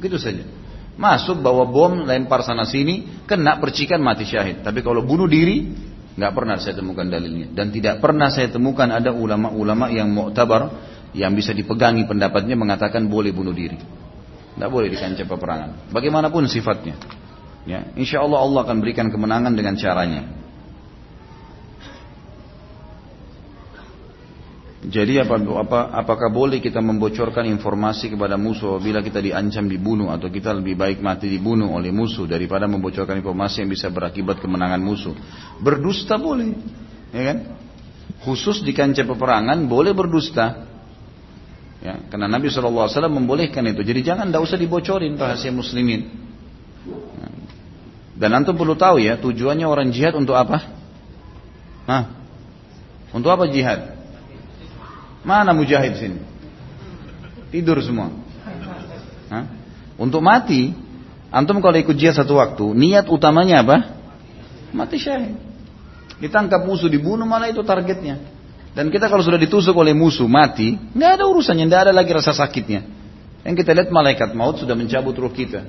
Begitu 0.00 0.16
saja. 0.16 0.48
Masuk 0.96 1.44
bawa 1.44 1.68
bom 1.68 2.08
lempar 2.08 2.40
sana 2.40 2.64
sini 2.64 3.20
kena 3.28 3.60
percikan 3.60 4.00
mati 4.00 4.24
syahid. 4.24 4.64
Tapi 4.64 4.80
kalau 4.80 5.04
bunuh 5.04 5.28
diri 5.28 5.76
nggak 6.16 6.32
pernah 6.32 6.56
saya 6.56 6.80
temukan 6.80 7.04
dalilnya 7.04 7.52
dan 7.52 7.68
tidak 7.68 8.00
pernah 8.00 8.32
saya 8.32 8.48
temukan 8.48 8.88
ada 8.88 9.12
ulama-ulama 9.12 9.92
yang 9.92 10.08
muktabar 10.08 10.72
yang 11.12 11.36
bisa 11.36 11.52
dipegangi 11.52 12.08
pendapatnya 12.08 12.56
mengatakan 12.56 13.04
boleh 13.12 13.36
bunuh 13.36 13.52
diri. 13.52 13.76
Tidak 14.56 14.72
boleh 14.72 14.88
di 14.88 14.96
kancah 14.96 15.28
peperangan. 15.28 15.92
Bagaimanapun 15.92 16.48
sifatnya. 16.48 16.96
Ya, 17.68 17.92
insya 17.92 18.24
Allah 18.24 18.40
Allah 18.40 18.64
akan 18.64 18.80
berikan 18.80 19.12
kemenangan 19.12 19.52
dengan 19.52 19.76
caranya. 19.76 20.24
Jadi 24.86 25.18
apa, 25.18 25.34
apa, 25.34 25.80
apakah 25.98 26.30
boleh 26.30 26.62
kita 26.62 26.78
membocorkan 26.78 27.42
informasi 27.50 28.14
kepada 28.14 28.38
musuh 28.38 28.78
bila 28.78 29.02
kita 29.02 29.18
diancam 29.18 29.66
dibunuh 29.66 30.14
atau 30.14 30.30
kita 30.30 30.54
lebih 30.54 30.78
baik 30.78 31.02
mati 31.02 31.26
dibunuh 31.26 31.74
oleh 31.74 31.90
musuh 31.90 32.22
daripada 32.22 32.70
membocorkan 32.70 33.18
informasi 33.18 33.66
yang 33.66 33.70
bisa 33.74 33.90
berakibat 33.90 34.38
kemenangan 34.38 34.78
musuh? 34.78 35.12
Berdusta 35.58 36.14
boleh, 36.22 36.54
ya 37.10 37.22
kan? 37.34 37.38
Khusus 38.22 38.62
di 38.62 38.70
kancah 38.70 39.02
peperangan 39.02 39.66
boleh 39.66 39.90
berdusta, 39.90 40.75
Ya, 41.84 42.00
karena 42.08 42.26
Nabi 42.26 42.48
SAW 42.48 42.88
membolehkan 43.12 43.62
itu. 43.68 43.84
Jadi 43.84 44.00
jangan 44.00 44.32
tidak 44.32 44.42
usah 44.48 44.58
dibocorin 44.58 45.14
rahasia 45.20 45.52
muslimin. 45.52 46.08
Ya. 46.88 47.28
Dan 48.16 48.30
antum 48.32 48.56
perlu 48.56 48.74
tahu 48.74 48.96
ya, 48.96 49.20
tujuannya 49.20 49.68
orang 49.68 49.92
jihad 49.92 50.16
untuk 50.16 50.34
apa? 50.34 50.64
Hah? 51.84 52.04
Untuk 53.12 53.28
apa 53.28 53.44
jihad? 53.52 53.92
Mana 55.22 55.52
mujahid 55.52 55.94
sini? 56.00 56.18
Tidur 57.52 57.78
semua. 57.84 58.10
Hah? 59.28 59.44
Untuk 60.00 60.24
mati, 60.24 60.72
antum 61.28 61.60
kalau 61.60 61.76
ikut 61.76 61.96
jihad 61.96 62.16
satu 62.16 62.40
waktu, 62.40 62.72
niat 62.72 63.06
utamanya 63.08 63.62
apa? 63.62 63.76
Mati 64.72 64.96
syahid. 64.96 65.36
Ditangkap 66.16 66.64
musuh, 66.64 66.88
dibunuh 66.88 67.28
malah 67.28 67.52
itu 67.52 67.60
targetnya. 67.60 68.35
Dan 68.76 68.92
kita 68.92 69.08
kalau 69.08 69.24
sudah 69.24 69.40
ditusuk 69.40 69.72
oleh 69.72 69.96
musuh 69.96 70.28
mati, 70.28 70.76
nggak 70.76 71.10
ada 71.16 71.24
urusannya, 71.24 71.64
nggak 71.64 71.82
ada 71.88 71.92
lagi 71.96 72.12
rasa 72.12 72.36
sakitnya. 72.36 72.84
Yang 73.40 73.64
kita 73.64 73.72
lihat 73.72 73.88
malaikat 73.88 74.36
maut 74.36 74.60
sudah 74.60 74.76
mencabut 74.76 75.16
ruh 75.16 75.32
kita. 75.32 75.64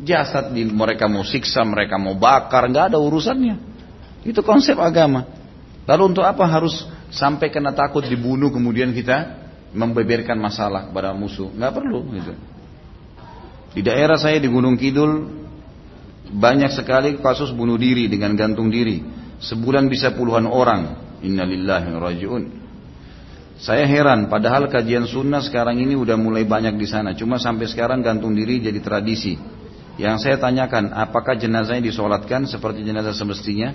Jasad 0.00 0.56
di 0.56 0.64
mereka 0.64 1.04
mau 1.04 1.20
siksa, 1.20 1.60
mereka 1.68 2.00
mau 2.00 2.16
bakar, 2.16 2.64
nggak 2.72 2.96
ada 2.96 2.98
urusannya. 2.98 3.60
Itu 4.24 4.40
konsep 4.40 4.80
agama. 4.80 5.28
Lalu 5.84 6.16
untuk 6.16 6.24
apa 6.24 6.48
harus 6.48 6.88
sampai 7.12 7.52
kena 7.52 7.76
takut 7.76 8.08
dibunuh 8.08 8.48
kemudian 8.48 8.88
kita 8.96 9.36
membeberkan 9.76 10.40
masalah 10.40 10.88
kepada 10.88 11.12
musuh? 11.12 11.52
Nggak 11.52 11.72
perlu 11.76 12.00
gitu. 12.16 12.32
Di 13.76 13.84
daerah 13.84 14.16
saya 14.16 14.40
di 14.40 14.48
Gunung 14.48 14.80
Kidul 14.80 15.28
banyak 16.32 16.72
sekali 16.72 17.20
kasus 17.20 17.52
bunuh 17.52 17.76
diri 17.76 18.08
dengan 18.08 18.32
gantung 18.32 18.72
diri. 18.72 19.04
Sebulan 19.44 19.92
bisa 19.92 20.16
puluhan 20.16 20.48
orang. 20.48 21.05
Innalillahi 21.24 21.88
rajiun. 21.96 22.44
Saya 23.56 23.88
heran, 23.88 24.28
padahal 24.28 24.68
kajian 24.68 25.08
sunnah 25.08 25.40
sekarang 25.40 25.80
ini 25.80 25.96
udah 25.96 26.20
mulai 26.20 26.44
banyak 26.44 26.76
di 26.76 26.84
sana. 26.84 27.16
Cuma 27.16 27.40
sampai 27.40 27.64
sekarang 27.64 28.04
gantung 28.04 28.36
diri 28.36 28.60
jadi 28.60 28.76
tradisi. 28.84 29.40
Yang 29.96 30.28
saya 30.28 30.36
tanyakan, 30.36 30.92
apakah 30.92 31.40
jenazahnya 31.40 31.88
disolatkan 31.88 32.44
seperti 32.44 32.84
jenazah 32.84 33.16
semestinya? 33.16 33.72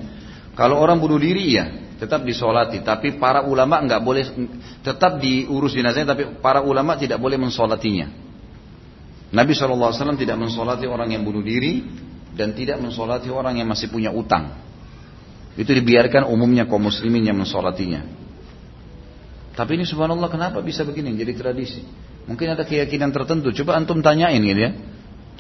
Kalau 0.54 0.78
orang 0.78 1.02
bunuh 1.02 1.18
diri 1.18 1.58
ya, 1.58 1.98
tetap 1.98 2.22
disolati. 2.22 2.86
Tapi 2.86 3.18
para 3.18 3.42
ulama 3.42 3.82
nggak 3.82 4.02
boleh, 4.06 4.24
tetap 4.86 5.18
diurus 5.18 5.74
jenazahnya, 5.74 6.14
tapi 6.14 6.24
para 6.38 6.62
ulama 6.62 6.94
tidak 6.94 7.18
boleh 7.18 7.42
mensolatinya. 7.42 8.06
Nabi 9.32 9.56
SAW 9.56 9.96
tidak 10.20 10.38
mensolati 10.38 10.86
orang 10.86 11.10
yang 11.10 11.26
bunuh 11.26 11.42
diri 11.42 11.82
dan 12.38 12.54
tidak 12.54 12.78
mensolati 12.84 13.32
orang 13.34 13.58
yang 13.58 13.66
masih 13.66 13.90
punya 13.90 14.14
utang. 14.14 14.71
Itu 15.60 15.76
dibiarkan 15.76 16.28
umumnya 16.32 16.64
kaum 16.64 16.88
muslimin 16.88 17.28
yang 17.28 17.36
mensolatinya. 17.36 18.08
Tapi 19.52 19.76
ini 19.76 19.84
subhanallah 19.84 20.32
kenapa 20.32 20.64
bisa 20.64 20.88
begini 20.88 21.12
jadi 21.12 21.36
tradisi? 21.36 21.84
Mungkin 22.24 22.56
ada 22.56 22.64
keyakinan 22.64 23.12
tertentu. 23.12 23.52
Coba 23.52 23.76
antum 23.76 24.00
tanyain 24.00 24.40
gitu 24.40 24.62
ya. 24.64 24.72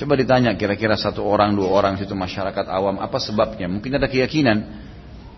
Coba 0.01 0.17
ditanya 0.19 0.57
kira-kira 0.57 0.97
satu 0.99 1.23
orang, 1.23 1.55
dua 1.55 1.71
orang 1.71 1.95
situ 1.95 2.11
masyarakat 2.11 2.65
awam 2.67 2.99
apa 2.99 3.21
sebabnya? 3.21 3.71
Mungkin 3.71 3.95
ada 3.95 4.11
keyakinan. 4.11 4.89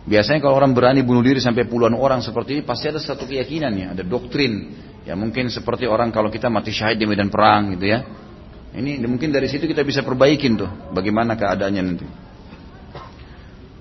Biasanya 0.03 0.43
kalau 0.43 0.59
orang 0.59 0.75
berani 0.75 0.99
bunuh 0.99 1.23
diri 1.23 1.39
sampai 1.39 1.63
puluhan 1.63 1.95
orang 1.95 2.19
seperti 2.19 2.59
ini 2.59 2.63
pasti 2.65 2.91
ada 2.91 2.99
satu 2.99 3.23
keyakinan 3.23 3.71
ya, 3.75 3.87
ada 3.95 4.03
doktrin. 4.03 4.73
Ya 5.03 5.15
mungkin 5.19 5.51
seperti 5.51 5.87
orang 5.87 6.11
kalau 6.15 6.31
kita 6.31 6.47
mati 6.47 6.71
syahid 6.71 6.99
di 6.99 7.05
medan 7.07 7.27
perang 7.27 7.75
gitu 7.75 7.87
ya. 7.87 8.03
Ini 8.73 9.03
mungkin 9.05 9.29
dari 9.29 9.45
situ 9.45 9.69
kita 9.69 9.85
bisa 9.85 10.01
perbaikin 10.01 10.57
tuh 10.57 10.71
bagaimana 10.95 11.37
keadaannya 11.37 11.83
nanti. 11.83 12.05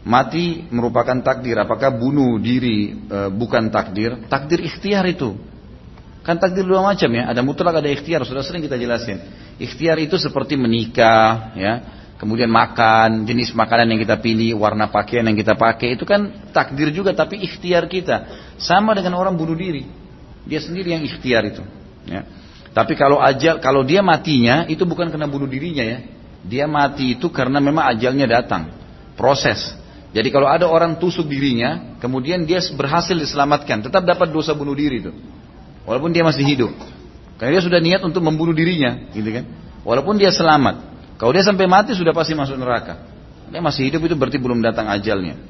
Mati 0.02 0.66
merupakan 0.74 1.14
takdir. 1.22 1.54
Apakah 1.62 1.94
bunuh 1.94 2.42
diri 2.42 3.06
e, 3.06 3.18
bukan 3.30 3.70
takdir? 3.70 4.18
Takdir 4.26 4.58
ikhtiar 4.66 5.06
itu. 5.06 5.38
Kan 6.26 6.42
takdir 6.42 6.66
dua 6.66 6.82
macam 6.82 7.06
ya. 7.06 7.30
Ada 7.30 7.42
mutlak, 7.42 7.78
ada 7.78 7.86
ikhtiar. 7.86 8.26
Sudah 8.26 8.42
sering 8.42 8.66
kita 8.66 8.74
jelasin. 8.74 9.22
Ikhtiar 9.62 10.02
itu 10.02 10.18
seperti 10.18 10.58
menikah, 10.58 11.54
ya. 11.54 11.74
Kemudian 12.18 12.50
makan, 12.50 13.26
jenis 13.26 13.50
makanan 13.50 13.94
yang 13.94 14.00
kita 14.06 14.18
pilih, 14.22 14.54
warna 14.58 14.86
pakaian 14.90 15.26
yang 15.26 15.34
kita 15.34 15.58
pakai. 15.58 15.98
Itu 15.98 16.06
kan 16.06 16.50
takdir 16.54 16.94
juga, 16.94 17.14
tapi 17.14 17.38
ikhtiar 17.42 17.90
kita. 17.90 18.30
Sama 18.58 18.94
dengan 18.94 19.18
orang 19.18 19.34
bunuh 19.34 19.58
diri. 19.58 19.86
Dia 20.46 20.62
sendiri 20.62 20.94
yang 20.94 21.02
ikhtiar 21.02 21.42
itu. 21.46 21.62
Ya. 22.06 22.26
Tapi 22.70 22.94
kalau 22.94 23.18
ajal, 23.18 23.58
kalau 23.58 23.82
dia 23.82 24.02
matinya, 24.06 24.66
itu 24.66 24.86
bukan 24.86 25.10
karena 25.10 25.26
bunuh 25.26 25.50
dirinya 25.50 25.82
ya. 25.82 25.98
Dia 26.42 26.66
mati 26.66 27.18
itu 27.18 27.30
karena 27.30 27.62
memang 27.62 27.90
ajalnya 27.90 28.26
datang. 28.26 28.70
Proses. 29.18 29.81
Jadi 30.12 30.28
kalau 30.28 30.44
ada 30.44 30.68
orang 30.68 31.00
tusuk 31.00 31.24
dirinya, 31.24 31.96
kemudian 31.96 32.44
dia 32.44 32.60
berhasil 32.76 33.16
diselamatkan, 33.16 33.80
tetap 33.80 34.04
dapat 34.04 34.28
dosa 34.28 34.52
bunuh 34.52 34.76
diri 34.76 35.00
itu. 35.00 35.12
Walaupun 35.88 36.12
dia 36.12 36.20
masih 36.20 36.44
hidup. 36.44 36.72
Karena 37.40 37.58
dia 37.58 37.64
sudah 37.64 37.80
niat 37.80 38.04
untuk 38.04 38.20
membunuh 38.20 38.52
dirinya, 38.52 39.08
gitu 39.16 39.32
kan. 39.32 39.44
Walaupun 39.82 40.20
dia 40.20 40.28
selamat. 40.28 40.92
Kalau 41.16 41.32
dia 41.32 41.42
sampai 41.42 41.64
mati 41.64 41.96
sudah 41.96 42.12
pasti 42.12 42.36
masuk 42.36 42.60
neraka. 42.60 43.08
Dia 43.48 43.64
masih 43.64 43.88
hidup 43.88 44.04
itu 44.04 44.14
berarti 44.14 44.36
belum 44.36 44.60
datang 44.60 44.88
ajalnya. 44.92 45.40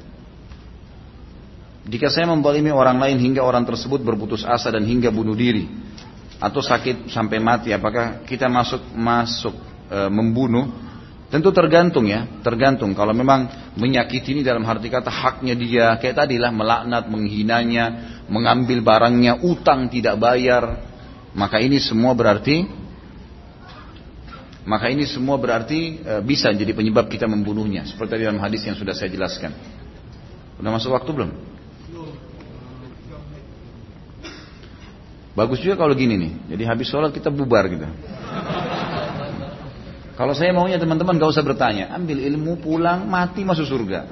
Jika 1.83 2.07
saya 2.07 2.31
membalimi 2.31 2.71
orang 2.71 2.95
lain 2.95 3.19
hingga 3.19 3.43
orang 3.43 3.67
tersebut 3.67 3.99
berputus 3.99 4.47
asa 4.47 4.71
dan 4.71 4.87
hingga 4.87 5.11
bunuh 5.11 5.35
diri 5.35 5.67
atau 6.39 6.63
sakit 6.63 7.11
sampai 7.11 7.43
mati, 7.43 7.75
apakah 7.75 8.23
kita 8.23 8.47
masuk 8.47 8.79
masuk 8.95 9.55
e, 9.91 10.07
membunuh 10.07 10.71
Tentu 11.33 11.49
tergantung 11.49 12.05
ya, 12.05 12.29
tergantung. 12.45 12.93
Kalau 12.93 13.09
memang 13.09 13.73
menyakiti 13.73 14.37
ini 14.37 14.41
dalam 14.45 14.61
arti 14.69 14.85
kata 14.85 15.09
haknya 15.09 15.57
dia, 15.57 15.97
kayak 15.97 16.21
tadilah 16.21 16.53
melaknat, 16.53 17.09
menghinanya, 17.09 17.85
mengambil 18.29 18.85
barangnya, 18.85 19.41
utang 19.41 19.89
tidak 19.89 20.21
bayar, 20.21 20.77
maka 21.33 21.57
ini 21.57 21.81
semua 21.81 22.13
berarti 22.13 22.85
maka 24.63 24.87
ini 24.87 25.03
semua 25.03 25.35
berarti 25.35 25.99
e, 25.99 26.13
bisa 26.23 26.47
jadi 26.53 26.71
penyebab 26.71 27.11
kita 27.11 27.27
membunuhnya. 27.27 27.83
Seperti 27.83 28.23
dalam 28.23 28.39
hadis 28.39 28.63
yang 28.63 28.79
sudah 28.79 28.95
saya 28.95 29.11
jelaskan. 29.11 29.51
Sudah 30.55 30.71
masuk 30.71 30.95
waktu 30.95 31.11
belum? 31.11 31.31
Bagus 35.33 35.59
juga 35.59 35.75
kalau 35.81 35.97
gini 35.97 36.15
nih. 36.15 36.31
Jadi 36.55 36.63
habis 36.63 36.87
sholat 36.87 37.11
kita 37.11 37.27
bubar 37.27 37.67
gitu. 37.67 37.89
Kalau 40.13 40.37
saya 40.37 40.53
maunya 40.53 40.77
teman-teman 40.77 41.17
gak 41.17 41.33
usah 41.33 41.41
bertanya, 41.41 41.89
ambil 41.89 42.21
ilmu 42.21 42.61
pulang 42.61 43.09
mati 43.09 43.41
masuk 43.41 43.65
surga. 43.65 44.05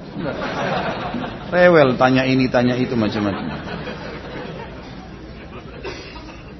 Rewel 1.54 1.94
tanya 1.94 2.26
ini 2.26 2.50
tanya 2.50 2.74
itu 2.74 2.98
macam-macam. 2.98 3.46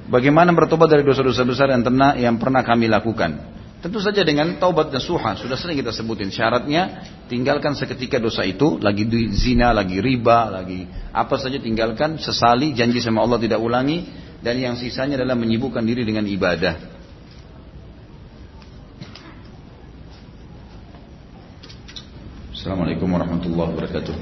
Bagaimana 0.07 0.53
bertobat 0.55 0.87
dari 0.87 1.03
dosa-dosa 1.03 1.43
besar 1.43 1.73
yang, 1.73 1.83
pernah 1.83 2.13
yang 2.15 2.35
pernah 2.39 2.61
kami 2.63 2.87
lakukan? 2.87 3.51
Tentu 3.83 3.99
saja 3.99 4.23
dengan 4.23 4.55
taubat 4.63 4.95
nasuha 4.95 5.35
sudah 5.35 5.59
sering 5.59 5.75
kita 5.75 5.91
sebutin 5.91 6.31
syaratnya 6.31 7.03
tinggalkan 7.27 7.75
seketika 7.75 8.15
dosa 8.15 8.47
itu 8.47 8.79
lagi 8.79 9.03
zina 9.35 9.75
lagi 9.75 9.99
riba 9.99 10.47
lagi 10.47 10.87
apa 11.11 11.35
saja 11.35 11.59
tinggalkan 11.59 12.15
sesali 12.15 12.71
janji 12.71 13.03
sama 13.03 13.19
Allah 13.27 13.43
tidak 13.43 13.59
ulangi 13.59 14.07
dan 14.39 14.55
yang 14.55 14.79
sisanya 14.79 15.19
adalah 15.19 15.35
menyibukkan 15.35 15.83
diri 15.83 16.07
dengan 16.07 16.23
ibadah. 16.23 16.92
Assalamualaikum 22.63 23.11
warahmatullahi 23.11 23.75
wabarakatuh. 23.75 24.15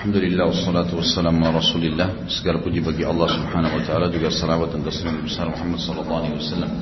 Alhamdulillah 0.00 0.48
wassalatu 0.48 0.96
wassalamu 0.96 1.44
ala 1.44 1.60
rasulillah 1.60 2.24
Segala 2.24 2.64
puji 2.64 2.80
bagi 2.80 3.04
Allah 3.04 3.28
subhanahu 3.28 3.76
wa 3.76 3.82
ta'ala 3.84 4.08
Juga 4.08 4.32
salawat 4.32 4.72
dan 4.72 4.80
taslim 4.80 5.20
besar 5.20 5.52
Muhammad 5.52 5.76
sallallahu 5.76 6.20
alaihi 6.24 6.40
wasallam 6.40 6.72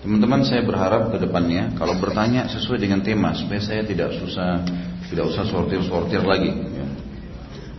Teman-teman 0.00 0.40
saya 0.48 0.64
berharap 0.64 1.12
ke 1.12 1.20
depannya 1.20 1.76
Kalau 1.76 2.00
bertanya 2.00 2.48
sesuai 2.48 2.80
dengan 2.80 3.04
tema 3.04 3.36
Supaya 3.36 3.60
saya 3.60 3.84
tidak 3.84 4.16
susah 4.16 4.64
Tidak 5.12 5.28
usah 5.28 5.44
sortir-sortir 5.44 6.24
lagi 6.24 6.56
ya. 6.56 6.88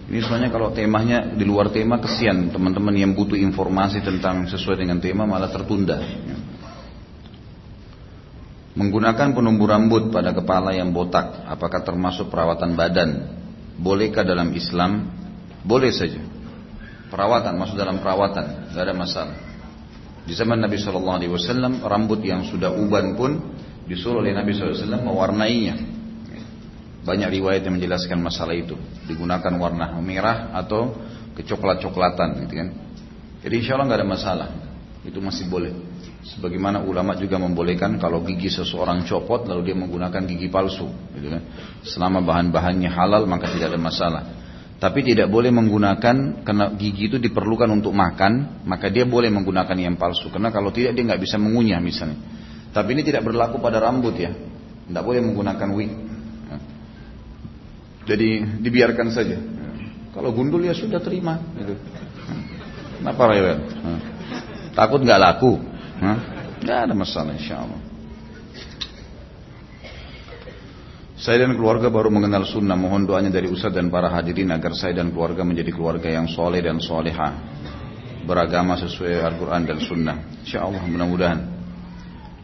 Ini 0.05 0.21
soalnya 0.21 0.53
kalau 0.53 0.69
temanya 0.69 1.33
di 1.33 1.49
luar 1.49 1.73
tema 1.73 1.97
kesian 1.97 2.53
Teman-teman 2.53 2.93
yang 2.93 3.17
butuh 3.17 3.41
informasi 3.41 4.05
tentang 4.05 4.45
sesuai 4.45 4.85
dengan 4.85 5.01
tema 5.01 5.25
malah 5.25 5.49
tertunda 5.49 5.97
ya. 5.97 6.44
Menggunakan 8.75 9.31
penumbuh 9.31 9.71
rambut 9.71 10.11
pada 10.11 10.35
kepala 10.35 10.75
yang 10.75 10.91
botak, 10.91 11.47
apakah 11.47 11.79
termasuk 11.79 12.27
perawatan 12.27 12.75
badan? 12.75 13.09
Bolehkah 13.79 14.27
dalam 14.27 14.51
Islam? 14.51 15.07
Boleh 15.63 15.95
saja. 15.95 16.19
Perawatan, 17.07 17.55
masuk 17.55 17.79
dalam 17.79 18.03
perawatan, 18.03 18.71
tidak 18.71 18.83
ada 18.83 18.95
masalah. 18.95 19.35
Di 20.27 20.35
zaman 20.35 20.59
Nabi 20.59 20.75
Shallallahu 20.75 21.17
Alaihi 21.23 21.31
Wasallam, 21.31 21.87
rambut 21.87 22.19
yang 22.19 22.43
sudah 22.43 22.75
uban 22.75 23.15
pun 23.15 23.39
disuruh 23.87 24.19
oleh 24.19 24.35
Nabi 24.35 24.57
SAW 24.57 25.05
mewarnainya. 25.05 25.75
Banyak 27.05 27.29
riwayat 27.29 27.61
yang 27.63 27.77
menjelaskan 27.77 28.17
masalah 28.17 28.57
itu. 28.57 28.73
Digunakan 29.05 29.53
warna 29.61 29.93
merah 30.01 30.51
atau 30.57 30.97
kecoklat-coklatan, 31.37 32.43
gitu 32.43 32.53
kan. 32.57 32.69
Jadi 33.45 33.53
insya 33.61 33.77
Allah 33.77 33.87
nggak 33.93 33.99
ada 34.01 34.09
masalah. 34.09 34.49
Itu 35.05 35.21
masih 35.21 35.45
boleh. 35.45 35.71
Sebagaimana 36.25 36.81
ulama 36.81 37.13
juga 37.13 37.37
membolehkan 37.37 38.01
kalau 38.01 38.25
gigi 38.25 38.49
seseorang 38.49 39.05
copot 39.05 39.45
lalu 39.45 39.69
dia 39.69 39.77
menggunakan 39.77 40.25
gigi 40.25 40.49
palsu, 40.49 40.89
gitu 41.13 41.27
kan. 41.29 41.41
Selama 41.85 42.25
bahan-bahannya 42.25 42.89
halal 42.89 43.29
maka 43.29 43.53
tidak 43.53 43.77
ada 43.77 43.79
masalah. 43.79 44.23
Tapi 44.81 45.05
tidak 45.05 45.29
boleh 45.29 45.53
menggunakan 45.53 46.41
karena 46.41 46.65
gigi 46.75 47.13
itu 47.13 47.17
diperlukan 47.21 47.69
untuk 47.69 47.93
makan, 47.93 48.65
maka 48.65 48.89
dia 48.89 49.05
boleh 49.05 49.29
menggunakan 49.29 49.77
yang 49.77 50.01
palsu. 50.01 50.33
Karena 50.33 50.49
kalau 50.49 50.73
tidak 50.73 50.97
dia 50.97 51.05
nggak 51.05 51.21
bisa 51.21 51.37
mengunyah 51.37 51.77
misalnya. 51.77 52.17
Tapi 52.73 52.97
ini 52.97 53.05
tidak 53.05 53.23
berlaku 53.23 53.61
pada 53.61 53.77
rambut 53.79 54.17
ya, 54.17 54.33
tidak 54.89 55.03
boleh 55.05 55.21
menggunakan 55.21 55.69
wig. 55.77 55.93
Jadi 58.05 58.61
dibiarkan 58.65 59.07
saja. 59.13 59.37
Kalau 60.13 60.33
gundul 60.33 60.65
ya 60.65 60.73
sudah 60.73 61.01
terima. 61.01 61.37
Gitu. 61.57 61.73
Kenapa 63.01 63.29
rewel? 63.29 63.57
Takut 64.73 65.01
nggak 65.01 65.21
laku? 65.21 65.74
Nggak 66.61 66.79
ada 66.89 66.93
masalah 66.93 67.33
insya 67.33 67.65
Allah. 67.65 67.81
Saya 71.15 71.47
dan 71.47 71.55
keluarga 71.55 71.87
baru 71.87 72.11
mengenal 72.11 72.45
sunnah. 72.45 72.75
Mohon 72.77 73.07
doanya 73.07 73.31
dari 73.33 73.47
Ustaz 73.49 73.73
dan 73.73 73.89
para 73.89 74.11
hadirin 74.11 74.51
agar 74.51 74.75
saya 74.77 74.99
dan 74.99 75.09
keluarga 75.09 75.41
menjadi 75.41 75.71
keluarga 75.73 76.11
yang 76.11 76.27
soleh 76.27 76.61
dan 76.61 76.77
soleha. 76.77 77.33
Beragama 78.27 78.75
sesuai 78.77 79.23
Al-Quran 79.23 79.63
dan 79.65 79.79
sunnah. 79.81 80.17
Insya 80.43 80.67
Allah 80.67 80.83
mudah-mudahan. 80.85 81.39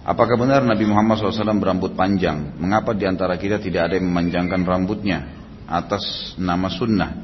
Apakah 0.02 0.34
benar 0.34 0.66
Nabi 0.66 0.90
Muhammad 0.90 1.22
SAW 1.22 1.62
berambut 1.62 1.94
panjang? 1.94 2.58
Mengapa 2.58 2.98
di 2.98 3.06
antara 3.06 3.38
kita 3.38 3.62
tidak 3.62 3.92
ada 3.92 4.02
yang 4.02 4.10
memanjangkan 4.10 4.66
rambutnya 4.66 5.30
atas 5.70 6.34
nama 6.42 6.66
sunnah? 6.74 7.22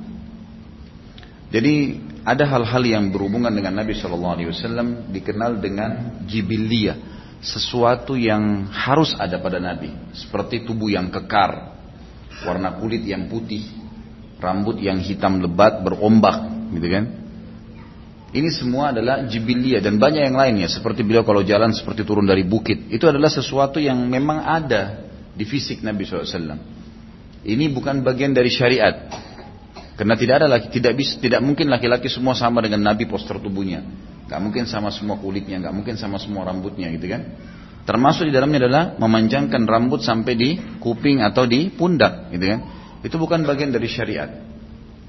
Jadi 1.49 2.05
ada 2.27 2.43
hal-hal 2.43 2.83
yang 2.83 3.07
berhubungan 3.07 3.55
dengan 3.55 3.79
Nabi 3.79 3.95
Shallallahu 3.95 4.33
Alaihi 4.35 4.51
Wasallam 4.51 5.15
dikenal 5.15 5.63
dengan 5.63 6.19
jibiliyah, 6.27 6.99
sesuatu 7.39 8.19
yang 8.19 8.67
harus 8.67 9.15
ada 9.15 9.39
pada 9.39 9.63
Nabi, 9.63 9.95
seperti 10.11 10.67
tubuh 10.67 10.91
yang 10.91 11.07
kekar, 11.07 11.79
warna 12.43 12.75
kulit 12.83 13.07
yang 13.07 13.31
putih, 13.31 13.63
rambut 14.43 14.75
yang 14.83 14.99
hitam 14.99 15.39
lebat 15.39 15.79
berombak, 15.79 16.67
gitu 16.75 16.87
kan? 16.91 17.05
Ini 18.35 18.51
semua 18.51 18.91
adalah 18.91 19.23
jibiliyah 19.23 19.79
dan 19.79 19.95
banyak 19.95 20.27
yang 20.27 20.35
lainnya, 20.35 20.67
seperti 20.67 21.07
beliau 21.07 21.23
kalau 21.23 21.47
jalan 21.47 21.71
seperti 21.71 22.03
turun 22.03 22.27
dari 22.27 22.43
bukit, 22.43 22.91
itu 22.91 23.07
adalah 23.07 23.31
sesuatu 23.31 23.79
yang 23.79 24.03
memang 24.03 24.43
ada 24.43 25.07
di 25.31 25.47
fisik 25.47 25.79
Nabi 25.79 26.03
SAW. 26.03 26.59
Ini 27.47 27.71
bukan 27.71 28.03
bagian 28.03 28.35
dari 28.35 28.51
syariat, 28.51 29.07
karena 29.97 30.13
tidak 30.13 30.45
ada 30.45 30.47
laki, 30.47 30.69
tidak 30.69 30.93
bisa, 30.93 31.17
tidak 31.17 31.41
mungkin 31.41 31.73
laki-laki 31.73 32.05
semua 32.05 32.37
sama 32.37 32.61
dengan 32.61 32.85
Nabi 32.85 33.09
postur 33.09 33.41
tubuhnya. 33.41 33.81
Gak 34.29 34.37
mungkin 34.37 34.69
sama 34.69 34.93
semua 34.93 35.17
kulitnya, 35.17 35.57
gak 35.57 35.73
mungkin 35.73 35.97
sama 35.97 36.21
semua 36.21 36.45
rambutnya 36.45 36.93
gitu 36.93 37.09
kan. 37.09 37.25
Termasuk 37.81 38.29
di 38.29 38.33
dalamnya 38.35 38.69
adalah 38.69 38.83
memanjangkan 39.01 39.65
rambut 39.65 40.05
sampai 40.05 40.33
di 40.37 40.49
kuping 40.77 41.25
atau 41.25 41.49
di 41.49 41.73
pundak 41.73 42.29
gitu 42.29 42.45
kan. 42.45 42.59
Itu 43.01 43.17
bukan 43.17 43.41
bagian 43.41 43.73
dari 43.73 43.89
syariat. 43.89 44.29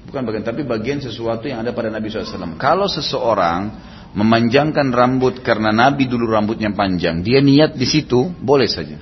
Bukan 0.09 0.25
bagian, 0.25 0.41
tapi 0.41 0.65
bagian 0.65 0.97
sesuatu 1.05 1.45
yang 1.45 1.61
ada 1.61 1.69
pada 1.69 1.93
Nabi 1.93 2.09
SAW. 2.09 2.57
Kalau 2.57 2.89
seseorang 2.89 3.69
memanjangkan 4.17 4.89
rambut 4.89 5.45
karena 5.45 5.69
Nabi 5.69 6.09
dulu 6.09 6.25
rambutnya 6.33 6.73
panjang, 6.73 7.21
dia 7.21 7.45
niat 7.45 7.77
di 7.77 7.85
situ, 7.85 8.33
boleh 8.41 8.65
saja. 8.65 8.97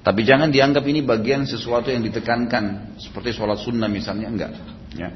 Tapi 0.00 0.22
jangan 0.24 0.48
dianggap 0.48 0.86
ini 0.88 1.04
bagian 1.04 1.44
sesuatu 1.44 1.92
yang 1.92 2.00
ditekankan, 2.00 2.96
seperti 2.96 3.34
sholat 3.36 3.60
sunnah 3.60 3.90
misalnya, 3.90 4.30
enggak. 4.30 4.75
Ya. 4.96 5.12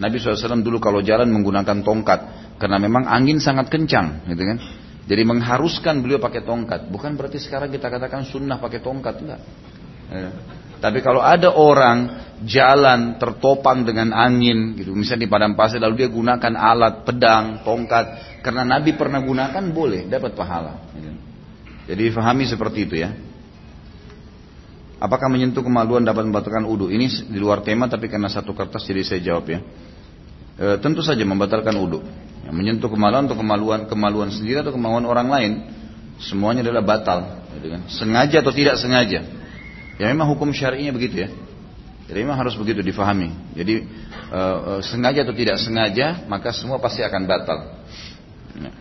Nabi 0.00 0.16
SAW 0.16 0.64
dulu 0.64 0.80
kalau 0.80 1.04
jalan 1.04 1.28
menggunakan 1.28 1.84
tongkat 1.84 2.20
karena 2.56 2.76
memang 2.80 3.04
angin 3.08 3.40
sangat 3.40 3.68
kencang, 3.68 4.26
gitu 4.28 4.42
kan? 4.44 4.58
Jadi 5.10 5.22
mengharuskan 5.26 6.00
beliau 6.04 6.22
pakai 6.22 6.44
tongkat. 6.44 6.88
Bukan 6.88 7.18
berarti 7.18 7.40
sekarang 7.42 7.72
kita 7.72 7.90
katakan 7.90 8.24
sunnah 8.28 8.60
pakai 8.60 8.80
tongkat, 8.80 9.14
enggak. 9.20 9.40
Ya. 10.10 10.30
Tapi 10.80 11.04
kalau 11.04 11.20
ada 11.20 11.52
orang 11.52 12.24
jalan 12.48 13.20
tertopang 13.20 13.84
dengan 13.84 14.16
angin, 14.16 14.72
gitu, 14.80 14.96
misalnya 14.96 15.28
di 15.28 15.30
padang 15.30 15.52
pasir, 15.52 15.76
lalu 15.76 16.04
dia 16.04 16.08
gunakan 16.08 16.52
alat 16.56 17.04
pedang, 17.04 17.60
tongkat, 17.60 18.40
karena 18.40 18.64
Nabi 18.64 18.96
pernah 18.96 19.20
gunakan 19.20 19.64
boleh, 19.68 20.08
dapat 20.08 20.32
pahala. 20.32 20.88
Gitu. 20.96 21.12
Jadi 21.92 22.00
difahami 22.08 22.44
seperti 22.48 22.78
itu 22.88 22.94
ya. 22.96 23.12
Apakah 25.00 25.32
menyentuh 25.32 25.64
kemaluan 25.64 26.04
dapat 26.04 26.28
membatalkan 26.28 26.68
wudhu? 26.68 26.92
Ini 26.92 27.32
di 27.32 27.40
luar 27.40 27.64
tema 27.64 27.88
tapi 27.88 28.12
karena 28.12 28.28
satu 28.28 28.52
kertas 28.52 28.84
jadi 28.84 29.00
saya 29.00 29.20
jawab 29.24 29.48
ya. 29.48 29.64
E, 30.60 30.66
tentu 30.84 31.00
saja 31.00 31.24
membatalkan 31.24 31.72
wudhu. 31.72 32.04
Ya, 32.44 32.52
menyentuh 32.52 32.92
kemaluan 32.92 33.24
atau 33.24 33.40
kemaluan 33.40 33.88
kemaluan 33.88 34.28
sendiri 34.28 34.60
atau 34.60 34.76
kemaluan 34.76 35.08
orang 35.08 35.32
lain, 35.32 35.52
semuanya 36.20 36.60
adalah 36.60 36.84
batal. 36.84 37.48
Gitu 37.56 37.72
kan? 37.72 37.80
Sengaja 37.88 38.44
atau 38.44 38.52
tidak 38.52 38.76
sengaja. 38.76 39.24
Ya 39.96 40.04
memang 40.12 40.28
hukum 40.36 40.52
syari'inya 40.52 40.92
begitu 40.92 41.24
ya. 41.24 41.32
Jadi 42.04 42.20
memang 42.20 42.36
harus 42.36 42.52
begitu 42.60 42.84
difahami. 42.84 43.56
Jadi 43.56 43.88
e, 44.28 44.40
e, 44.68 44.72
sengaja 44.84 45.24
atau 45.24 45.32
tidak 45.32 45.56
sengaja 45.64 46.28
maka 46.28 46.52
semua 46.52 46.76
pasti 46.76 47.00
akan 47.00 47.24
batal. 47.24 47.58
Ya. 48.60 48.72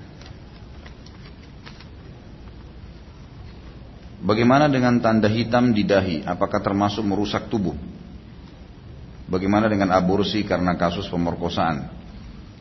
Bagaimana 4.20 4.68
dengan 4.68 5.00
tanda 5.00 5.32
hitam 5.32 5.72
di 5.72 5.88
dahi? 5.88 6.28
Apakah 6.28 6.60
termasuk 6.60 7.08
merusak 7.08 7.48
tubuh? 7.48 7.76
Bagaimana 9.30 9.72
dengan 9.72 9.96
aborsi 9.96 10.44
karena 10.44 10.76
kasus 10.76 11.08
pemerkosaan? 11.08 11.88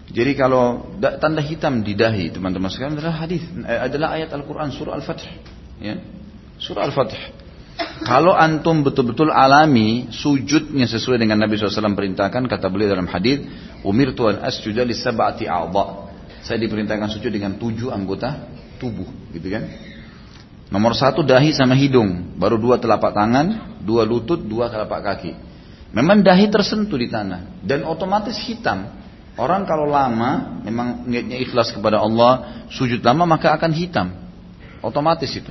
Jadi 0.09 0.33
kalau 0.39 0.95
tanda 1.01 1.43
hitam 1.45 1.85
di 1.85 1.93
dahi, 1.93 2.33
teman-teman 2.33 2.71
sekalian 2.73 2.97
adalah 2.97 3.27
hadis, 3.27 3.45
eh, 3.45 3.81
adalah 3.91 4.17
ayat 4.17 4.33
Al-Quran 4.33 4.73
surah 4.73 4.97
Al-Fath, 4.97 5.25
ya. 5.83 6.01
Surah 6.57 6.89
Al-Fath. 6.89 7.13
Kalau 8.09 8.33
antum 8.33 8.83
betul-betul 8.83 9.29
alami 9.29 10.09
sujudnya 10.11 10.87
sesuai 10.89 11.19
dengan 11.21 11.39
Nabi 11.39 11.59
SAW 11.61 11.95
perintahkan, 11.95 12.47
kata 12.47 12.67
beliau 12.73 12.95
dalam 12.95 13.07
hadis, 13.11 13.43
umir 13.85 14.17
tuan 14.17 14.41
asjuda 14.41 14.83
li 14.87 14.97
sab'ati. 14.97 15.47
Saya 16.43 16.59
diperintahkan 16.63 17.11
sujud 17.13 17.29
dengan 17.29 17.59
tujuh 17.61 17.93
anggota 17.93 18.49
tubuh, 18.81 19.07
gitu 19.35 19.51
kan? 19.51 19.67
Nomor 20.69 20.93
satu 20.93 21.25
dahi 21.25 21.57
sama 21.57 21.73
hidung, 21.73 22.37
baru 22.37 22.61
dua 22.61 22.77
telapak 22.77 23.17
tangan, 23.17 23.81
dua 23.81 24.05
lutut, 24.05 24.37
dua 24.45 24.69
telapak 24.69 25.01
kaki. 25.01 25.33
Memang 25.97 26.21
dahi 26.21 26.53
tersentuh 26.53 27.01
di 27.01 27.09
tanah 27.09 27.65
dan 27.65 27.89
otomatis 27.89 28.37
hitam. 28.45 28.93
Orang 29.39 29.65
kalau 29.65 29.89
lama, 29.89 30.61
memang 30.67 31.09
niatnya 31.09 31.41
ikhlas 31.41 31.73
kepada 31.73 32.03
Allah, 32.03 32.67
sujud 32.69 33.01
lama 33.01 33.25
maka 33.25 33.55
akan 33.57 33.73
hitam. 33.73 34.13
Otomatis 34.85 35.31
itu. 35.33 35.49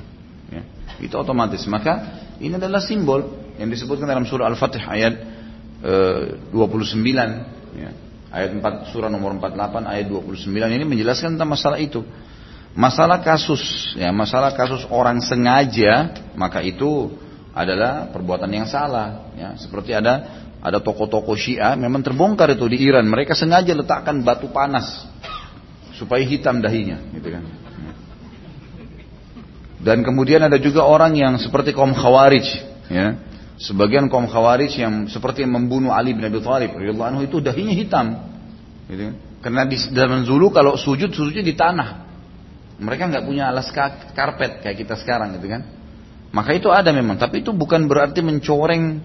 Ya, 0.54 0.62
itu 1.02 1.16
otomatis. 1.18 1.66
Maka 1.66 2.22
ini 2.38 2.54
adalah 2.54 2.84
simbol 2.84 3.26
yang 3.58 3.74
disebutkan 3.74 4.06
dalam 4.06 4.28
surah 4.28 4.46
Al-Fatih 4.54 4.84
ayat 4.86 5.14
e, 5.82 5.94
29. 6.54 7.80
Ya. 7.80 7.92
Ayat 8.28 8.52
4 8.54 8.92
surah 8.92 9.08
nomor 9.10 9.34
48 9.40 9.88
ayat 9.88 10.06
29 10.12 10.52
ini 10.52 10.84
menjelaskan 10.86 11.40
tentang 11.40 11.50
masalah 11.50 11.80
itu. 11.82 12.04
Masalah 12.78 13.26
kasus 13.26 13.98
ya, 13.98 14.14
masalah 14.14 14.54
kasus 14.54 14.86
orang 14.94 15.18
sengaja 15.18 16.14
maka 16.38 16.62
itu 16.62 17.10
adalah 17.50 18.14
perbuatan 18.14 18.54
yang 18.54 18.70
salah 18.70 19.34
ya. 19.34 19.58
Seperti 19.58 19.98
ada 19.98 20.46
ada 20.62 20.78
toko-toko 20.78 21.34
Syiah 21.34 21.74
memang 21.74 22.06
terbongkar 22.06 22.54
itu 22.54 22.70
di 22.70 22.86
Iran. 22.86 23.10
Mereka 23.10 23.34
sengaja 23.34 23.74
letakkan 23.74 24.22
batu 24.22 24.54
panas 24.54 25.10
supaya 25.98 26.22
hitam 26.22 26.62
dahinya, 26.62 27.02
gitu 27.18 27.34
kan. 27.34 27.44
Dan 29.82 30.06
kemudian 30.06 30.46
ada 30.46 30.62
juga 30.62 30.86
orang 30.86 31.18
yang 31.18 31.34
seperti 31.42 31.74
kaum 31.74 31.98
Khawarij, 31.98 32.46
ya. 32.94 33.18
Sebagian 33.58 34.06
kaum 34.06 34.30
Khawarij 34.30 34.70
yang 34.78 35.10
seperti 35.10 35.42
yang 35.42 35.58
membunuh 35.58 35.90
Ali 35.90 36.14
bin 36.14 36.22
Abi 36.22 36.38
Thalib 36.46 36.78
itu 37.26 37.38
dahinya 37.42 37.74
hitam. 37.74 38.06
Gitu. 38.86 39.02
Kan. 39.02 39.16
Karena 39.42 39.62
di 39.66 39.78
zaman 39.78 40.22
dulu 40.30 40.54
kalau 40.54 40.78
sujud 40.78 41.10
sujudnya 41.10 41.42
di 41.42 41.58
tanah. 41.58 42.07
Mereka 42.78 43.10
nggak 43.10 43.26
punya 43.26 43.50
alas 43.50 43.74
karpet 44.14 44.62
kayak 44.62 44.78
kita 44.78 44.96
sekarang 45.02 45.34
gitu 45.38 45.50
kan. 45.50 45.66
Maka 46.30 46.54
itu 46.54 46.70
ada 46.70 46.94
memang, 46.94 47.18
tapi 47.18 47.42
itu 47.42 47.50
bukan 47.56 47.90
berarti 47.90 48.22
mencoreng 48.22 49.02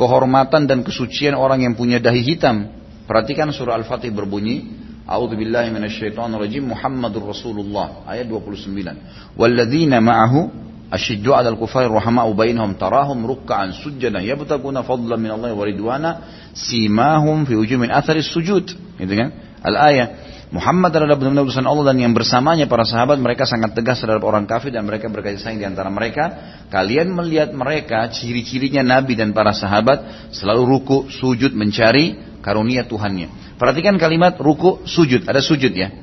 kehormatan 0.00 0.64
dan 0.64 0.80
kesucian 0.80 1.36
orang 1.36 1.66
yang 1.66 1.74
punya 1.76 2.00
dahi 2.00 2.24
hitam. 2.24 2.72
Perhatikan 3.04 3.50
surah 3.52 3.76
Al-Fatih 3.76 4.14
berbunyi, 4.14 4.80
A'udzu 5.04 5.34
billahi 5.34 5.74
rajim 5.74 6.70
Muhammadur 6.70 7.34
Rasulullah 7.34 8.06
ayat 8.06 8.30
29. 8.30 9.34
Walladzina 9.34 9.98
ma'ahu 9.98 10.70
Asyiddu 10.90 11.30
'alal 11.30 11.54
kufari 11.54 11.86
rahama'u 11.86 12.34
bainahum 12.34 12.74
tarahum 12.74 13.22
ruk'an 13.22 13.70
sujjadan 13.78 14.26
yabtaguna 14.26 14.82
fadlan 14.82 15.22
min 15.22 15.30
Allah 15.30 15.54
wa 15.54 15.62
ridwana 15.62 16.10
simahum 16.50 17.46
fi 17.46 17.54
wujuhihim 17.54 17.86
min 17.86 17.90
athari 17.94 18.26
sujud. 18.26 18.66
Gitu 18.98 19.14
kan? 19.14 19.49
Al-ayah. 19.60 20.30
Muhammad 20.50 20.90
adalah 20.90 21.14
benar-benar 21.14 21.46
utusan 21.46 21.62
Allah 21.62 21.94
dan 21.94 22.02
yang 22.02 22.10
bersamanya 22.10 22.66
para 22.66 22.82
sahabat 22.82 23.22
mereka 23.22 23.46
sangat 23.46 23.70
tegas 23.70 24.02
terhadap 24.02 24.26
orang 24.26 24.50
kafir 24.50 24.74
dan 24.74 24.82
mereka 24.82 25.06
berkasih 25.06 25.38
sayang 25.38 25.62
di 25.62 25.66
antara 25.68 25.86
mereka. 25.94 26.58
Kalian 26.66 27.14
melihat 27.14 27.54
mereka 27.54 28.10
ciri-cirinya 28.10 28.82
Nabi 28.82 29.14
dan 29.14 29.30
para 29.30 29.54
sahabat 29.54 30.30
selalu 30.34 30.62
ruku, 30.66 30.98
sujud 31.06 31.54
mencari 31.54 32.18
karunia 32.42 32.82
Tuhannya. 32.82 33.54
Perhatikan 33.62 33.94
kalimat 33.94 34.34
ruku, 34.42 34.82
sujud, 34.90 35.22
ada 35.30 35.38
sujud 35.38 35.70
ya. 35.70 35.94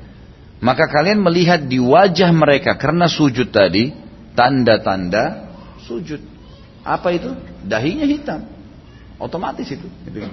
Maka 0.64 0.88
kalian 0.88 1.20
melihat 1.20 1.68
di 1.68 1.84
wajah 1.84 2.32
mereka 2.32 2.80
karena 2.80 3.12
sujud 3.12 3.52
tadi 3.52 3.92
tanda-tanda 4.32 5.52
sujud. 5.84 6.24
Apa 6.88 7.12
itu? 7.12 7.36
Dahinya 7.68 8.08
hitam. 8.08 8.48
Otomatis 9.20 9.68
itu. 9.68 9.92
Gitu 10.08 10.24
kan. 10.24 10.32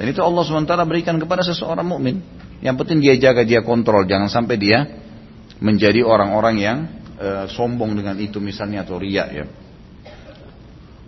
Dan 0.00 0.16
itu 0.16 0.20
Allah 0.24 0.40
SWT 0.48 0.72
berikan 0.88 1.20
kepada 1.20 1.44
seseorang 1.44 1.84
mukmin. 1.84 2.24
Yang 2.60 2.76
penting 2.84 2.98
dia 3.00 3.16
jaga, 3.16 3.42
dia 3.44 3.64
kontrol, 3.64 4.04
jangan 4.04 4.28
sampai 4.28 4.56
dia 4.60 4.84
menjadi 5.60 6.04
orang-orang 6.04 6.56
yang 6.60 6.78
e, 7.16 7.28
sombong 7.52 7.96
dengan 7.96 8.16
itu 8.20 8.36
misalnya 8.40 8.84
atau 8.84 9.00
riak 9.00 9.28
ya. 9.32 9.44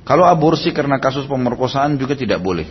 Kalau 0.03 0.26
aborsi 0.26 0.74
karena 0.74 0.98
kasus 0.98 1.28
pemerkosaan 1.28 1.96
juga 2.00 2.18
tidak 2.18 2.42
boleh. 2.42 2.66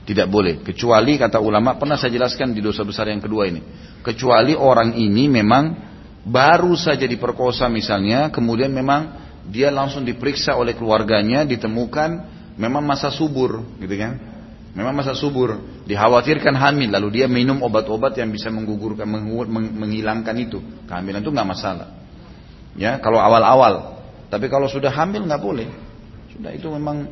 Tidak 0.00 0.26
boleh, 0.26 0.64
kecuali 0.66 1.14
kata 1.20 1.38
ulama 1.38 1.78
pernah 1.78 1.94
saya 1.94 2.10
jelaskan 2.10 2.50
di 2.50 2.58
dosa 2.58 2.82
besar 2.82 3.06
yang 3.06 3.22
kedua 3.22 3.46
ini. 3.46 3.62
Kecuali 4.02 4.58
orang 4.58 4.98
ini 4.98 5.30
memang 5.30 5.76
baru 6.26 6.74
saja 6.74 7.06
diperkosa 7.06 7.70
misalnya, 7.70 8.32
kemudian 8.34 8.74
memang 8.74 9.14
dia 9.46 9.70
langsung 9.70 10.02
diperiksa 10.02 10.58
oleh 10.58 10.74
keluarganya, 10.74 11.46
ditemukan 11.46 12.26
memang 12.58 12.82
masa 12.82 13.14
subur, 13.14 13.62
gitu 13.78 13.94
kan? 13.94 14.18
Memang 14.74 14.98
masa 14.98 15.14
subur, 15.14 15.62
dikhawatirkan 15.90 16.54
hamil, 16.54 16.94
lalu 16.94 17.18
dia 17.18 17.26
minum 17.26 17.58
obat-obat 17.66 18.14
yang 18.14 18.30
bisa 18.30 18.46
menggugurkan, 18.54 19.10
menghilangkan 19.50 20.36
itu. 20.38 20.62
Kehamilan 20.86 21.18
itu 21.18 21.34
nggak 21.34 21.48
masalah. 21.50 21.98
Ya, 22.78 23.02
kalau 23.02 23.18
awal-awal. 23.18 23.98
Tapi 24.30 24.46
kalau 24.46 24.70
sudah 24.70 24.94
hamil 24.94 25.26
nggak 25.26 25.42
boleh. 25.42 25.66
Sudah 26.30 26.54
itu 26.54 26.70
memang 26.70 27.10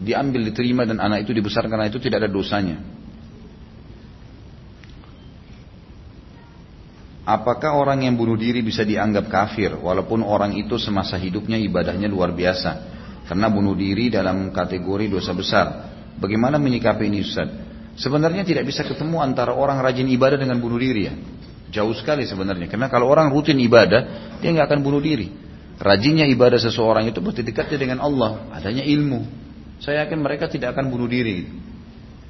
diambil, 0.00 0.48
diterima 0.48 0.88
dan 0.88 1.04
anak 1.04 1.28
itu 1.28 1.36
dibesarkan 1.36 1.68
karena 1.68 1.92
itu 1.92 2.00
tidak 2.00 2.24
ada 2.24 2.30
dosanya. 2.32 2.80
Apakah 7.28 7.76
orang 7.76 8.08
yang 8.08 8.16
bunuh 8.16 8.40
diri 8.40 8.64
bisa 8.64 8.88
dianggap 8.88 9.28
kafir 9.28 9.76
walaupun 9.76 10.24
orang 10.24 10.56
itu 10.56 10.80
semasa 10.80 11.20
hidupnya 11.20 11.60
ibadahnya 11.60 12.08
luar 12.08 12.32
biasa? 12.32 12.96
Karena 13.28 13.52
bunuh 13.52 13.76
diri 13.76 14.08
dalam 14.08 14.48
kategori 14.48 15.12
dosa 15.12 15.36
besar. 15.36 15.66
Bagaimana 16.16 16.56
menyikapi 16.56 17.04
ini 17.04 17.20
Ustaz? 17.20 17.67
Sebenarnya 17.98 18.46
tidak 18.46 18.62
bisa 18.70 18.86
ketemu 18.86 19.18
antara 19.18 19.50
orang 19.58 19.82
rajin 19.82 20.06
ibadah 20.06 20.38
dengan 20.38 20.62
bunuh 20.62 20.78
diri 20.78 21.10
ya. 21.10 21.14
Jauh 21.74 21.92
sekali 21.98 22.22
sebenarnya. 22.24 22.70
Karena 22.70 22.86
kalau 22.86 23.10
orang 23.10 23.28
rutin 23.28 23.58
ibadah, 23.58 24.32
dia 24.38 24.54
nggak 24.54 24.70
akan 24.70 24.80
bunuh 24.80 25.02
diri. 25.02 25.28
Rajinnya 25.78 26.26
ibadah 26.30 26.58
seseorang 26.62 27.10
itu 27.10 27.18
berarti 27.18 27.42
dekatnya 27.42 27.78
dengan 27.78 27.98
Allah. 28.02 28.50
Adanya 28.54 28.86
ilmu. 28.86 29.26
Saya 29.82 30.06
yakin 30.06 30.18
mereka 30.18 30.46
tidak 30.46 30.78
akan 30.78 30.90
bunuh 30.90 31.10
diri. 31.10 31.46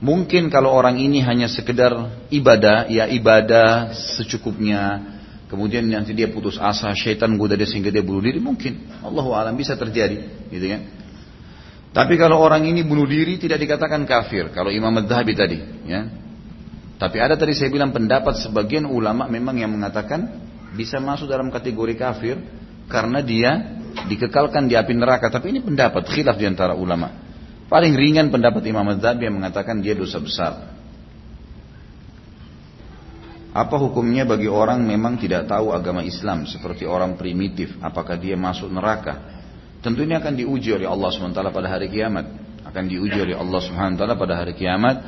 Mungkin 0.01 0.49
kalau 0.49 0.73
orang 0.73 0.97
ini 1.01 1.21
hanya 1.21 1.51
sekedar 1.51 1.91
ibadah, 2.33 2.89
ya 2.89 3.05
ibadah 3.09 3.93
secukupnya. 3.93 5.17
Kemudian 5.49 5.85
nanti 5.89 6.13
dia 6.13 6.29
putus 6.29 6.61
asa, 6.61 6.93
syaitan 6.93 7.33
goda 7.41 7.57
dia 7.57 7.65
sehingga 7.65 7.89
dia 7.89 8.05
bunuh 8.05 8.21
diri. 8.25 8.41
Mungkin. 8.41 9.05
Allah 9.05 9.27
alam 9.37 9.55
bisa 9.57 9.77
terjadi. 9.77 10.49
Gitu 10.49 10.65
kan. 10.65 10.98
Tapi 11.89 12.15
kalau 12.21 12.39
orang 12.39 12.69
ini 12.69 12.85
bunuh 12.85 13.09
diri 13.09 13.41
tidak 13.41 13.65
dikatakan 13.65 14.05
kafir. 14.05 14.53
Kalau 14.53 14.69
Imam 14.69 14.93
Madhabi 14.93 15.33
tadi, 15.33 15.59
ya. 15.89 16.05
Tapi 16.99 17.17
ada 17.23 17.39
tadi 17.39 17.55
saya 17.55 17.71
bilang 17.71 17.95
pendapat 17.95 18.43
sebagian 18.43 18.85
ulama 18.85 19.31
memang 19.31 19.55
yang 19.55 19.71
mengatakan 19.71 20.27
bisa 20.75 20.99
masuk 20.99 21.31
dalam 21.31 21.49
kategori 21.49 21.95
kafir 21.95 22.37
karena 22.91 23.23
dia 23.23 23.79
dikekalkan 24.11 24.67
di 24.67 24.75
api 24.75 24.93
neraka. 24.99 25.31
Tapi 25.31 25.55
ini 25.55 25.61
pendapat 25.63 26.05
khilaf 26.11 26.37
di 26.37 26.45
antara 26.45 26.75
ulama. 26.75 27.15
Paling 27.69 27.95
ringan 27.95 28.29
pendapat 28.33 28.65
Imam 28.67 28.85
Madhabi 28.85 29.29
yang 29.31 29.39
mengatakan 29.39 29.79
dia 29.79 29.95
dosa 29.95 30.19
besar. 30.19 30.53
Apa 33.55 33.81
hukumnya 33.81 34.29
bagi 34.29 34.47
orang 34.47 34.85
memang 34.85 35.17
tidak 35.17 35.49
tahu 35.49 35.73
agama 35.73 36.05
Islam 36.05 36.45
seperti 36.45 36.85
orang 36.85 37.17
primitif? 37.17 37.75
Apakah 37.81 38.21
dia 38.21 38.37
masuk 38.37 38.69
neraka? 38.69 39.38
Tentu 39.89 40.05
ini 40.05 40.13
akan 40.21 40.37
diuji 40.37 40.77
oleh 40.77 40.85
Allah 40.85 41.09
SWT 41.09 41.41
pada 41.49 41.65
hari 41.73 41.89
kiamat. 41.89 42.29
Akan 42.69 42.93
diuji 42.93 43.17
oleh 43.25 43.33
Allah 43.33 43.57
SWT 43.57 44.05
pada 44.21 44.35
hari 44.37 44.53
kiamat. 44.53 45.01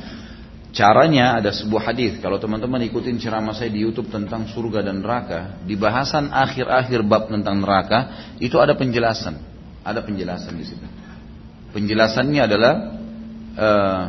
Caranya 0.72 1.36
ada 1.36 1.52
sebuah 1.52 1.92
hadis. 1.92 2.16
Kalau 2.24 2.40
teman-teman 2.40 2.80
ikutin 2.88 3.20
ceramah 3.20 3.52
saya 3.52 3.68
di 3.68 3.84
YouTube 3.84 4.08
tentang 4.08 4.48
surga 4.48 4.80
dan 4.80 5.04
neraka, 5.04 5.60
di 5.68 5.76
bahasan 5.76 6.32
akhir-akhir 6.32 7.04
bab 7.04 7.28
tentang 7.28 7.60
neraka 7.60 8.32
itu 8.40 8.56
ada 8.56 8.72
penjelasan. 8.72 9.36
Ada 9.84 10.00
penjelasan 10.00 10.56
di 10.56 10.64
situ. 10.64 10.86
Penjelasannya 11.76 12.40
adalah 12.40 12.72
uh, 13.60 14.04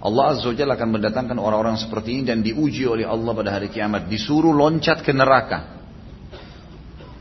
Allah 0.00 0.24
Azza 0.32 0.48
wa 0.48 0.56
akan 0.56 0.88
mendatangkan 0.88 1.36
orang-orang 1.36 1.76
seperti 1.76 2.16
ini 2.16 2.22
dan 2.24 2.40
diuji 2.40 2.88
oleh 2.88 3.04
Allah 3.04 3.36
pada 3.36 3.60
hari 3.60 3.68
kiamat. 3.68 4.08
Disuruh 4.08 4.56
loncat 4.56 5.04
ke 5.04 5.12
neraka. 5.12 5.84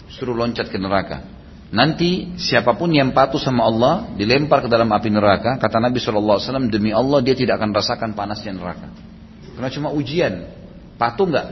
Disuruh 0.07 0.39
loncat 0.39 0.71
ke 0.71 0.79
neraka. 0.79 1.35
Nanti 1.67 2.39
siapa 2.39 2.79
pun 2.79 2.87
yang 2.95 3.11
patuh 3.11 3.39
sama 3.43 3.67
Allah 3.67 3.93
dilempar 4.15 4.63
ke 4.63 4.69
dalam 4.71 4.87
api 4.87 5.11
neraka. 5.11 5.59
Kata 5.59 5.83
Nabi 5.83 5.99
SAW 5.99 6.39
demi 6.71 6.95
Allah 6.95 7.19
dia 7.19 7.35
tidak 7.35 7.59
akan 7.59 7.75
rasakan 7.75 8.15
panasnya 8.15 8.55
neraka. 8.55 8.87
Karena 9.51 9.67
cuma 9.67 9.91
ujian. 9.91 10.47
Patuh 10.95 11.27
nggak? 11.27 11.47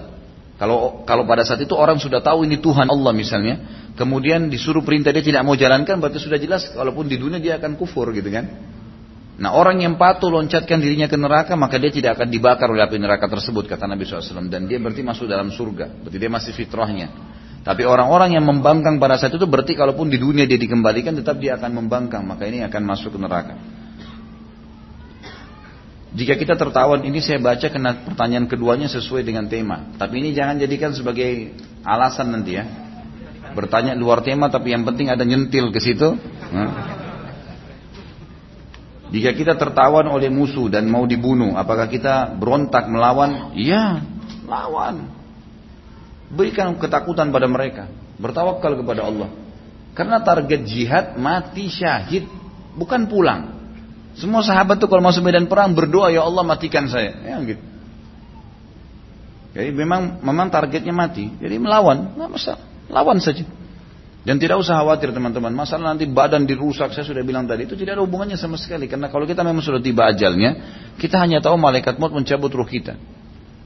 Kalau 0.56 1.04
kalau 1.04 1.28
pada 1.28 1.44
saat 1.44 1.60
itu 1.60 1.76
orang 1.76 2.00
sudah 2.00 2.24
tahu 2.24 2.48
ini 2.48 2.64
Tuhan 2.64 2.88
Allah 2.88 3.12
misalnya, 3.12 3.60
kemudian 4.00 4.48
disuruh 4.48 4.88
perintah 4.88 5.12
dia 5.12 5.20
tidak 5.20 5.44
mau 5.44 5.60
jalankan, 5.60 6.00
berarti 6.00 6.24
sudah 6.24 6.40
jelas 6.40 6.72
walaupun 6.72 7.12
di 7.12 7.20
dunia 7.20 7.44
dia 7.44 7.60
akan 7.60 7.76
kufur 7.76 8.08
gitu 8.16 8.32
kan. 8.32 8.48
Nah 9.36 9.52
orang 9.52 9.84
yang 9.84 10.00
patuh 10.00 10.32
loncatkan 10.32 10.80
dirinya 10.80 11.12
ke 11.12 11.20
neraka 11.20 11.60
maka 11.60 11.76
dia 11.76 11.92
tidak 11.92 12.16
akan 12.16 12.32
dibakar 12.32 12.72
oleh 12.72 12.88
api 12.88 12.96
neraka 12.96 13.28
tersebut 13.28 13.68
kata 13.68 13.84
Nabi 13.84 14.08
SAW 14.08 14.48
dan 14.48 14.64
dia 14.64 14.80
berarti 14.80 15.04
masuk 15.04 15.28
dalam 15.28 15.52
surga 15.52 15.92
berarti 15.92 16.16
dia 16.16 16.32
masih 16.32 16.56
fitrahnya 16.56 17.12
tapi 17.66 17.82
orang-orang 17.82 18.38
yang 18.38 18.46
membangkang 18.46 19.02
pada 19.02 19.18
saat 19.18 19.34
itu 19.34 19.50
berarti 19.50 19.74
kalaupun 19.74 20.06
di 20.06 20.22
dunia 20.22 20.46
dia 20.46 20.54
dikembalikan 20.54 21.18
tetap 21.18 21.42
dia 21.42 21.58
akan 21.58 21.82
membangkang. 21.82 22.22
Maka 22.22 22.46
ini 22.46 22.62
akan 22.62 22.82
masuk 22.86 23.18
ke 23.18 23.20
neraka. 23.20 23.58
Jika 26.14 26.38
kita 26.38 26.54
tertawan 26.54 27.02
ini 27.02 27.26
saya 27.26 27.42
baca 27.42 27.66
kena 27.66 28.06
pertanyaan 28.06 28.46
keduanya 28.46 28.86
sesuai 28.86 29.26
dengan 29.26 29.50
tema. 29.50 29.98
Tapi 29.98 30.22
ini 30.22 30.38
jangan 30.38 30.62
jadikan 30.62 30.94
sebagai 30.94 31.58
alasan 31.82 32.38
nanti 32.38 32.54
ya. 32.54 32.70
Bertanya 33.58 33.98
luar 33.98 34.22
tema 34.22 34.46
tapi 34.54 34.70
yang 34.70 34.86
penting 34.86 35.10
ada 35.10 35.26
nyentil 35.26 35.74
ke 35.74 35.82
situ. 35.82 36.14
Nah. 36.54 37.02
Jika 39.10 39.34
kita 39.34 39.58
tertawan 39.58 40.06
oleh 40.06 40.30
musuh 40.30 40.70
dan 40.70 40.86
mau 40.86 41.10
dibunuh, 41.10 41.58
apakah 41.58 41.90
kita 41.90 42.36
berontak 42.38 42.86
melawan? 42.90 43.58
Iya, 43.58 44.06
lawan. 44.46 45.15
Berikan 46.32 46.74
ketakutan 46.78 47.30
pada 47.30 47.46
mereka. 47.46 47.90
Bertawakal 48.18 48.80
kepada 48.82 49.06
Allah. 49.06 49.30
Karena 49.96 50.20
target 50.22 50.66
jihad 50.66 51.06
mati 51.16 51.70
syahid. 51.72 52.28
Bukan 52.76 53.08
pulang. 53.08 53.56
Semua 54.16 54.44
sahabat 54.44 54.80
tuh 54.80 54.88
kalau 54.88 55.04
masuk 55.04 55.24
medan 55.28 55.48
perang 55.48 55.76
berdoa 55.76 56.12
ya 56.12 56.24
Allah 56.24 56.44
matikan 56.44 56.88
saya. 56.88 57.16
Ya 57.24 57.36
gitu. 57.44 57.64
Jadi 59.56 59.72
memang 59.72 60.20
memang 60.20 60.52
targetnya 60.52 60.92
mati. 60.92 61.32
Jadi 61.40 61.56
melawan, 61.56 62.16
nggak 62.16 62.30
masalah. 62.32 62.64
Lawan 62.92 63.24
saja. 63.24 63.48
Dan 64.26 64.42
tidak 64.42 64.58
usah 64.60 64.82
khawatir 64.82 65.14
teman-teman. 65.14 65.54
Masalah 65.54 65.94
nanti 65.94 66.10
badan 66.10 66.50
dirusak, 66.50 66.92
saya 66.92 67.06
sudah 67.06 67.22
bilang 67.22 67.46
tadi, 67.46 67.70
itu 67.70 67.78
tidak 67.78 67.96
ada 67.96 68.04
hubungannya 68.04 68.36
sama 68.36 68.58
sekali. 68.58 68.90
Karena 68.90 69.08
kalau 69.08 69.24
kita 69.24 69.46
memang 69.46 69.62
sudah 69.62 69.80
tiba 69.80 70.10
ajalnya, 70.10 70.58
kita 70.98 71.22
hanya 71.22 71.40
tahu 71.46 71.56
malaikat 71.62 72.02
maut 72.02 72.10
mencabut 72.12 72.50
ruh 72.50 72.66
kita. 72.66 72.98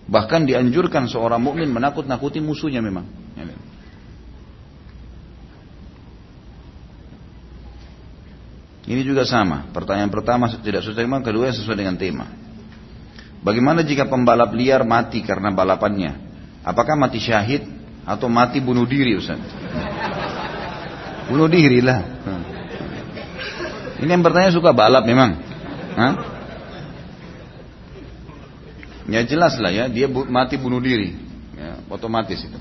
Bahkan 0.09 0.49
dianjurkan 0.49 1.05
seorang 1.05 1.37
mukmin 1.37 1.69
menakut-nakuti 1.69 2.41
musuhnya 2.41 2.81
memang. 2.81 3.05
Ini 8.89 9.05
juga 9.05 9.21
sama. 9.21 9.69
Pertanyaan 9.69 10.09
pertama 10.09 10.49
tidak 10.49 10.81
sesuai 10.81 11.05
tema, 11.05 11.21
kedua 11.21 11.53
sesuai 11.53 11.77
dengan 11.77 11.93
tema. 11.93 12.25
Bagaimana 13.45 13.85
jika 13.85 14.09
pembalap 14.09 14.49
liar 14.57 14.81
mati 14.81 15.21
karena 15.21 15.53
balapannya? 15.53 16.17
Apakah 16.65 16.97
mati 16.97 17.21
syahid 17.21 17.69
atau 18.01 18.25
mati 18.25 18.57
bunuh 18.57 18.89
diri 18.89 19.13
Ustaz? 19.13 19.37
Bunuh 21.29 21.45
diri 21.45 21.85
lah. 21.85 22.01
Ini 24.01 24.09
yang 24.09 24.25
bertanya 24.25 24.49
suka 24.49 24.73
balap 24.73 25.05
memang. 25.05 25.37
Hah? 25.93 26.38
Ya 29.09 29.25
jelas 29.25 29.57
lah 29.57 29.73
ya, 29.73 29.85
dia 29.89 30.05
mati 30.07 30.55
bunuh 30.55 30.79
diri. 30.79 31.17
Ya, 31.57 31.81
otomatis 31.89 32.39
itu. 32.39 32.59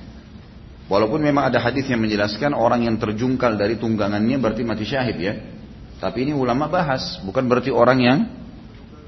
Walaupun 0.88 1.20
memang 1.20 1.52
ada 1.52 1.60
hadis 1.60 1.84
yang 1.84 2.00
menjelaskan 2.00 2.56
orang 2.56 2.88
yang 2.88 2.96
terjungkal 2.96 3.60
dari 3.60 3.76
tunggangannya 3.76 4.40
berarti 4.40 4.64
mati 4.64 4.88
syahid 4.88 5.16
ya. 5.20 5.34
Tapi 6.00 6.24
ini 6.24 6.32
ulama 6.32 6.70
bahas, 6.70 7.20
bukan 7.20 7.44
berarti 7.44 7.68
orang 7.68 7.98
yang 8.00 8.18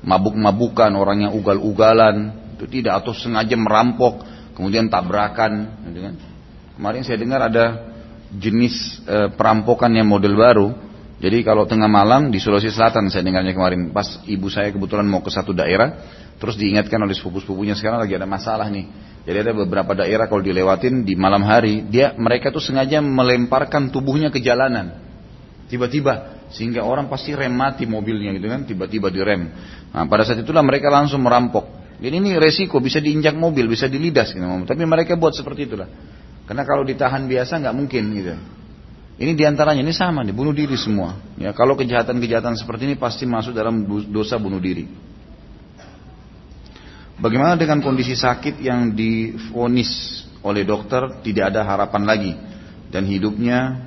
mabuk-mabukan, 0.04 0.92
orang 0.92 1.28
yang 1.28 1.32
ugal-ugalan, 1.32 2.36
itu 2.60 2.66
tidak 2.68 3.00
atau 3.00 3.16
sengaja 3.16 3.56
merampok, 3.56 4.20
kemudian 4.52 4.92
tabrakan, 4.92 5.80
gitu 5.88 6.00
kan. 6.04 6.14
Kemarin 6.76 7.02
saya 7.04 7.16
dengar 7.20 7.40
ada 7.48 7.64
jenis 8.36 9.00
e, 9.04 9.16
perampokan 9.32 9.92
yang 9.92 10.08
model 10.08 10.36
baru. 10.36 10.68
Jadi 11.20 11.44
kalau 11.44 11.68
tengah 11.68 11.88
malam 11.88 12.32
di 12.32 12.40
Sulawesi 12.40 12.72
Selatan 12.72 13.12
saya 13.12 13.24
dengarnya 13.24 13.52
kemarin, 13.52 13.92
pas 13.92 14.20
ibu 14.24 14.48
saya 14.48 14.72
kebetulan 14.72 15.04
mau 15.04 15.20
ke 15.20 15.28
satu 15.28 15.52
daerah, 15.52 16.00
terus 16.40 16.56
diingatkan 16.56 16.96
oleh 17.04 17.12
sepupu-sepupunya 17.12 17.76
sekarang 17.76 18.00
lagi 18.00 18.16
ada 18.16 18.24
masalah 18.24 18.66
nih. 18.72 18.88
Jadi 19.28 19.36
ada 19.36 19.52
beberapa 19.52 19.92
daerah 19.92 20.24
kalau 20.24 20.40
dilewatin 20.40 21.04
di 21.04 21.12
malam 21.12 21.44
hari, 21.44 21.84
dia 21.92 22.16
mereka 22.16 22.48
tuh 22.48 22.64
sengaja 22.64 23.04
melemparkan 23.04 23.92
tubuhnya 23.92 24.32
ke 24.32 24.40
jalanan. 24.40 24.96
Tiba-tiba 25.68 26.40
sehingga 26.50 26.82
orang 26.82 27.06
pasti 27.06 27.36
rem 27.36 27.52
mati 27.52 27.84
mobilnya 27.84 28.32
gitu 28.34 28.48
kan, 28.48 28.64
tiba-tiba 28.64 29.12
direm. 29.12 29.52
Nah, 29.92 30.08
pada 30.08 30.24
saat 30.24 30.40
itulah 30.40 30.64
mereka 30.64 30.88
langsung 30.88 31.20
merampok. 31.20 31.68
Jadi 32.00 32.16
ini 32.16 32.32
resiko 32.40 32.80
bisa 32.80 32.96
diinjak 32.98 33.36
mobil, 33.36 33.68
bisa 33.68 33.84
dilidas 33.84 34.32
gitu. 34.32 34.42
Tapi 34.42 34.82
mereka 34.88 35.20
buat 35.20 35.36
seperti 35.36 35.68
itulah. 35.68 35.86
Karena 36.48 36.64
kalau 36.64 36.82
ditahan 36.82 37.28
biasa 37.28 37.60
nggak 37.60 37.76
mungkin 37.76 38.02
gitu. 38.16 38.34
Ini 39.20 39.36
di 39.36 39.44
antaranya 39.44 39.84
ini 39.84 39.92
sama 39.92 40.24
nih, 40.24 40.32
bunuh 40.32 40.56
diri 40.56 40.80
semua. 40.80 41.20
Ya, 41.36 41.52
kalau 41.52 41.76
kejahatan-kejahatan 41.76 42.56
seperti 42.56 42.88
ini 42.88 42.96
pasti 42.96 43.28
masuk 43.28 43.52
dalam 43.52 43.84
dosa 44.08 44.40
bunuh 44.40 44.56
diri. 44.56 44.88
Bagaimana 47.20 47.60
dengan 47.60 47.84
kondisi 47.84 48.16
sakit 48.16 48.64
yang 48.64 48.96
difonis 48.96 50.24
oleh 50.40 50.64
dokter 50.64 51.20
tidak 51.20 51.52
ada 51.52 51.68
harapan 51.68 52.02
lagi 52.08 52.32
dan 52.88 53.04
hidupnya 53.04 53.84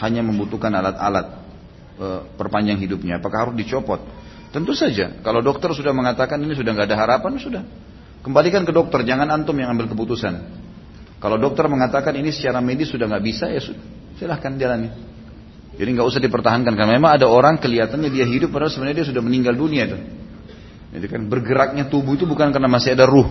hanya 0.00 0.24
membutuhkan 0.24 0.72
alat-alat 0.72 1.44
e, 2.00 2.06
perpanjang 2.40 2.80
hidupnya, 2.80 3.20
apakah 3.20 3.48
harus 3.48 3.56
dicopot? 3.60 4.00
Tentu 4.48 4.72
saja, 4.72 5.12
kalau 5.20 5.44
dokter 5.44 5.68
sudah 5.76 5.92
mengatakan 5.92 6.40
ini 6.40 6.56
sudah 6.56 6.72
nggak 6.72 6.88
ada 6.88 6.96
harapan, 6.96 7.36
sudah. 7.36 7.62
Kembalikan 8.24 8.64
ke 8.64 8.72
dokter, 8.72 9.04
jangan 9.04 9.28
antum 9.28 9.54
yang 9.60 9.76
ambil 9.76 9.84
keputusan. 9.92 10.40
Kalau 11.20 11.36
dokter 11.36 11.68
mengatakan 11.68 12.16
ini 12.16 12.32
secara 12.32 12.64
medis 12.64 12.88
sudah 12.88 13.04
nggak 13.04 13.24
bisa, 13.24 13.52
ya 13.52 13.60
sudah, 13.60 13.84
silahkan 14.16 14.56
jalani. 14.56 14.88
Jadi 15.76 15.88
nggak 15.96 16.08
usah 16.08 16.20
dipertahankan 16.20 16.72
karena 16.72 16.96
memang 16.96 17.12
ada 17.20 17.28
orang 17.28 17.60
kelihatannya 17.60 18.08
dia 18.08 18.24
hidup 18.24 18.56
padahal 18.56 18.72
sebenarnya 18.72 19.04
dia 19.04 19.08
sudah 19.12 19.20
meninggal 19.20 19.52
dunia 19.52 19.84
itu. 19.84 19.98
Jadi 20.90 21.06
kan 21.06 21.22
bergeraknya 21.30 21.86
tubuh 21.86 22.18
itu 22.18 22.26
bukan 22.26 22.50
karena 22.50 22.66
masih 22.66 22.98
ada 22.98 23.06
ruh, 23.06 23.30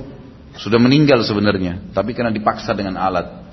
sudah 0.55 0.79
meninggal 0.79 1.19
sebenarnya, 1.27 1.91
tapi 1.91 2.15
karena 2.15 2.31
dipaksa 2.31 2.71
dengan 2.71 2.95
alat. 2.95 3.51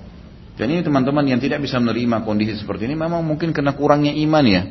Dan 0.57 0.73
ini 0.73 0.81
teman-teman 0.81 1.27
yang 1.29 1.37
tidak 1.37 1.61
bisa 1.61 1.77
menerima 1.77 2.25
kondisi 2.25 2.57
seperti 2.57 2.89
ini 2.89 2.97
memang 2.97 3.21
mungkin 3.21 3.53
karena 3.53 3.77
kurangnya 3.77 4.17
iman 4.25 4.45
ya. 4.49 4.63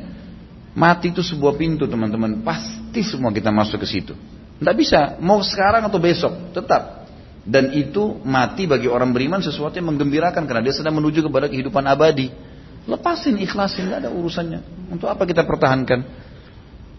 Mati 0.76 1.08
itu 1.08 1.24
sebuah 1.24 1.56
pintu 1.56 1.88
teman-teman. 1.88 2.42
Pasti 2.44 3.00
semua 3.06 3.32
kita 3.32 3.48
masuk 3.48 3.80
ke 3.80 3.88
situ. 3.88 4.12
Tidak 4.60 4.74
bisa. 4.76 5.16
Mau 5.24 5.40
sekarang 5.40 5.88
atau 5.88 5.96
besok. 5.96 6.52
Tetap. 6.52 7.08
Dan 7.46 7.72
itu 7.72 8.20
mati 8.26 8.68
bagi 8.68 8.84
orang 8.84 9.08
beriman 9.14 9.40
sesuatu 9.40 9.72
yang 9.72 9.88
menggembirakan. 9.88 10.44
Karena 10.44 10.60
dia 10.60 10.76
sedang 10.76 11.00
menuju 11.00 11.24
kepada 11.24 11.48
kehidupan 11.48 11.80
abadi. 11.80 12.28
Lepasin, 12.84 13.40
ikhlasin. 13.40 13.88
Tidak 13.88 14.04
ada 14.04 14.10
urusannya. 14.12 14.92
Untuk 14.92 15.08
apa 15.08 15.24
kita 15.24 15.48
pertahankan? 15.48 16.25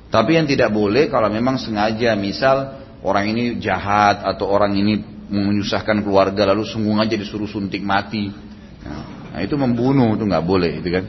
Tapi 0.08 0.40
yang 0.40 0.48
tidak 0.48 0.72
boleh 0.72 1.12
kalau 1.12 1.28
memang 1.28 1.60
sengaja. 1.60 2.16
Misal 2.16 2.80
orang 3.04 3.32
ini 3.32 3.44
jahat. 3.60 4.24
Atau 4.24 4.48
orang 4.48 4.76
ini 4.76 5.00
menyusahkan 5.28 6.04
keluarga. 6.04 6.48
Lalu 6.52 6.64
sungguh 6.64 6.96
aja 6.98 7.16
disuruh 7.16 7.48
suntik 7.48 7.84
mati. 7.84 8.32
Nah, 9.34 9.40
itu 9.44 9.56
membunuh. 9.60 10.16
Itu 10.16 10.24
nggak 10.26 10.46
boleh. 10.46 10.80
Itu 10.80 10.90
kan. 10.90 11.06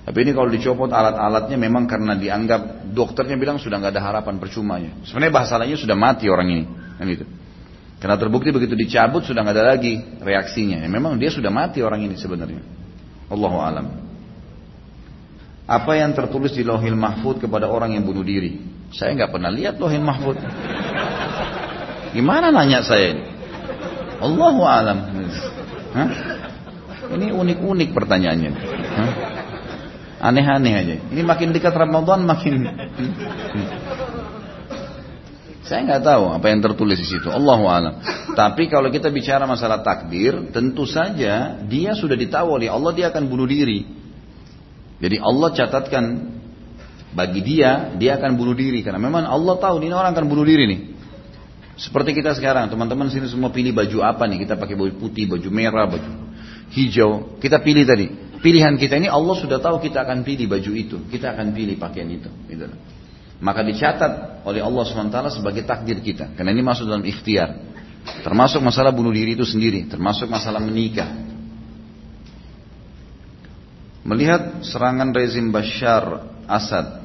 Tapi 0.00 0.26
ini 0.26 0.32
kalau 0.34 0.50
dicopot 0.50 0.90
alat-alatnya 0.90 1.54
memang 1.54 1.86
karena 1.86 2.18
dianggap 2.18 2.90
dokternya 2.90 3.36
bilang 3.36 3.62
sudah 3.62 3.78
nggak 3.78 3.94
ada 3.94 4.02
harapan 4.02 4.42
percuma 4.42 4.80
ya. 4.82 4.90
Sebenarnya 5.06 5.30
bahasa 5.30 5.54
lainnya 5.60 5.78
sudah 5.78 5.94
mati 5.94 6.26
orang 6.26 6.48
ini, 6.50 6.64
kan 6.98 7.06
gitu. 7.06 7.24
Karena 8.00 8.16
terbukti 8.18 8.50
begitu 8.50 8.74
dicabut 8.74 9.22
sudah 9.28 9.44
nggak 9.44 9.54
ada 9.54 9.76
lagi 9.76 10.02
reaksinya. 10.24 10.82
Ya, 10.82 10.88
memang 10.90 11.20
dia 11.20 11.28
sudah 11.30 11.52
mati 11.52 11.84
orang 11.84 12.00
ini 12.00 12.16
sebenarnya. 12.16 12.64
Allahu 13.30 13.58
alam. 13.60 13.86
Apa 15.70 15.94
yang 15.94 16.10
tertulis 16.18 16.50
di 16.50 16.66
Lauhil 16.66 16.98
Mahfud 16.98 17.38
kepada 17.38 17.70
orang 17.70 17.94
yang 17.94 18.02
bunuh 18.02 18.26
diri? 18.26 18.58
Saya 18.90 19.14
nggak 19.14 19.30
pernah 19.30 19.54
lihat 19.54 19.78
Lauhil 19.78 20.02
Mahfud. 20.02 20.34
Gimana 22.10 22.50
nanya 22.50 22.82
saya 22.82 23.14
ini? 23.14 23.22
Allahu 24.18 24.62
alam. 24.66 24.98
Ini 27.14 27.30
unik-unik 27.30 27.88
pertanyaannya. 27.94 28.52
Aneh-aneh 30.18 30.74
aja. 30.74 30.96
Ini 31.06 31.22
makin 31.22 31.54
dekat 31.54 31.70
Ramadan 31.70 32.26
makin 32.26 32.66
saya 35.70 35.86
nggak 35.86 36.02
tahu 36.02 36.34
apa 36.34 36.46
yang 36.50 36.58
tertulis 36.66 36.98
di 36.98 37.06
situ. 37.06 37.30
Allahu 37.30 37.70
alam. 37.70 38.02
Tapi 38.34 38.66
kalau 38.66 38.90
kita 38.90 39.06
bicara 39.06 39.46
masalah 39.46 39.86
takdir, 39.86 40.50
tentu 40.50 40.82
saja 40.82 41.62
dia 41.62 41.94
sudah 41.94 42.18
ditahu 42.18 42.58
Allah 42.58 42.90
dia 42.90 43.06
akan 43.14 43.30
bunuh 43.30 43.46
diri. 43.46 43.99
Jadi 45.00 45.16
Allah 45.16 45.48
catatkan 45.56 46.04
bagi 47.10 47.40
dia 47.42 47.96
dia 47.98 48.20
akan 48.20 48.38
bunuh 48.38 48.54
diri 48.54 48.84
karena 48.84 49.02
memang 49.02 49.26
Allah 49.26 49.58
tahu 49.58 49.82
ini 49.82 49.90
orang 49.90 50.14
akan 50.14 50.26
bunuh 50.28 50.44
diri 50.44 50.64
nih. 50.68 50.80
Seperti 51.80 52.12
kita 52.12 52.36
sekarang, 52.36 52.68
teman-teman 52.68 53.08
sini 53.08 53.24
semua 53.24 53.48
pilih 53.48 53.72
baju 53.72 54.04
apa 54.04 54.28
nih? 54.28 54.44
Kita 54.44 54.60
pakai 54.60 54.76
baju 54.76 55.00
putih, 55.00 55.24
baju 55.24 55.48
merah, 55.48 55.88
baju 55.88 56.10
hijau. 56.76 57.40
Kita 57.40 57.64
pilih 57.64 57.88
tadi 57.88 58.06
pilihan 58.44 58.76
kita 58.76 59.00
ini 59.00 59.08
Allah 59.08 59.36
sudah 59.36 59.56
tahu 59.60 59.80
kita 59.80 60.04
akan 60.04 60.20
pilih 60.20 60.44
baju 60.44 60.72
itu, 60.76 60.96
kita 61.08 61.32
akan 61.32 61.56
pilih 61.56 61.80
pakaian 61.80 62.08
itu. 62.12 62.28
Gitu. 62.48 62.68
Maka 63.40 63.64
dicatat 63.64 64.44
oleh 64.44 64.60
Allah 64.60 64.84
SWT 64.84 65.40
sebagai 65.40 65.64
takdir 65.64 65.96
kita. 66.04 66.36
Karena 66.36 66.52
ini 66.52 66.60
masuk 66.60 66.84
dalam 66.84 67.00
ikhtiar. 67.00 67.56
Termasuk 68.20 68.60
masalah 68.60 68.92
bunuh 68.92 69.12
diri 69.12 69.32
itu 69.32 69.48
sendiri. 69.48 69.88
Termasuk 69.88 70.28
masalah 70.28 70.60
menikah. 70.60 71.08
Melihat 74.00 74.64
serangan 74.64 75.12
rezim 75.12 75.52
Bashar 75.52 76.24
Assad 76.48 77.00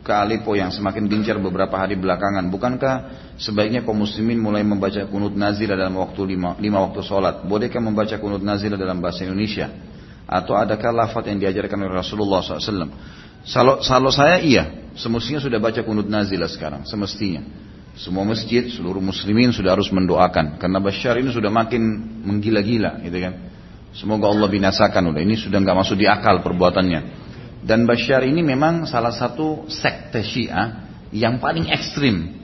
ke 0.00 0.10
Aleppo 0.10 0.56
yang 0.58 0.74
semakin 0.74 1.06
gencar 1.06 1.38
beberapa 1.38 1.78
hari 1.78 1.94
belakangan. 1.94 2.48
Bukankah 2.50 2.94
sebaiknya 3.38 3.86
kaum 3.86 4.02
muslimin 4.02 4.40
mulai 4.40 4.66
membaca 4.66 5.04
kunut 5.06 5.36
nazilah 5.36 5.78
dalam 5.78 6.00
waktu 6.00 6.34
lima, 6.34 6.58
lima 6.58 6.82
waktu 6.82 7.06
sholat? 7.06 7.46
Bolehkah 7.46 7.78
membaca 7.78 8.16
kunut 8.18 8.42
nazilah 8.42 8.74
dalam 8.74 8.98
bahasa 8.98 9.22
Indonesia? 9.22 9.70
Atau 10.26 10.58
adakah 10.58 10.90
lafaz 10.90 11.26
yang 11.26 11.38
diajarkan 11.38 11.86
oleh 11.86 11.94
Rasulullah 12.02 12.42
SAW? 12.42 12.90
Kalau, 13.46 13.82
kalau 13.82 14.10
saya 14.10 14.38
iya, 14.42 14.90
semestinya 14.94 15.42
sudah 15.42 15.58
baca 15.58 15.80
kunut 15.82 16.06
nazilah 16.06 16.50
sekarang, 16.50 16.82
semestinya. 16.86 17.42
Semua 17.98 18.22
masjid, 18.22 18.64
seluruh 18.70 19.02
muslimin 19.02 19.50
sudah 19.50 19.74
harus 19.74 19.90
mendoakan. 19.90 20.56
Karena 20.62 20.78
Bashar 20.78 21.18
ini 21.18 21.34
sudah 21.34 21.50
makin 21.50 21.82
menggila-gila, 22.24 23.02
gitu 23.02 23.18
kan. 23.18 23.49
Semoga 23.90 24.30
Allah 24.30 24.46
binasakan 24.46 25.10
udah. 25.10 25.22
Ini 25.22 25.34
sudah 25.34 25.58
nggak 25.58 25.76
masuk 25.76 25.98
di 25.98 26.06
akal 26.06 26.42
perbuatannya. 26.42 27.00
Dan 27.60 27.84
Bashar 27.84 28.24
ini 28.24 28.40
memang 28.40 28.88
salah 28.88 29.12
satu 29.12 29.68
sekte 29.68 30.24
Syiah 30.24 30.88
yang 31.12 31.42
paling 31.42 31.68
ekstrim. 31.68 32.40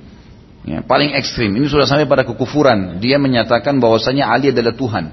Ya, 0.67 0.83
paling 0.83 1.15
ekstrim. 1.15 1.55
Ini 1.55 1.71
sudah 1.71 1.87
sampai 1.87 2.11
pada 2.11 2.27
kekufuran. 2.27 2.99
Dia 2.99 3.23
menyatakan 3.23 3.79
bahwasanya 3.79 4.27
Ali 4.27 4.51
adalah 4.51 4.75
Tuhan. 4.75 5.05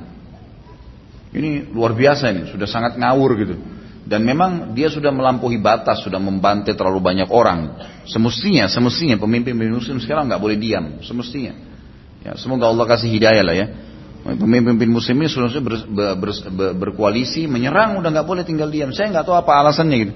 Ini 1.33 1.73
luar 1.73 1.97
biasa 1.97 2.29
ini, 2.29 2.49
sudah 2.49 2.69
sangat 2.69 2.97
ngawur 2.97 3.31
gitu. 3.37 3.55
Dan 4.03 4.21
memang 4.27 4.75
dia 4.75 4.91
sudah 4.91 5.09
melampaui 5.09 5.57
batas, 5.57 6.03
sudah 6.03 6.19
membantai 6.19 6.75
terlalu 6.75 6.99
banyak 6.99 7.29
orang. 7.31 7.79
Semestinya, 8.05 8.67
semestinya 8.67 9.15
pemimpin 9.15 9.55
muslim 9.55 9.97
sekarang 9.97 10.27
nggak 10.27 10.41
boleh 10.41 10.57
diam, 10.59 11.01
semestinya. 11.01 11.55
Ya, 12.21 12.35
semoga 12.35 12.69
Allah 12.69 12.85
kasih 12.85 13.09
hidayah 13.09 13.43
lah 13.45 13.55
ya. 13.55 13.67
Pemimpin 14.23 14.87
muslim 14.87 15.19
ini 15.19 15.27
sudah 15.27 15.51
ber, 15.59 15.83
ber, 15.83 16.15
ber, 16.15 16.31
ber, 16.31 16.69
berkoalisi, 16.79 17.43
menyerang, 17.43 17.99
udah 17.99 18.07
nggak 18.07 18.23
boleh 18.23 18.47
tinggal 18.47 18.71
diam. 18.71 18.95
Saya 18.95 19.11
nggak 19.11 19.27
tahu 19.27 19.35
apa 19.35 19.51
alasannya 19.59 19.97
gitu. 19.99 20.13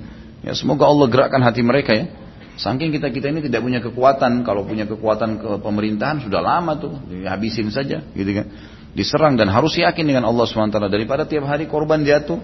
Ya 0.48 0.56
semoga 0.56 0.88
Allah 0.88 1.12
gerakkan 1.12 1.44
hati 1.44 1.60
mereka 1.60 1.92
ya. 1.92 2.08
Saking 2.56 2.96
kita 2.96 3.12
kita 3.12 3.30
ini 3.30 3.44
tidak 3.44 3.62
punya 3.62 3.84
kekuatan, 3.84 4.48
kalau 4.48 4.64
punya 4.64 4.88
kekuatan 4.88 5.38
ke 5.38 5.50
pemerintahan 5.60 6.24
sudah 6.24 6.40
lama 6.40 6.80
tuh, 6.80 6.96
dihabisin 7.06 7.68
saja, 7.70 8.02
gitu 8.16 8.32
kan. 8.32 8.48
Diserang 8.96 9.36
dan 9.36 9.52
harus 9.52 9.78
yakin 9.78 10.08
dengan 10.08 10.26
Allah 10.26 10.48
swt 10.48 10.74
daripada 10.90 11.28
tiap 11.28 11.46
hari 11.46 11.68
korban 11.68 12.02
jatuh. 12.02 12.40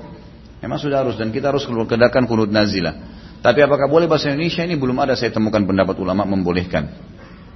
Memang 0.62 0.78
sudah 0.78 1.02
harus 1.02 1.16
dan 1.16 1.32
kita 1.32 1.50
harus 1.50 1.64
kedakan 1.66 2.28
kunut 2.28 2.52
nazilah. 2.52 2.94
Tapi 3.42 3.60
apakah 3.64 3.90
boleh 3.90 4.06
bahasa 4.06 4.32
Indonesia 4.32 4.64
ini 4.64 4.78
belum 4.78 4.96
ada 5.00 5.16
saya 5.16 5.32
temukan 5.32 5.64
pendapat 5.66 5.96
ulama 6.00 6.24
membolehkan. 6.24 6.94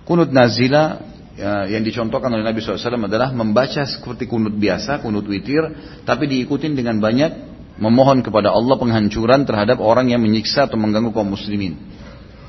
Kunut 0.03 0.33
nazilah 0.33 0.99
ya, 1.37 1.69
yang 1.69 1.85
dicontohkan 1.85 2.33
oleh 2.33 2.43
Nabi 2.43 2.59
SAW 2.59 3.07
adalah 3.07 3.29
membaca 3.31 3.85
seperti 3.85 4.25
kunut 4.25 4.57
biasa, 4.57 4.99
kunut 5.05 5.23
witir, 5.29 5.63
tapi 6.03 6.25
diikutin 6.25 6.73
dengan 6.73 6.97
banyak 6.97 7.31
memohon 7.77 8.25
kepada 8.25 8.49
Allah 8.49 8.75
penghancuran 8.75 9.45
terhadap 9.45 9.77
orang 9.79 10.09
yang 10.09 10.19
menyiksa 10.19 10.65
atau 10.65 10.75
mengganggu 10.75 11.13
kaum 11.13 11.29
muslimin. 11.29 11.77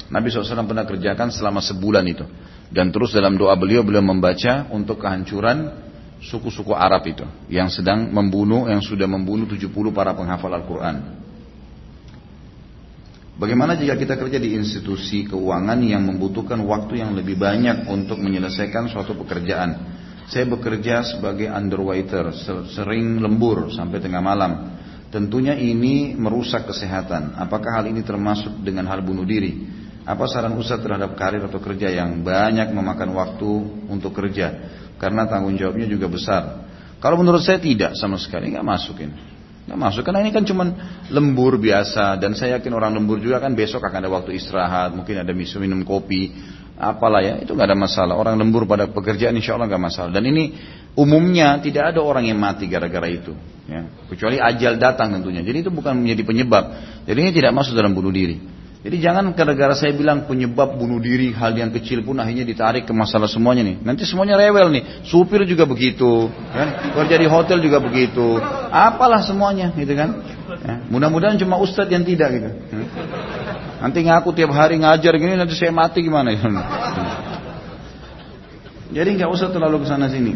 Nabi 0.08 0.32
SAW 0.32 0.64
pernah 0.64 0.88
kerjakan 0.88 1.28
selama 1.28 1.60
sebulan 1.60 2.04
itu. 2.08 2.24
Dan 2.68 2.92
terus 2.92 3.12
dalam 3.12 3.36
doa 3.36 3.56
beliau, 3.56 3.84
beliau 3.84 4.04
membaca 4.04 4.68
untuk 4.72 5.00
kehancuran 5.04 5.68
suku-suku 6.24 6.72
Arab 6.72 7.04
itu. 7.08 7.24
Yang 7.52 7.80
sedang 7.80 8.08
membunuh, 8.08 8.68
yang 8.68 8.80
sudah 8.80 9.04
membunuh 9.04 9.44
70 9.44 9.68
para 9.92 10.16
penghafal 10.16 10.52
Al-Quran. 10.52 11.27
Bagaimana 13.38 13.78
jika 13.78 13.94
kita 13.94 14.18
kerja 14.18 14.42
di 14.42 14.58
institusi 14.58 15.22
keuangan 15.22 15.78
yang 15.78 16.02
membutuhkan 16.02 16.58
waktu 16.66 16.98
yang 16.98 17.14
lebih 17.14 17.38
banyak 17.38 17.86
untuk 17.86 18.18
menyelesaikan 18.18 18.90
suatu 18.90 19.14
pekerjaan? 19.14 19.78
Saya 20.26 20.42
bekerja 20.50 21.06
sebagai 21.06 21.46
underwriter, 21.46 22.34
sering 22.74 23.22
lembur 23.22 23.70
sampai 23.70 24.02
tengah 24.02 24.18
malam. 24.18 24.74
Tentunya 25.14 25.54
ini 25.54 26.18
merusak 26.18 26.66
kesehatan. 26.66 27.38
Apakah 27.38 27.78
hal 27.78 27.86
ini 27.86 28.02
termasuk 28.02 28.58
dengan 28.60 28.90
hal 28.90 29.06
bunuh 29.06 29.24
diri? 29.24 29.70
Apa 30.02 30.26
saran 30.26 30.58
Ustaz 30.58 30.82
terhadap 30.82 31.14
karir 31.14 31.46
atau 31.46 31.62
kerja 31.62 31.94
yang 31.94 32.26
banyak 32.26 32.74
memakan 32.74 33.14
waktu 33.14 33.50
untuk 33.86 34.18
kerja? 34.18 34.66
Karena 34.98 35.30
tanggung 35.30 35.54
jawabnya 35.54 35.86
juga 35.86 36.10
besar. 36.10 36.66
Kalau 36.98 37.14
menurut 37.14 37.46
saya 37.46 37.62
tidak 37.62 37.94
sama 37.94 38.18
sekali, 38.18 38.50
nggak 38.50 38.66
masukin. 38.66 39.37
Nggak 39.68 39.80
masuk 39.84 40.02
karena 40.08 40.24
ini 40.24 40.32
kan 40.32 40.48
cuma 40.48 40.64
lembur 41.12 41.60
biasa 41.60 42.16
dan 42.16 42.32
saya 42.32 42.56
yakin 42.56 42.72
orang 42.72 42.96
lembur 42.96 43.20
juga 43.20 43.36
kan 43.36 43.52
besok 43.52 43.84
akan 43.84 44.00
ada 44.00 44.08
waktu 44.08 44.40
istirahat, 44.40 44.96
mungkin 44.96 45.20
ada 45.20 45.28
minum 45.36 45.60
minum 45.60 45.80
kopi, 45.84 46.32
apalah 46.80 47.20
ya 47.20 47.34
itu 47.36 47.52
nggak 47.52 47.68
ada 47.68 47.76
masalah. 47.76 48.16
Orang 48.16 48.40
lembur 48.40 48.64
pada 48.64 48.88
pekerjaan 48.88 49.36
insya 49.36 49.60
Allah 49.60 49.68
nggak 49.68 49.84
masalah. 49.92 50.08
Dan 50.08 50.24
ini 50.24 50.56
umumnya 50.96 51.60
tidak 51.60 51.92
ada 51.92 52.00
orang 52.00 52.32
yang 52.32 52.40
mati 52.40 52.64
gara-gara 52.64 53.12
itu, 53.12 53.36
ya. 53.68 53.84
kecuali 54.08 54.40
ajal 54.40 54.80
datang 54.80 55.12
tentunya. 55.20 55.44
Jadi 55.44 55.68
itu 55.68 55.70
bukan 55.74 56.00
menjadi 56.00 56.24
penyebab. 56.24 56.64
Jadi 57.04 57.18
ini 57.20 57.30
tidak 57.36 57.52
masuk 57.52 57.76
dalam 57.76 57.92
bunuh 57.92 58.08
diri. 58.08 58.40
Jadi 58.88 59.04
jangan 59.04 59.36
gara-gara 59.36 59.76
saya 59.76 59.92
bilang 59.92 60.24
penyebab 60.24 60.80
bunuh 60.80 60.96
diri 60.96 61.28
hal 61.28 61.52
yang 61.52 61.68
kecil 61.68 62.00
pun 62.00 62.16
akhirnya 62.24 62.40
ditarik 62.40 62.88
ke 62.88 62.92
masalah 62.96 63.28
semuanya 63.28 63.60
nih. 63.60 63.76
Nanti 63.84 64.08
semuanya 64.08 64.40
rewel 64.40 64.72
nih. 64.72 65.04
Supir 65.04 65.44
juga 65.44 65.68
begitu, 65.68 66.32
kan? 66.32 66.96
Kerja 66.96 67.20
di 67.20 67.28
hotel 67.28 67.60
juga 67.60 67.84
begitu. 67.84 68.40
Apalah 68.72 69.20
semuanya, 69.20 69.76
gitu 69.76 69.92
kan? 69.92 70.24
Ya. 70.64 70.80
Mudah-mudahan 70.88 71.36
cuma 71.36 71.60
ustadz 71.60 71.92
yang 71.92 72.00
tidak 72.00 72.32
gitu. 72.32 72.48
Ya. 72.48 72.80
Nanti 73.84 74.08
ngaku 74.08 74.32
tiap 74.32 74.56
hari 74.56 74.80
ngajar 74.80 75.12
gini 75.20 75.36
nanti 75.36 75.52
saya 75.52 75.68
mati 75.68 76.00
gimana 76.00 76.32
ya? 76.32 76.48
Jadi 78.88 79.08
nggak 79.20 79.28
usah 79.28 79.52
terlalu 79.52 79.84
ke 79.84 79.86
sana 79.92 80.08
sini. 80.08 80.32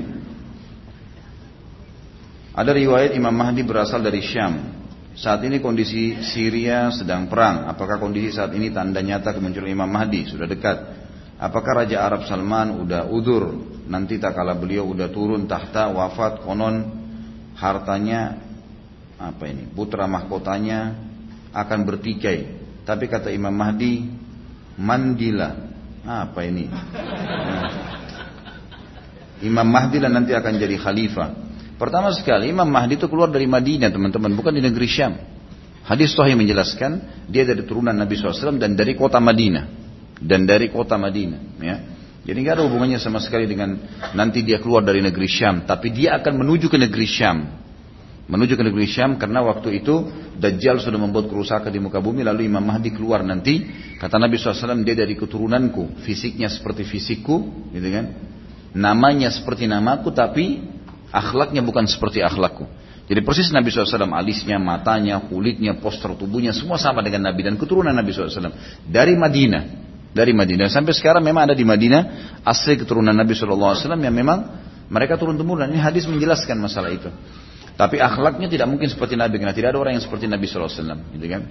Ada 2.53 2.77
riwayat 2.77 3.17
Imam 3.17 3.33
Mahdi 3.33 3.65
berasal 3.65 4.05
dari 4.05 4.21
Syam. 4.21 4.82
Saat 5.13 5.45
ini 5.45 5.61
kondisi 5.61 6.17
Syria 6.25 6.89
sedang 6.89 7.29
perang. 7.29 7.69
Apakah 7.69 8.01
kondisi 8.01 8.33
saat 8.33 8.57
ini 8.57 8.73
tanda 8.73 9.05
nyata 9.05 9.37
kemunculan 9.37 9.69
Imam 9.69 9.91
Mahdi 9.91 10.25
sudah 10.25 10.49
dekat? 10.49 10.79
Apakah 11.37 11.85
Raja 11.85 12.01
Arab 12.01 12.25
Salman 12.25 12.81
udah 12.81 13.13
udur? 13.13 13.53
Nanti 13.93 14.17
tak 14.17 14.33
kala 14.33 14.57
beliau 14.57 14.89
udah 14.89 15.13
turun 15.13 15.45
tahta 15.45 15.93
wafat 15.93 16.41
konon 16.47 17.05
hartanya 17.61 18.41
apa 19.21 19.45
ini? 19.53 19.69
Putra 19.69 20.09
mahkotanya 20.09 20.97
akan 21.53 21.81
bertikai. 21.85 22.63
Tapi 22.89 23.05
kata 23.05 23.29
Imam 23.29 23.53
Mahdi 23.53 24.09
mandila. 24.81 25.71
Apa 26.03 26.41
ini? 26.49 26.67
Imam 29.45 29.69
Mahdi 29.69 30.01
lah 30.01 30.09
nanti 30.09 30.33
akan 30.33 30.57
jadi 30.57 30.77
khalifah. 30.81 31.52
Pertama 31.83 32.15
sekali 32.15 32.55
Imam 32.55 32.71
Mahdi 32.71 32.95
itu 32.95 33.11
keluar 33.11 33.27
dari 33.27 33.51
Madinah 33.51 33.91
teman-teman, 33.91 34.31
bukan 34.39 34.55
di 34.55 34.63
negeri 34.63 34.87
Syam. 34.87 35.19
Hadis 35.83 36.15
Sahih 36.15 36.39
menjelaskan 36.39 37.27
dia 37.27 37.43
dari 37.43 37.67
turunan 37.67 37.91
Nabi 37.91 38.15
SAW 38.15 38.55
dan 38.55 38.79
dari 38.79 38.95
kota 38.95 39.19
Madinah 39.19 39.67
dan 40.23 40.47
dari 40.47 40.71
kota 40.71 40.95
Madinah. 40.95 41.59
Ya. 41.59 41.77
Jadi 42.23 42.39
nggak 42.39 42.55
ada 42.55 42.65
hubungannya 42.71 43.03
sama 43.03 43.19
sekali 43.19 43.51
dengan 43.51 43.83
nanti 44.15 44.47
dia 44.47 44.63
keluar 44.63 44.87
dari 44.87 45.03
negeri 45.03 45.27
Syam, 45.27 45.67
tapi 45.67 45.91
dia 45.91 46.23
akan 46.23 46.47
menuju 46.47 46.71
ke 46.71 46.79
negeri 46.79 47.03
Syam. 47.11 47.51
Menuju 48.31 48.55
ke 48.55 48.63
negeri 48.63 48.87
Syam 48.87 49.19
karena 49.19 49.43
waktu 49.43 49.83
itu 49.83 50.07
Dajjal 50.39 50.79
sudah 50.79 51.03
membuat 51.03 51.27
kerusakan 51.27 51.67
di 51.67 51.83
muka 51.83 51.99
bumi 51.99 52.23
lalu 52.23 52.47
Imam 52.47 52.63
Mahdi 52.63 52.95
keluar 52.95 53.27
nanti 53.27 53.59
kata 53.99 54.23
Nabi 54.23 54.39
SAW 54.39 54.87
dia 54.87 54.95
dari 54.95 55.19
keturunanku 55.19 55.99
fisiknya 56.07 56.47
seperti 56.47 56.87
fisikku 56.87 57.67
gitu 57.75 57.89
kan 57.91 58.15
namanya 58.73 59.35
seperti 59.35 59.67
namaku 59.67 60.15
tapi 60.15 60.63
Akhlaknya 61.13 61.61
bukan 61.61 61.85
seperti 61.85 62.25
akhlakku. 62.25 62.65
Jadi 63.05 63.21
persis 63.21 63.53
Nabi 63.53 63.69
SAW, 63.69 64.09
alisnya, 64.17 64.57
matanya, 64.57 65.21
kulitnya, 65.21 65.77
poster 65.77 66.17
tubuhnya, 66.17 66.57
semua 66.57 66.81
sama 66.81 67.05
dengan 67.05 67.29
Nabi 67.29 67.45
dan 67.45 67.61
keturunan 67.61 67.93
Nabi 67.93 68.09
SAW. 68.15 68.49
Dari 68.89 69.13
Madinah. 69.13 69.63
Dari 70.17 70.33
Madinah. 70.33 70.73
Sampai 70.73 70.97
sekarang 70.97 71.21
memang 71.21 71.51
ada 71.51 71.55
di 71.57 71.67
Madinah, 71.69 72.03
asli 72.41 72.81
keturunan 72.81 73.13
Nabi 73.13 73.37
SAW 73.37 73.77
yang 74.01 74.17
memang 74.17 74.39
mereka 74.89 75.21
turun 75.21 75.37
temurun. 75.37 75.69
Ini 75.69 75.81
hadis 75.85 76.09
menjelaskan 76.09 76.57
masalah 76.57 76.89
itu. 76.89 77.13
Tapi 77.77 78.01
akhlaknya 78.01 78.49
tidak 78.49 78.73
mungkin 78.73 78.89
seperti 78.89 79.17
Nabi, 79.19 79.37
karena 79.37 79.53
tidak 79.53 79.77
ada 79.77 79.79
orang 79.85 79.93
yang 80.01 80.05
seperti 80.05 80.25
Nabi 80.25 80.49
SAW. 80.49 81.13
Gitu 81.13 81.27
kan? 81.29 81.43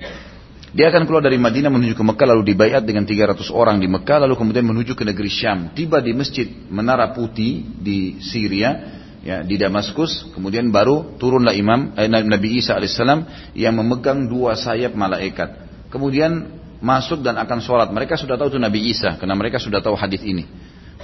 Dia 0.72 0.88
akan 0.88 1.04
keluar 1.04 1.20
dari 1.20 1.36
Madinah 1.36 1.68
menuju 1.68 2.00
ke 2.00 2.04
Mekah 2.06 2.28
lalu 2.32 2.56
dibayat 2.56 2.80
dengan 2.88 3.04
300 3.04 3.44
orang 3.52 3.76
di 3.84 3.92
Mekah 3.92 4.24
lalu 4.24 4.40
kemudian 4.40 4.64
menuju 4.64 4.96
ke 4.96 5.04
negeri 5.04 5.28
Syam. 5.28 5.76
Tiba 5.76 6.00
di 6.00 6.16
masjid 6.16 6.48
Menara 6.72 7.12
Putih 7.12 7.68
di 7.76 8.24
Syria 8.24 9.01
ya 9.22 9.46
di 9.46 9.56
Damaskus 9.58 10.34
kemudian 10.34 10.74
baru 10.74 11.18
turunlah 11.22 11.54
Imam 11.54 11.94
eh, 11.94 12.10
Nabi 12.10 12.58
Isa 12.58 12.74
alaihissalam 12.78 13.54
yang 13.54 13.78
memegang 13.78 14.26
dua 14.26 14.58
sayap 14.58 14.98
malaikat. 14.98 15.70
Kemudian 15.94 16.62
masuk 16.82 17.22
dan 17.22 17.38
akan 17.38 17.62
sholat. 17.62 17.88
Mereka 17.94 18.18
sudah 18.18 18.36
tahu 18.36 18.58
itu 18.58 18.60
Nabi 18.60 18.90
Isa 18.90 19.16
karena 19.16 19.38
mereka 19.38 19.62
sudah 19.62 19.80
tahu 19.80 19.94
hadis 19.94 20.26
ini. 20.26 20.50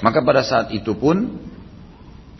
Maka 0.01 0.21
pada 0.25 0.41
saat 0.41 0.73
itu 0.73 0.93
pun 0.97 1.37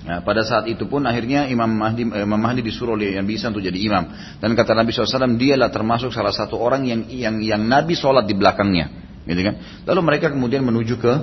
ya, 0.06 0.22
pada 0.22 0.42
saat 0.46 0.66
itu 0.70 0.86
pun 0.90 1.06
akhirnya 1.06 1.46
Imam 1.50 1.70
Mahdi, 1.70 2.04
eh, 2.10 2.26
Imam 2.26 2.42
Mahdi 2.42 2.66
disuruh 2.66 2.98
oleh 2.98 3.14
Nabi 3.18 3.38
Isa 3.38 3.54
untuk 3.54 3.62
jadi 3.62 3.78
imam. 3.78 4.04
Dan 4.42 4.58
kata 4.58 4.74
Nabi 4.74 4.90
SAW 4.94 5.38
dialah 5.38 5.70
termasuk 5.70 6.10
salah 6.10 6.34
satu 6.34 6.58
orang 6.58 6.90
yang 6.90 7.06
yang 7.10 7.38
yang 7.42 7.62
Nabi 7.66 7.94
sholat 7.94 8.26
di 8.26 8.34
belakangnya. 8.34 9.06
Gitu 9.28 9.42
kan? 9.44 9.56
Lalu 9.86 10.02
mereka 10.02 10.32
kemudian 10.32 10.64
menuju 10.64 10.96
ke 10.98 11.14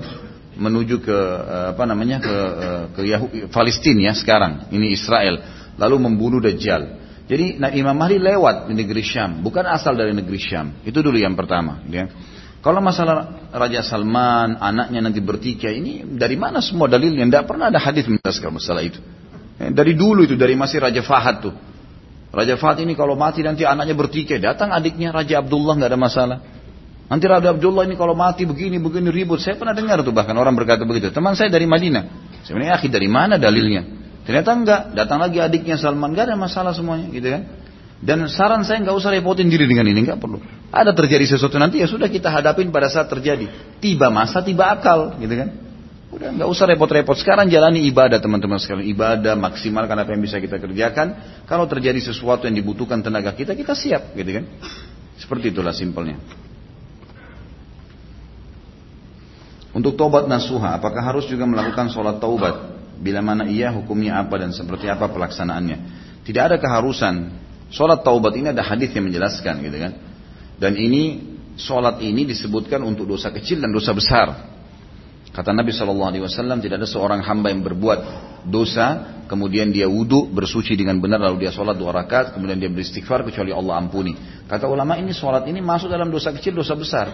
menuju 0.55 1.02
ke 1.02 1.18
eh, 1.44 1.66
apa 1.74 1.84
namanya 1.86 2.22
ke 2.22 2.36
eh, 2.36 2.84
ke 2.94 3.00
Yahudi, 3.07 3.38
Palestina 3.50 4.11
ya 4.11 4.14
sekarang 4.14 4.70
ini 4.70 4.94
Israel 4.94 5.42
lalu 5.78 5.96
membunuh 6.11 6.38
Dajjal. 6.38 7.02
Jadi 7.24 7.57
nah, 7.57 7.72
Imam 7.72 7.96
Mahdi 7.96 8.20
lewat 8.20 8.68
di 8.68 8.76
negeri 8.76 9.00
Syam, 9.00 9.40
bukan 9.40 9.64
asal 9.64 9.96
dari 9.96 10.12
negeri 10.12 10.36
Syam. 10.36 10.76
Itu 10.84 11.00
dulu 11.00 11.16
yang 11.16 11.32
pertama. 11.32 11.80
Ya. 11.88 12.12
Kalau 12.61 12.80
masalah 12.80 13.48
Raja 13.52 13.84
Salman, 13.84 14.57
anaknya 14.57 15.00
nanti 15.05 15.20
bertikai, 15.20 15.72
ini 15.76 15.92
dari 16.16 16.36
mana 16.36 16.64
semua 16.64 16.88
dalilnya? 16.88 17.24
Tidak 17.24 17.44
pernah 17.44 17.68
ada 17.68 17.80
hadis 17.80 18.09
menjelaskan 18.09 18.50
masalah 18.57 18.84
itu. 18.84 19.00
Ya, 19.57 19.72
dari 19.72 19.96
dulu 19.96 20.24
itu, 20.24 20.36
dari 20.36 20.52
masih 20.57 20.84
Raja 20.84 21.00
Fahad 21.05 21.44
tuh. 21.44 21.55
Raja 22.32 22.57
Fahad 22.57 22.80
ini 22.84 22.92
kalau 22.96 23.16
mati 23.16 23.40
nanti 23.44 23.68
anaknya 23.68 23.96
bertikai, 23.96 24.40
datang 24.40 24.72
adiknya 24.72 25.12
Raja 25.12 25.40
Abdullah 25.40 25.76
nggak 25.80 25.90
ada 25.92 26.00
masalah. 26.00 26.38
Nanti 27.15 27.31
Raja 27.31 27.55
Abdullah 27.55 27.87
ini 27.87 27.95
kalau 27.95 28.19
mati 28.19 28.43
begini 28.43 28.83
begini 28.83 29.07
ribut. 29.15 29.39
Saya 29.39 29.55
pernah 29.55 29.71
dengar 29.71 30.03
tuh 30.03 30.11
bahkan 30.11 30.35
orang 30.35 30.51
berkata 30.59 30.83
begitu. 30.83 31.15
Teman 31.15 31.39
saya 31.39 31.47
dari 31.47 31.62
Madinah. 31.62 32.35
Sebenarnya 32.43 32.75
akhir 32.75 32.91
dari 32.91 33.07
mana 33.07 33.39
dalilnya? 33.39 33.87
Ternyata 34.27 34.51
enggak. 34.51 34.83
Datang 34.99 35.23
lagi 35.23 35.39
adiknya 35.39 35.79
Salman. 35.79 36.11
Enggak 36.11 36.35
ada 36.35 36.35
masalah 36.35 36.75
semuanya 36.75 37.07
gitu 37.15 37.31
kan. 37.31 37.47
Dan 38.03 38.27
saran 38.27 38.67
saya 38.67 38.83
nggak 38.83 38.99
usah 38.99 39.15
repotin 39.15 39.47
diri 39.47 39.71
dengan 39.71 39.87
ini, 39.87 40.03
nggak 40.03 40.19
perlu. 40.19 40.43
Ada 40.75 40.91
terjadi 40.91 41.39
sesuatu 41.39 41.55
nanti 41.55 41.79
ya 41.79 41.87
sudah 41.87 42.11
kita 42.11 42.35
hadapin 42.35 42.75
pada 42.75 42.91
saat 42.91 43.07
terjadi. 43.07 43.47
Tiba 43.79 44.11
masa, 44.11 44.43
tiba 44.43 44.75
akal, 44.75 45.15
gitu 45.23 45.39
kan. 45.39 45.49
Udah 46.11 46.35
nggak 46.35 46.49
usah 46.51 46.67
repot-repot. 46.67 47.15
Sekarang 47.15 47.47
jalani 47.47 47.87
ibadah 47.87 48.19
teman-teman 48.19 48.59
sekalian. 48.59 48.91
Ibadah 48.91 49.39
maksimalkan 49.39 49.95
apa 50.03 50.11
yang 50.11 50.21
bisa 50.21 50.43
kita 50.43 50.59
kerjakan. 50.59 51.15
Kalau 51.47 51.71
terjadi 51.71 52.03
sesuatu 52.03 52.51
yang 52.51 52.59
dibutuhkan 52.59 53.07
tenaga 53.07 53.31
kita, 53.39 53.55
kita 53.55 53.79
siap, 53.79 54.19
gitu 54.19 54.43
kan. 54.43 54.45
Seperti 55.15 55.55
itulah 55.55 55.73
simpelnya. 55.73 56.19
Untuk 59.75 59.99
tobat 59.99 60.31
nasuha, 60.31 60.79
apakah 60.79 61.03
harus 61.03 61.27
juga 61.27 61.43
melakukan 61.51 61.91
sholat 61.91 62.22
taubat? 62.22 62.79
Bila 63.03 63.18
mana 63.18 63.51
iya 63.51 63.75
hukumnya 63.75 64.22
apa 64.22 64.39
dan 64.39 64.55
seperti 64.55 64.87
apa 64.87 65.11
pelaksanaannya. 65.11 65.79
Tidak 66.22 66.43
ada 66.47 66.57
keharusan. 66.62 67.43
Sholat 67.75 68.07
taubat 68.07 68.39
ini 68.39 68.55
ada 68.55 68.62
hadis 68.62 68.95
yang 68.95 69.11
menjelaskan 69.11 69.66
gitu 69.66 69.77
kan. 69.83 69.93
Dan 70.62 70.79
ini 70.79 71.35
sholat 71.59 71.99
ini 72.07 72.22
disebutkan 72.22 72.87
untuk 72.87 73.11
dosa 73.11 73.35
kecil 73.35 73.59
dan 73.59 73.75
dosa 73.75 73.91
besar. 73.91 74.55
Kata 75.35 75.51
Nabi 75.51 75.75
Shallallahu 75.75 76.11
Alaihi 76.14 76.22
Wasallam 76.22 76.62
tidak 76.62 76.79
ada 76.79 76.87
seorang 76.87 77.18
hamba 77.18 77.51
yang 77.51 77.66
berbuat 77.66 77.99
dosa 78.47 79.18
kemudian 79.27 79.75
dia 79.75 79.91
wudhu 79.91 80.31
bersuci 80.31 80.79
dengan 80.79 81.03
benar 81.03 81.18
lalu 81.18 81.43
dia 81.43 81.51
sholat 81.51 81.75
dua 81.75 81.91
rakaat 81.91 82.39
kemudian 82.39 82.62
dia 82.62 82.70
beristighfar 82.70 83.27
kecuali 83.27 83.51
Allah 83.51 83.83
ampuni. 83.83 84.14
Kata 84.47 84.70
ulama 84.70 84.95
ini 84.95 85.11
sholat 85.11 85.51
ini 85.51 85.59
masuk 85.59 85.91
dalam 85.91 86.14
dosa 86.14 86.31
kecil 86.31 86.55
dosa 86.55 86.79
besar. 86.79 87.11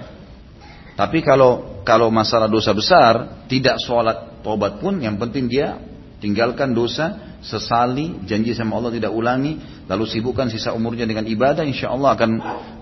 Tapi 0.95 1.19
kalau 1.25 1.83
kalau 1.87 2.13
masalah 2.13 2.47
dosa 2.47 2.71
besar 2.77 3.45
tidak 3.49 3.81
sholat 3.83 4.43
tobat 4.45 4.79
pun 4.79 5.01
yang 5.01 5.17
penting 5.17 5.49
dia 5.49 5.81
tinggalkan 6.21 6.77
dosa 6.77 7.37
sesali 7.41 8.21
janji 8.29 8.53
sama 8.53 8.77
Allah 8.77 8.93
tidak 8.93 9.13
ulangi 9.17 9.57
lalu 9.89 10.05
sibukkan 10.05 10.53
sisa 10.53 10.77
umurnya 10.77 11.09
dengan 11.09 11.25
ibadah 11.25 11.65
insya 11.65 11.89
Allah 11.91 12.15
akan 12.15 12.31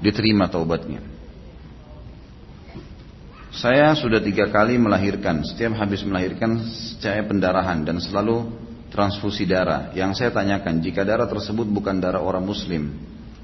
diterima 0.03 0.51
taubatnya. 0.51 1.19
Saya 3.59 3.91
sudah 3.97 4.23
tiga 4.23 4.47
kali 4.53 4.79
melahirkan. 4.79 5.43
Setiap 5.43 5.75
habis 5.83 6.05
melahirkan 6.07 6.63
saya 7.01 7.27
pendarahan 7.27 7.83
dan 7.83 7.99
selalu 7.99 8.55
transfusi 8.93 9.49
darah. 9.49 9.91
Yang 9.97 10.23
saya 10.23 10.31
tanyakan, 10.31 10.79
jika 10.79 11.03
darah 11.03 11.27
tersebut 11.27 11.67
bukan 11.67 11.99
darah 11.99 12.23
orang 12.23 12.45
muslim, 12.45 12.93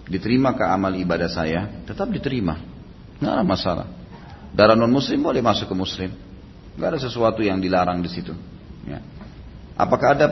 diterima 0.06 0.54
ke 0.54 0.62
amal 0.62 0.94
ibadah 0.94 1.26
saya? 1.26 1.82
Tetap 1.88 2.12
diterima. 2.14 2.60
Nggak 3.18 3.32
ada 3.32 3.44
masalah. 3.46 3.86
Darah 4.55 4.78
non 4.78 4.90
muslim 4.90 5.18
boleh 5.20 5.42
masuk 5.42 5.66
ke 5.66 5.76
muslim. 5.76 6.11
Nggak 6.78 6.88
ada 6.94 7.00
sesuatu 7.02 7.42
yang 7.42 7.59
dilarang 7.59 8.02
di 8.02 8.11
situ. 8.11 8.34
Ya. 8.86 9.02
Apakah 9.74 10.14
ada 10.14 10.26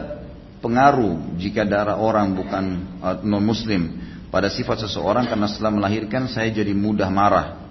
pengaruh 0.63 1.35
jika 1.43 1.67
darah 1.67 1.99
orang 1.99 2.39
bukan 2.39 2.65
uh, 3.03 3.17
non 3.27 3.43
muslim 3.43 3.99
pada 4.31 4.47
sifat 4.47 4.87
seseorang 4.87 5.27
karena 5.27 5.51
setelah 5.51 5.75
melahirkan 5.75 6.31
saya 6.31 6.55
jadi 6.55 6.71
mudah 6.71 7.11
marah 7.11 7.63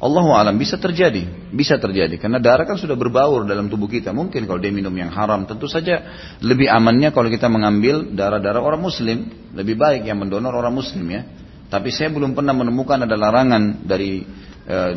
Allah 0.00 0.24
alam 0.32 0.56
bisa 0.56 0.80
terjadi, 0.80 1.52
bisa 1.52 1.76
terjadi 1.76 2.16
karena 2.16 2.40
darah 2.40 2.64
kan 2.64 2.80
sudah 2.80 2.96
berbaur 2.96 3.44
dalam 3.44 3.68
tubuh 3.68 3.84
kita. 3.84 4.16
Mungkin 4.16 4.48
kalau 4.48 4.56
dia 4.56 4.72
minum 4.72 4.96
yang 4.96 5.12
haram, 5.12 5.44
tentu 5.44 5.68
saja 5.68 6.00
lebih 6.40 6.72
amannya 6.72 7.12
kalau 7.12 7.28
kita 7.28 7.52
mengambil 7.52 8.08
darah-darah 8.16 8.64
orang 8.64 8.80
muslim, 8.80 9.28
lebih 9.52 9.76
baik 9.76 10.08
yang 10.08 10.16
mendonor 10.16 10.56
orang 10.56 10.72
muslim 10.72 11.04
ya. 11.04 11.28
Tapi 11.68 11.92
saya 11.92 12.08
belum 12.08 12.32
pernah 12.32 12.56
menemukan 12.56 13.04
ada 13.04 13.12
larangan 13.12 13.84
dari 13.84 14.24
eh, 14.24 14.49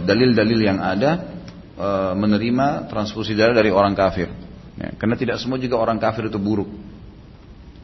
dalil-dalil 0.04 0.60
uh, 0.60 0.66
yang 0.66 0.80
ada 0.82 1.12
uh, 1.78 2.14
menerima 2.18 2.90
transfusi 2.90 3.38
darah 3.38 3.56
dari 3.56 3.70
orang 3.70 3.94
kafir. 3.96 4.30
Ya, 4.74 4.90
karena 4.98 5.14
tidak 5.14 5.38
semua 5.38 5.62
juga 5.62 5.78
orang 5.78 6.02
kafir 6.02 6.28
itu 6.28 6.42
buruk. 6.42 6.70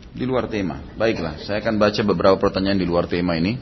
Di 0.10 0.26
luar 0.26 0.50
tema. 0.50 0.82
Baiklah, 0.98 1.38
saya 1.46 1.62
akan 1.62 1.78
baca 1.78 2.02
beberapa 2.02 2.36
pertanyaan 2.42 2.82
di 2.82 2.88
luar 2.90 3.06
tema 3.06 3.38
ini. 3.38 3.56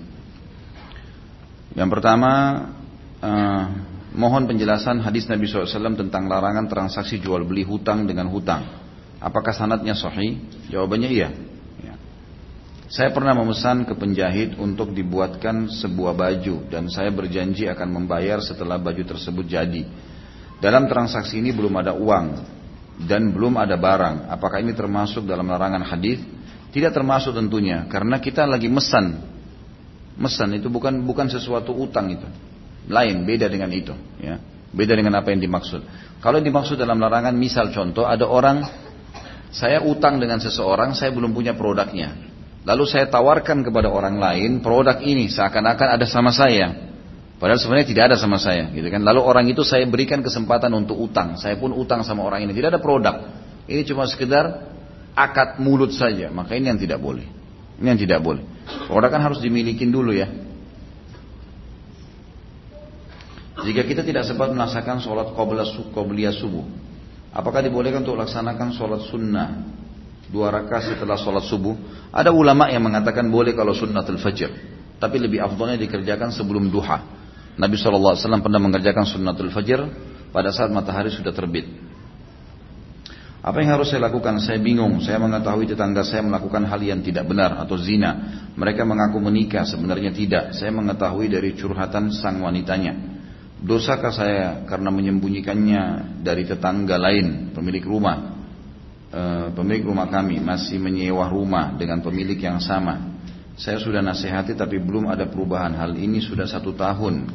Yang 1.76 1.90
pertama, 2.00 2.32
uh, 3.22 3.66
mohon 4.16 4.48
penjelasan 4.50 5.04
hadis 5.04 5.28
Nabi 5.30 5.46
SAW 5.46 5.94
tentang 5.94 6.26
larangan 6.26 6.66
transaksi 6.66 7.20
jual 7.20 7.44
beli 7.44 7.68
hutang 7.68 8.08
dengan 8.08 8.32
hutang. 8.32 8.66
Apakah 9.22 9.54
sanatnya 9.54 9.94
sahih? 9.94 10.40
Jawabannya 10.72 11.10
iya. 11.10 11.30
Ya. 12.88 13.04
Saya 13.04 13.10
pernah 13.12 13.36
memesan 13.36 13.84
ke 13.84 13.94
penjahit 13.94 14.56
untuk 14.56 14.96
dibuatkan 14.96 15.68
sebuah 15.68 16.16
baju 16.16 16.72
dan 16.72 16.88
saya 16.88 17.12
berjanji 17.12 17.68
akan 17.68 17.92
membayar 17.92 18.40
setelah 18.40 18.80
baju 18.80 19.04
tersebut 19.04 19.44
jadi. 19.44 19.84
Dalam 20.58 20.90
transaksi 20.90 21.38
ini 21.38 21.54
belum 21.54 21.76
ada 21.78 21.94
uang 21.94 22.28
dan 23.06 23.30
belum 23.30 23.60
ada 23.60 23.76
barang. 23.78 24.32
Apakah 24.32 24.64
ini 24.64 24.74
termasuk 24.74 25.28
dalam 25.28 25.46
larangan 25.46 25.84
hadis? 25.86 26.24
Tidak 26.72 26.90
termasuk 26.96 27.36
tentunya 27.36 27.86
karena 27.92 28.18
kita 28.18 28.48
lagi 28.48 28.72
mesan. 28.72 29.36
Mesan 30.18 30.56
itu 30.58 30.66
bukan 30.72 31.06
bukan 31.06 31.30
sesuatu 31.30 31.78
utang 31.78 32.10
itu 32.10 32.26
lain 32.88 33.28
beda 33.28 33.52
dengan 33.52 33.70
itu 33.70 33.92
ya 34.18 34.40
beda 34.72 34.96
dengan 34.96 35.20
apa 35.20 35.36
yang 35.36 35.44
dimaksud 35.44 35.84
kalau 36.24 36.40
dimaksud 36.40 36.80
dalam 36.80 36.98
larangan 36.98 37.36
misal 37.36 37.70
contoh 37.70 38.08
ada 38.08 38.24
orang 38.24 38.64
saya 39.52 39.84
utang 39.84 40.20
dengan 40.20 40.40
seseorang 40.40 40.96
saya 40.96 41.12
belum 41.12 41.36
punya 41.36 41.56
produknya 41.56 42.27
lalu 42.68 42.84
saya 42.84 43.08
tawarkan 43.08 43.64
kepada 43.64 43.88
orang 43.88 44.20
lain 44.20 44.60
produk 44.60 45.00
ini 45.00 45.32
seakan-akan 45.32 45.96
ada 45.96 46.04
sama 46.04 46.36
saya. 46.36 46.92
Padahal 47.38 47.62
sebenarnya 47.62 47.88
tidak 47.88 48.04
ada 48.12 48.18
sama 48.18 48.42
saya 48.42 48.68
gitu 48.74 48.90
kan? 48.90 49.06
Lalu 49.06 49.22
orang 49.24 49.46
itu 49.48 49.62
saya 49.64 49.86
berikan 49.88 50.20
kesempatan 50.26 50.74
untuk 50.74 50.98
utang. 51.00 51.38
Saya 51.40 51.56
pun 51.56 51.72
utang 51.72 52.02
sama 52.02 52.26
orang 52.26 52.44
ini. 52.44 52.52
Tidak 52.52 52.74
ada 52.74 52.82
produk. 52.82 53.30
Ini 53.70 53.86
cuma 53.86 54.10
sekedar 54.10 54.74
akad 55.14 55.62
mulut 55.62 55.94
saja. 55.94 56.34
Maka 56.34 56.58
ini 56.58 56.74
yang 56.74 56.82
tidak 56.82 56.98
boleh. 56.98 57.30
Ini 57.78 57.94
yang 57.94 58.02
tidak 58.02 58.26
boleh. 58.26 58.42
Produk 58.90 59.14
kan 59.14 59.22
harus 59.22 59.38
dimiliki 59.38 59.86
dulu 59.86 60.18
ya. 60.18 60.28
Jika 63.62 63.86
kita 63.86 64.02
tidak 64.02 64.26
sempat 64.26 64.54
melaksanakan 64.54 64.98
sholat 65.02 65.28
qobliyah 65.94 66.34
subuh, 66.34 66.66
apakah 67.34 67.62
dibolehkan 67.62 68.02
untuk 68.02 68.18
laksanakan 68.18 68.74
sholat 68.74 69.02
sunnah 69.10 69.50
dua 70.32 70.52
rakaat 70.52 70.96
setelah 70.96 71.16
sholat 71.20 71.46
subuh? 71.48 71.76
Ada 72.12 72.32
ulama 72.32 72.68
yang 72.72 72.84
mengatakan 72.84 73.28
boleh 73.28 73.56
kalau 73.56 73.76
sunnatul 73.76 74.20
fajr, 74.20 74.50
tapi 75.00 75.18
lebih 75.20 75.44
afdolnya 75.44 75.80
dikerjakan 75.80 76.32
sebelum 76.32 76.72
duha. 76.72 77.04
Nabi 77.58 77.74
SAW 77.74 78.14
pernah 78.44 78.62
mengerjakan 78.62 79.06
sunnatul 79.08 79.50
fajr 79.50 79.82
pada 80.30 80.54
saat 80.54 80.70
matahari 80.70 81.10
sudah 81.10 81.34
terbit. 81.34 81.66
Apa 83.48 83.64
yang 83.64 83.80
harus 83.80 83.88
saya 83.88 84.12
lakukan? 84.12 84.44
Saya 84.44 84.60
bingung. 84.60 85.00
Saya 85.00 85.24
mengetahui 85.24 85.72
tetangga 85.72 86.04
saya 86.04 86.20
melakukan 86.20 86.68
hal 86.68 86.84
yang 86.84 87.00
tidak 87.00 87.24
benar 87.32 87.56
atau 87.64 87.80
zina. 87.80 88.44
Mereka 88.60 88.84
mengaku 88.84 89.24
menikah, 89.24 89.64
sebenarnya 89.64 90.12
tidak. 90.12 90.52
Saya 90.52 90.76
mengetahui 90.76 91.32
dari 91.32 91.56
curhatan 91.56 92.12
sang 92.12 92.44
wanitanya. 92.44 93.16
Dosakah 93.58 94.14
saya 94.14 94.68
karena 94.70 94.94
menyembunyikannya 94.94 95.82
dari 96.22 96.46
tetangga 96.46 97.00
lain, 97.00 97.56
pemilik 97.56 97.82
rumah, 97.88 98.37
e, 99.12 99.22
pemilik 99.56 99.88
rumah 99.88 100.08
kami 100.08 100.40
masih 100.40 100.80
menyewa 100.80 101.28
rumah 101.28 101.76
dengan 101.76 102.00
pemilik 102.04 102.38
yang 102.38 102.60
sama. 102.60 103.18
Saya 103.58 103.82
sudah 103.82 104.06
nasihati 104.06 104.54
tapi 104.54 104.78
belum 104.78 105.10
ada 105.10 105.26
perubahan. 105.26 105.74
Hal 105.74 105.98
ini 105.98 106.22
sudah 106.22 106.46
satu 106.46 106.78
tahun. 106.78 107.26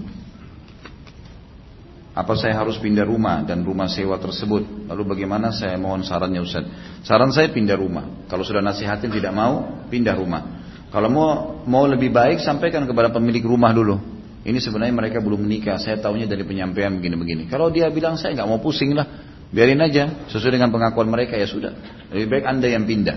Apa 2.12 2.36
saya 2.36 2.60
harus 2.60 2.76
pindah 2.76 3.08
rumah 3.08 3.40
dan 3.42 3.64
rumah 3.64 3.88
sewa 3.88 4.20
tersebut? 4.20 4.86
Lalu 4.86 5.02
bagaimana 5.16 5.48
saya 5.48 5.80
mohon 5.80 6.04
sarannya 6.04 6.44
Ustaz? 6.44 6.68
Saran 7.08 7.32
saya 7.32 7.48
pindah 7.48 7.74
rumah. 7.74 8.28
Kalau 8.28 8.44
sudah 8.44 8.60
nasihatin 8.60 9.08
tidak 9.08 9.32
mau, 9.32 9.82
pindah 9.88 10.12
rumah. 10.12 10.62
Kalau 10.92 11.08
mau 11.08 11.28
mau 11.64 11.88
lebih 11.88 12.12
baik 12.12 12.44
sampaikan 12.44 12.84
kepada 12.84 13.08
pemilik 13.08 13.40
rumah 13.40 13.72
dulu. 13.72 13.96
Ini 14.44 14.58
sebenarnya 14.60 14.92
mereka 14.92 15.24
belum 15.24 15.40
menikah. 15.40 15.80
Saya 15.80 15.96
tahunya 16.04 16.28
dari 16.28 16.44
penyampaian 16.44 16.92
begini-begini. 17.00 17.48
Kalau 17.48 17.72
dia 17.72 17.88
bilang 17.88 18.20
saya 18.20 18.36
nggak 18.36 18.48
mau 18.50 18.60
pusing 18.60 18.92
lah, 18.92 19.31
biarin 19.52 19.78
aja 19.84 20.26
sesuai 20.32 20.58
dengan 20.58 20.72
pengakuan 20.72 21.06
mereka 21.06 21.36
ya 21.38 21.46
sudah. 21.46 21.72
Lebih 22.10 22.26
baik 22.26 22.44
anda 22.48 22.66
yang 22.66 22.88
pindah. 22.88 23.16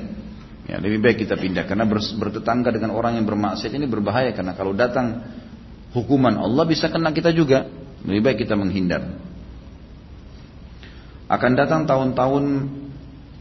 Ya, 0.66 0.82
lebih 0.82 1.00
baik 1.02 1.24
kita 1.24 1.38
pindah 1.38 1.70
karena 1.70 1.86
bertetangga 1.90 2.74
dengan 2.74 2.92
orang 2.94 3.22
yang 3.22 3.26
bermaksiat 3.26 3.70
ini 3.70 3.86
berbahaya 3.86 4.34
karena 4.34 4.58
kalau 4.58 4.74
datang 4.74 5.24
hukuman 5.94 6.36
Allah 6.36 6.66
bisa 6.68 6.92
kena 6.92 7.16
kita 7.16 7.32
juga. 7.32 7.66
Lebih 8.06 8.22
baik 8.22 8.38
kita 8.46 8.54
menghindar. 8.54 9.02
Akan 11.26 11.58
datang 11.58 11.90
tahun-tahun 11.90 12.46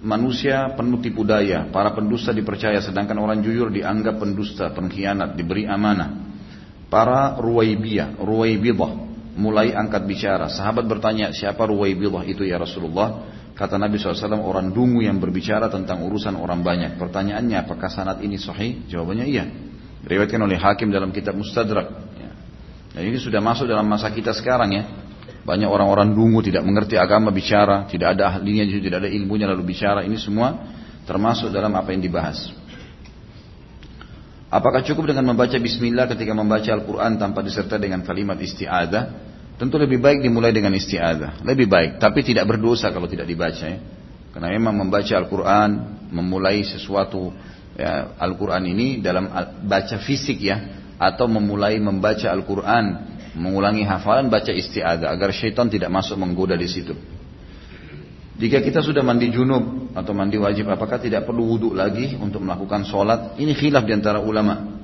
manusia 0.00 0.72
penuh 0.72 1.04
tipu 1.04 1.20
daya, 1.20 1.68
para 1.68 1.92
pendusta 1.92 2.32
dipercaya 2.32 2.80
sedangkan 2.80 3.20
orang 3.20 3.44
jujur 3.44 3.68
dianggap 3.68 4.16
pendusta, 4.16 4.72
pengkhianat, 4.72 5.36
diberi 5.36 5.68
amanah 5.68 6.24
para 6.94 7.34
Ruwaibiyah, 7.42 8.22
Ruwaibidah 8.22 9.13
mulai 9.34 9.74
angkat 9.74 10.06
bicara. 10.06 10.46
Sahabat 10.50 10.86
bertanya, 10.86 11.30
siapa 11.34 11.66
Ruwaibidah 11.66 12.22
itu 12.26 12.46
ya 12.46 12.58
Rasulullah? 12.58 13.30
Kata 13.54 13.78
Nabi 13.78 14.02
SAW, 14.02 14.42
orang 14.42 14.74
dungu 14.74 15.06
yang 15.06 15.22
berbicara 15.22 15.70
tentang 15.70 16.02
urusan 16.02 16.34
orang 16.34 16.66
banyak. 16.66 16.98
Pertanyaannya, 16.98 17.62
apakah 17.62 17.86
sanat 17.86 18.18
ini 18.22 18.34
sahih? 18.34 18.82
Jawabannya 18.90 19.26
iya. 19.30 19.46
Riwayatkan 20.02 20.42
oleh 20.42 20.58
Hakim 20.58 20.90
dalam 20.90 21.14
kitab 21.14 21.38
Mustadrak. 21.38 21.86
Ya. 22.18 22.30
Dan 22.98 23.02
ini 23.14 23.18
sudah 23.22 23.38
masuk 23.38 23.70
dalam 23.70 23.86
masa 23.86 24.10
kita 24.10 24.34
sekarang 24.34 24.74
ya. 24.74 24.84
Banyak 25.44 25.68
orang-orang 25.68 26.16
dungu 26.16 26.40
tidak 26.40 26.64
mengerti 26.64 26.96
agama 26.96 27.28
bicara, 27.28 27.84
tidak 27.86 28.16
ada 28.16 28.32
ahlinya, 28.32 28.64
tidak 28.64 29.06
ada 29.06 29.10
ilmunya 29.12 29.44
lalu 29.44 29.76
bicara. 29.76 30.00
Ini 30.02 30.16
semua 30.16 30.56
termasuk 31.04 31.52
dalam 31.52 31.70
apa 31.76 31.92
yang 31.92 32.00
dibahas. 32.00 32.48
Apakah 34.54 34.86
cukup 34.86 35.10
dengan 35.10 35.34
membaca 35.34 35.58
bismillah 35.58 36.06
ketika 36.14 36.30
membaca 36.30 36.70
Al-Quran 36.70 37.18
tanpa 37.18 37.42
disertai 37.42 37.82
dengan 37.82 38.06
kalimat 38.06 38.38
isti'adah? 38.38 39.34
Tentu 39.58 39.82
lebih 39.82 39.98
baik 39.98 40.22
dimulai 40.22 40.54
dengan 40.54 40.70
isti'adah. 40.70 41.42
Lebih 41.42 41.66
baik, 41.66 41.90
tapi 41.98 42.22
tidak 42.22 42.46
berdosa 42.46 42.94
kalau 42.94 43.10
tidak 43.10 43.26
dibaca 43.26 43.66
ya. 43.66 43.82
Karena 44.30 44.54
memang 44.54 44.86
membaca 44.86 45.10
Al-Quran, 45.10 45.70
memulai 46.14 46.62
sesuatu 46.62 47.34
ya, 47.74 48.14
Al-Quran 48.14 48.62
ini 48.70 49.02
dalam 49.02 49.26
baca 49.66 49.98
fisik 49.98 50.38
ya. 50.38 50.86
Atau 51.02 51.26
memulai 51.26 51.82
membaca 51.82 52.30
Al-Quran, 52.30 52.84
mengulangi 53.34 53.82
hafalan, 53.82 54.30
baca 54.30 54.54
isti'adah. 54.54 55.10
Agar 55.10 55.34
syaitan 55.34 55.66
tidak 55.66 55.90
masuk 55.90 56.14
menggoda 56.14 56.54
di 56.54 56.70
situ. 56.70 56.94
Jika 58.34 58.58
kita 58.58 58.82
sudah 58.82 59.06
mandi 59.06 59.30
junub 59.30 59.94
atau 59.94 60.10
mandi 60.10 60.34
wajib, 60.34 60.66
apakah 60.66 60.98
tidak 60.98 61.22
perlu 61.22 61.54
wudhu 61.54 61.70
lagi 61.70 62.18
untuk 62.18 62.42
melakukan 62.42 62.82
sholat? 62.82 63.38
Ini 63.38 63.54
khilaf 63.54 63.86
di 63.86 63.94
antara 63.94 64.18
ulama. 64.18 64.74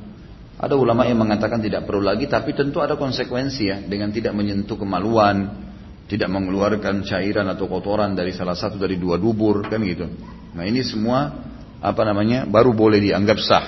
Ada 0.60 0.78
ulama 0.78 1.02
yang 1.08 1.18
mengatakan 1.18 1.58
tidak 1.58 1.82
perlu 1.88 2.04
lagi, 2.04 2.30
tapi 2.30 2.54
tentu 2.54 2.78
ada 2.78 2.94
konsekuensi 2.94 3.62
ya 3.66 3.82
dengan 3.82 4.14
tidak 4.14 4.36
menyentuh 4.38 4.78
kemaluan, 4.78 5.66
tidak 6.06 6.30
mengeluarkan 6.30 7.02
cairan 7.02 7.48
atau 7.50 7.66
kotoran 7.66 8.14
dari 8.14 8.30
salah 8.30 8.54
satu 8.54 8.78
dari 8.78 8.94
dua 9.00 9.18
dubur, 9.18 9.66
kan 9.66 9.82
gitu. 9.82 10.06
Nah 10.54 10.62
ini 10.62 10.86
semua 10.86 11.32
apa 11.80 12.02
namanya 12.06 12.46
baru 12.46 12.70
boleh 12.70 13.02
dianggap 13.02 13.38
sah. 13.40 13.66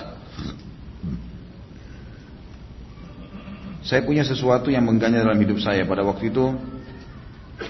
Saya 3.83 4.07
punya 4.07 4.22
sesuatu 4.22 4.70
yang 4.70 4.87
mengganjal 4.87 5.26
dalam 5.26 5.43
hidup 5.43 5.59
saya 5.59 5.83
pada 5.83 6.07
waktu 6.07 6.30
itu 6.30 6.55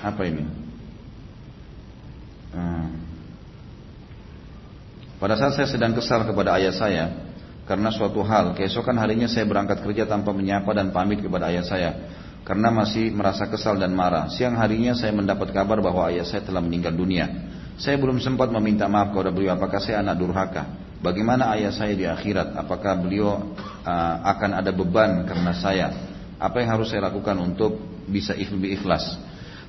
apa 0.05 0.23
ini? 0.29 0.45
Hmm. 2.53 2.89
Pada 5.23 5.39
saat 5.39 5.55
saya 5.55 5.70
sedang 5.70 5.95
kesal 5.95 6.27
kepada 6.27 6.59
ayah 6.59 6.75
saya 6.75 7.14
karena 7.62 7.95
suatu 7.95 8.27
hal, 8.27 8.59
keesokan 8.59 8.99
harinya 8.99 9.31
saya 9.31 9.47
berangkat 9.47 9.79
kerja 9.79 10.03
tanpa 10.03 10.35
menyapa 10.35 10.75
dan 10.75 10.91
pamit 10.91 11.23
kepada 11.23 11.47
ayah 11.47 11.62
saya 11.62 11.91
karena 12.43 12.75
masih 12.75 13.14
merasa 13.14 13.47
kesal 13.47 13.79
dan 13.79 13.95
marah. 13.95 14.27
Siang 14.35 14.59
harinya 14.59 14.99
saya 14.99 15.14
mendapat 15.14 15.55
kabar 15.55 15.79
bahwa 15.79 16.11
ayah 16.11 16.27
saya 16.27 16.43
telah 16.43 16.59
meninggal 16.59 16.91
dunia. 16.91 17.31
Saya 17.79 18.03
belum 18.03 18.18
sempat 18.18 18.51
meminta 18.51 18.91
maaf 18.91 19.14
kepada 19.14 19.31
beliau 19.31 19.55
apakah 19.55 19.79
saya 19.79 20.03
anak 20.03 20.18
durhaka. 20.18 20.75
Bagaimana 20.99 21.55
ayah 21.55 21.70
saya 21.70 21.95
di 21.95 22.03
akhirat? 22.03 22.59
Apakah 22.59 22.99
beliau 22.99 23.55
uh, 23.87 24.16
akan 24.27 24.59
ada 24.59 24.75
beban 24.75 25.23
karena 25.23 25.55
saya? 25.55 25.87
Apa 26.43 26.66
yang 26.66 26.75
harus 26.75 26.91
saya 26.91 27.07
lakukan 27.07 27.39
untuk 27.39 27.79
bisa 28.11 28.35
lebih 28.35 28.75
ikhlas? 28.75 29.23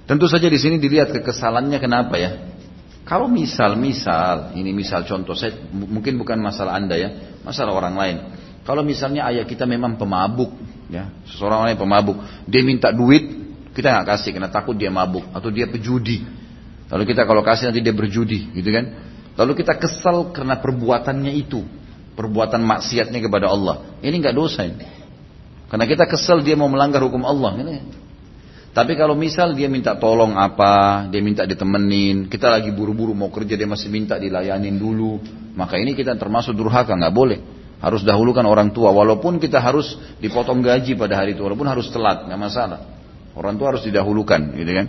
Tentu 0.10 0.26
saja 0.26 0.50
di 0.50 0.58
sini 0.58 0.82
dilihat 0.82 1.14
kekesalannya 1.14 1.78
kenapa 1.78 2.18
ya? 2.18 2.53
Kalau 3.04 3.28
misal-misal, 3.28 4.56
ini 4.56 4.72
misal 4.72 5.04
contoh, 5.04 5.36
saya 5.36 5.52
mungkin 5.76 6.16
bukan 6.16 6.40
masalah 6.40 6.80
anda 6.80 6.96
ya, 6.96 7.40
masalah 7.44 7.76
orang 7.76 7.96
lain. 8.00 8.18
Kalau 8.64 8.80
misalnya 8.80 9.28
ayah 9.28 9.44
kita 9.44 9.68
memang 9.68 10.00
pemabuk, 10.00 10.56
ya, 10.88 11.12
seseorang 11.28 11.68
lain 11.68 11.76
pemabuk, 11.76 12.24
dia 12.48 12.64
minta 12.64 12.96
duit, 12.96 13.28
kita 13.76 13.92
nggak 13.92 14.08
kasih 14.08 14.32
karena 14.32 14.48
takut 14.48 14.80
dia 14.80 14.88
mabuk 14.88 15.28
atau 15.36 15.52
dia 15.52 15.68
pejudi. 15.68 16.24
Lalu 16.88 17.04
kita 17.12 17.28
kalau 17.28 17.44
kasih 17.44 17.74
nanti 17.74 17.84
dia 17.84 17.92
berjudi, 17.92 18.56
gitu 18.56 18.70
kan? 18.72 18.86
Lalu 19.36 19.52
kita 19.60 19.76
kesal 19.76 20.32
karena 20.32 20.64
perbuatannya 20.64 21.34
itu, 21.36 21.60
perbuatan 22.16 22.64
maksiatnya 22.64 23.20
kepada 23.20 23.52
Allah. 23.52 24.00
Ini 24.00 24.16
nggak 24.16 24.36
dosa 24.36 24.64
ini. 24.64 24.86
Karena 25.68 25.90
kita 25.90 26.06
kesal 26.08 26.40
dia 26.40 26.54
mau 26.54 26.70
melanggar 26.70 27.02
hukum 27.02 27.26
Allah. 27.26 27.58
Ini 27.58 27.74
tapi 28.74 28.98
kalau 28.98 29.14
misal 29.14 29.54
dia 29.54 29.70
minta 29.70 29.94
tolong 29.94 30.34
apa, 30.34 31.06
dia 31.14 31.22
minta 31.22 31.46
ditemenin, 31.46 32.26
kita 32.26 32.50
lagi 32.50 32.74
buru-buru 32.74 33.14
mau 33.14 33.30
kerja 33.30 33.54
dia 33.54 33.70
masih 33.70 33.86
minta 33.94 34.18
dilayanin 34.18 34.82
dulu, 34.82 35.22
maka 35.54 35.78
ini 35.78 35.94
kita 35.94 36.18
termasuk 36.18 36.58
durhaka, 36.58 36.98
nggak 36.98 37.14
boleh. 37.14 37.40
Harus 37.78 38.02
dahulukan 38.02 38.42
orang 38.42 38.74
tua, 38.74 38.90
walaupun 38.90 39.38
kita 39.38 39.62
harus 39.62 39.94
dipotong 40.18 40.66
gaji 40.66 40.98
pada 40.98 41.22
hari 41.22 41.38
itu, 41.38 41.46
walaupun 41.46 41.70
harus 41.70 41.86
telat, 41.94 42.26
nggak 42.26 42.40
masalah. 42.42 42.82
Orang 43.38 43.62
tua 43.62 43.78
harus 43.78 43.86
didahulukan, 43.86 44.58
gitu 44.58 44.72
kan? 44.74 44.88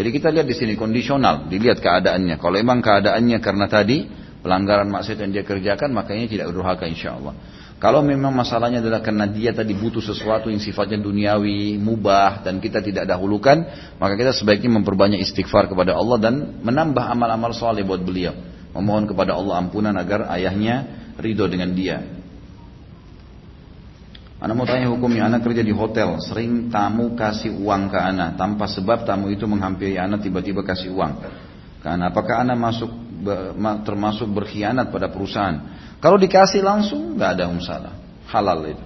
Jadi 0.00 0.08
kita 0.16 0.32
lihat 0.32 0.48
di 0.48 0.56
sini 0.56 0.72
kondisional, 0.72 1.44
dilihat 1.52 1.84
keadaannya. 1.84 2.40
Kalau 2.40 2.56
emang 2.56 2.80
keadaannya 2.80 3.36
karena 3.44 3.68
tadi 3.68 4.08
pelanggaran 4.40 4.88
maksiat 4.88 5.20
yang 5.20 5.32
dia 5.36 5.44
kerjakan, 5.44 5.92
makanya 5.92 6.24
tidak 6.24 6.46
durhaka 6.56 6.88
insya 6.88 7.20
Allah. 7.20 7.36
Kalau 7.76 8.00
memang 8.00 8.32
masalahnya 8.32 8.80
adalah 8.80 9.04
karena 9.04 9.28
dia 9.28 9.52
tadi 9.52 9.76
butuh 9.76 10.00
sesuatu 10.00 10.48
yang 10.48 10.56
sifatnya 10.56 10.96
duniawi, 10.96 11.76
mubah, 11.76 12.40
dan 12.40 12.56
kita 12.56 12.80
tidak 12.80 13.04
dahulukan, 13.04 13.68
maka 14.00 14.16
kita 14.16 14.32
sebaiknya 14.32 14.80
memperbanyak 14.80 15.20
istighfar 15.20 15.68
kepada 15.68 15.92
Allah 15.92 16.16
dan 16.16 16.34
menambah 16.64 17.04
amal-amal 17.04 17.52
soleh 17.52 17.84
buat 17.84 18.00
beliau. 18.00 18.32
Memohon 18.72 19.04
kepada 19.12 19.36
Allah 19.36 19.60
ampunan 19.60 19.92
agar 19.92 20.24
ayahnya 20.32 20.88
ridho 21.20 21.44
dengan 21.52 21.76
dia. 21.76 22.00
Anak 24.40 24.54
mau 24.56 24.68
tanya 24.68 24.88
hukumnya, 24.92 25.28
anak 25.28 25.44
kerja 25.44 25.60
di 25.64 25.72
hotel, 25.72 26.20
sering 26.20 26.68
tamu 26.72 27.12
kasih 27.12 27.56
uang 27.56 27.92
ke 27.92 27.96
anak, 28.00 28.40
tanpa 28.40 28.68
sebab 28.68 29.04
tamu 29.04 29.32
itu 29.32 29.44
menghampiri 29.48 30.00
anak 30.00 30.24
tiba-tiba 30.24 30.64
kasih 30.64 30.92
uang. 30.96 31.12
Karena 31.84 32.08
apakah 32.08 32.40
anak 32.44 32.56
masuk 32.56 32.90
termasuk 33.84 34.28
berkhianat 34.32 34.92
pada 34.92 35.08
perusahaan? 35.08 35.75
Kalau 36.00 36.20
dikasih 36.20 36.60
langsung 36.60 37.16
nggak 37.16 37.30
ada 37.40 37.44
masalah, 37.48 37.94
halal 38.28 38.60
itu. 38.68 38.84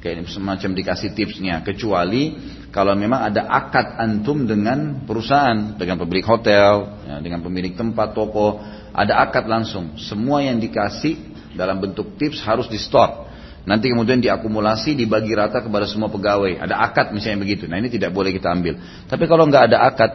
Kayak 0.00 0.32
semacam 0.32 0.70
dikasih 0.72 1.12
tipsnya, 1.12 1.60
kecuali 1.60 2.32
kalau 2.72 2.96
memang 2.96 3.20
ada 3.20 3.44
akad 3.44 4.00
antum 4.00 4.48
dengan 4.48 5.04
perusahaan, 5.04 5.76
dengan 5.76 6.00
pemilik 6.00 6.24
hotel, 6.24 7.04
ya, 7.04 7.16
dengan 7.20 7.44
pemilik 7.44 7.76
tempat 7.76 8.16
toko, 8.16 8.64
ada 8.96 9.20
akad 9.20 9.44
langsung. 9.44 10.00
Semua 10.00 10.40
yang 10.40 10.56
dikasih 10.56 11.20
dalam 11.52 11.84
bentuk 11.84 12.16
tips 12.16 12.40
harus 12.40 12.64
di 12.72 12.80
store. 12.80 13.28
Nanti 13.68 13.92
kemudian 13.92 14.24
diakumulasi, 14.24 14.96
dibagi 14.96 15.36
rata 15.36 15.60
kepada 15.60 15.84
semua 15.84 16.08
pegawai. 16.08 16.64
Ada 16.64 16.80
akad 16.80 17.12
misalnya 17.12 17.44
begitu. 17.44 17.68
Nah 17.68 17.76
ini 17.76 17.92
tidak 17.92 18.16
boleh 18.16 18.32
kita 18.32 18.48
ambil. 18.48 18.80
Tapi 19.04 19.24
kalau 19.28 19.44
nggak 19.44 19.68
ada 19.68 19.84
akad, 19.84 20.10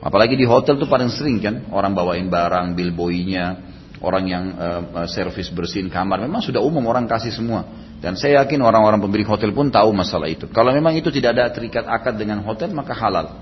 apalagi 0.00 0.32
di 0.32 0.48
hotel 0.48 0.80
tuh 0.80 0.88
paling 0.88 1.12
sering 1.12 1.44
kan 1.44 1.68
orang 1.68 1.92
bawain 1.92 2.24
barang, 2.32 2.72
bill 2.72 2.96
boynya, 2.96 3.73
orang 4.04 4.24
yang 4.28 4.44
uh, 4.54 5.08
servis 5.08 5.48
bersihin 5.48 5.88
kamar. 5.88 6.20
Memang 6.20 6.44
sudah 6.44 6.60
umum 6.60 6.84
orang 6.84 7.08
kasih 7.08 7.32
semua. 7.32 7.64
Dan 8.04 8.20
saya 8.20 8.44
yakin 8.44 8.60
orang-orang 8.60 9.00
pemilik 9.00 9.24
hotel 9.24 9.48
pun 9.56 9.72
tahu 9.72 9.88
masalah 9.96 10.28
itu. 10.28 10.44
Kalau 10.52 10.76
memang 10.76 10.92
itu 10.92 11.08
tidak 11.08 11.40
ada 11.40 11.48
terikat 11.48 11.88
akad 11.88 12.20
dengan 12.20 12.44
hotel 12.44 12.68
maka 12.76 12.92
halal. 12.92 13.40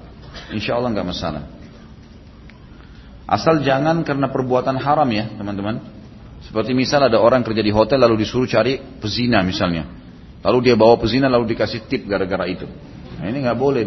Insya 0.55 0.79
Allah 0.79 0.95
nggak 0.95 1.09
masalah. 1.11 1.43
Asal 3.27 3.59
jangan 3.67 4.07
karena 4.07 4.31
perbuatan 4.31 4.79
haram 4.79 5.09
ya 5.11 5.35
teman-teman. 5.35 5.83
Seperti 6.47 6.79
misal 6.79 7.07
ada 7.07 7.19
orang 7.19 7.43
kerja 7.43 7.63
di 7.63 7.75
hotel 7.75 7.99
lalu 7.99 8.23
disuruh 8.23 8.47
cari 8.47 8.79
pezina 9.03 9.43
misalnya. 9.43 9.87
Lalu 10.43 10.71
dia 10.71 10.75
bawa 10.79 10.95
pezina 10.99 11.27
lalu 11.27 11.55
dikasih 11.55 11.91
tip 11.91 12.07
gara-gara 12.07 12.47
itu. 12.47 12.67
Nah 13.19 13.27
ini 13.27 13.43
nggak 13.43 13.59
boleh. 13.59 13.83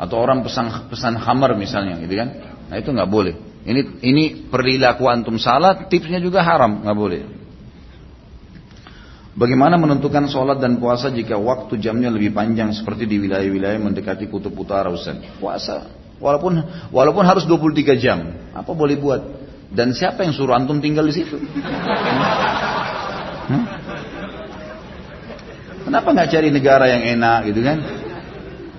Atau 0.00 0.16
orang 0.16 0.40
pesan 0.40 0.88
pesan 0.88 1.20
hammer 1.20 1.52
misalnya 1.56 2.00
gitu 2.00 2.14
kan. 2.16 2.28
Nah 2.72 2.76
itu 2.80 2.88
nggak 2.88 3.10
boleh. 3.10 3.49
Ini 3.60 4.00
ini 4.00 4.24
perilaku 4.48 5.04
antum 5.04 5.36
salah, 5.36 5.84
tipsnya 5.84 6.16
juga 6.16 6.40
haram, 6.40 6.80
nggak 6.80 6.96
boleh. 6.96 7.22
Bagaimana 9.36 9.78
menentukan 9.78 10.26
sholat 10.26 10.58
dan 10.58 10.80
puasa 10.82 11.12
jika 11.12 11.38
waktu 11.38 11.78
jamnya 11.78 12.10
lebih 12.10 12.34
panjang 12.34 12.74
seperti 12.74 13.06
di 13.06 13.20
wilayah-wilayah 13.20 13.78
mendekati 13.78 14.26
kutub 14.26 14.56
utara 14.56 14.90
Ustaz? 14.90 15.16
Puasa, 15.38 15.86
walaupun 16.18 16.60
walaupun 16.90 17.24
harus 17.24 17.46
23 17.46 18.00
jam, 18.00 18.50
apa 18.56 18.72
boleh 18.72 18.96
buat? 18.98 19.22
Dan 19.70 19.94
siapa 19.94 20.26
yang 20.26 20.34
suruh 20.34 20.56
antum 20.56 20.82
tinggal 20.82 21.06
di 21.06 21.14
situ? 21.14 21.38
Hmm? 23.50 23.64
Kenapa 25.86 26.08
nggak 26.10 26.28
cari 26.30 26.48
negara 26.50 26.90
yang 26.90 27.02
enak 27.18 27.38
gitu 27.54 27.60
kan? 27.62 27.78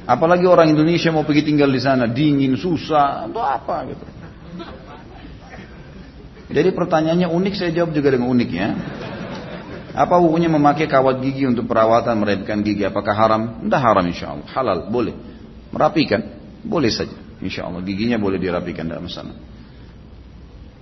Apalagi 0.03 0.43
orang 0.43 0.73
Indonesia 0.73 1.11
mau 1.15 1.23
pergi 1.23 1.47
tinggal 1.47 1.71
di 1.71 1.79
sana, 1.79 2.09
dingin, 2.09 2.59
susah, 2.59 3.27
atau 3.29 3.39
apa 3.39 3.87
gitu. 3.87 4.03
Jadi 6.51 6.69
pertanyaannya 6.75 7.31
unik, 7.31 7.53
saya 7.55 7.71
jawab 7.71 7.95
juga 7.95 8.11
dengan 8.11 8.27
unik 8.27 8.49
ya. 8.51 8.69
Apa 9.91 10.19
hukumnya 10.23 10.47
memakai 10.47 10.87
kawat 10.87 11.19
gigi 11.19 11.43
untuk 11.47 11.67
perawatan 11.67 12.15
merapikan 12.15 12.63
gigi? 12.63 12.87
Apakah 12.87 13.11
haram? 13.15 13.41
Tidak 13.63 13.81
haram 13.81 14.05
insya 14.07 14.35
Allah. 14.35 14.47
Halal, 14.51 14.79
boleh. 14.87 15.15
Merapikan, 15.71 16.21
boleh 16.63 16.91
saja. 16.91 17.15
Insya 17.43 17.67
Allah 17.67 17.81
giginya 17.83 18.15
boleh 18.19 18.37
dirapikan 18.39 18.87
dalam 18.87 19.07
sana. 19.11 19.33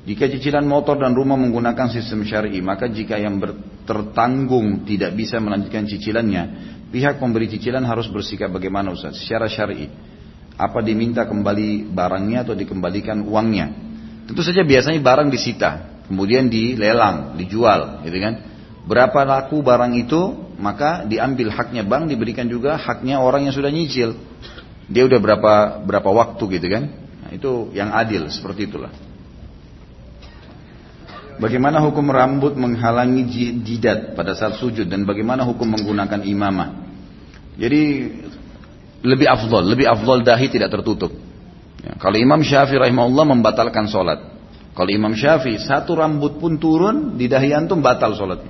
Jika 0.10 0.26
cicilan 0.26 0.66
motor 0.66 0.98
dan 0.98 1.14
rumah 1.14 1.38
menggunakan 1.38 1.92
sistem 1.94 2.26
syari, 2.26 2.58
maka 2.66 2.90
jika 2.90 3.20
yang 3.22 3.38
tertanggung 3.86 4.82
tidak 4.88 5.14
bisa 5.14 5.38
melanjutkan 5.38 5.86
cicilannya, 5.86 6.44
pihak 6.90 7.22
pemberi 7.22 7.46
cicilan 7.46 7.86
harus 7.86 8.10
bersikap 8.10 8.50
bagaimana 8.50 8.90
Ustaz? 8.90 9.22
Secara 9.22 9.46
syari. 9.46 9.86
Apa 10.60 10.84
diminta 10.84 11.24
kembali 11.24 11.88
barangnya 11.88 12.44
atau 12.44 12.52
dikembalikan 12.52 13.24
uangnya? 13.24 13.72
Tentu 14.28 14.44
saja 14.44 14.68
biasanya 14.68 15.00
barang 15.00 15.32
disita, 15.32 16.04
kemudian 16.12 16.52
dilelang, 16.52 17.40
dijual, 17.40 18.04
gitu 18.04 18.20
kan? 18.20 18.34
Berapa 18.84 19.24
laku 19.24 19.64
barang 19.64 19.96
itu, 19.96 20.52
maka 20.60 21.08
diambil 21.08 21.56
haknya 21.56 21.88
bank, 21.88 22.12
diberikan 22.12 22.52
juga 22.52 22.76
haknya 22.76 23.24
orang 23.24 23.48
yang 23.48 23.56
sudah 23.56 23.72
nyicil. 23.72 24.20
Dia 24.92 25.08
udah 25.08 25.20
berapa 25.22 25.54
berapa 25.88 26.10
waktu 26.12 26.44
gitu 26.60 26.68
kan? 26.68 26.84
Nah, 27.24 27.32
itu 27.32 27.72
yang 27.72 27.96
adil 27.96 28.28
seperti 28.28 28.68
itulah. 28.68 28.92
Bagaimana 31.40 31.80
hukum 31.80 32.12
rambut 32.12 32.52
menghalangi 32.60 33.24
jidat 33.64 34.12
pada 34.12 34.36
saat 34.36 34.60
sujud 34.60 34.92
dan 34.92 35.08
bagaimana 35.08 35.48
hukum 35.48 35.72
menggunakan 35.72 36.20
imamah? 36.28 36.84
Jadi 37.56 37.82
lebih 39.04 39.28
afdol, 39.28 39.64
lebih 39.64 39.88
afdol 39.88 40.24
dahi 40.24 40.48
tidak 40.52 40.70
tertutup. 40.74 41.12
Ya, 41.80 41.96
kalau 41.96 42.20
Imam 42.20 42.44
Syafi'i 42.44 42.80
rahimahullah 42.80 43.26
membatalkan 43.32 43.88
sholat. 43.88 44.20
Kalau 44.76 44.92
Imam 44.92 45.16
Syafi'i 45.16 45.60
satu 45.60 45.96
rambut 45.96 46.40
pun 46.40 46.60
turun 46.60 47.16
di 47.16 47.32
dahi 47.32 47.56
antum 47.56 47.80
batal 47.80 48.16
sholat. 48.16 48.44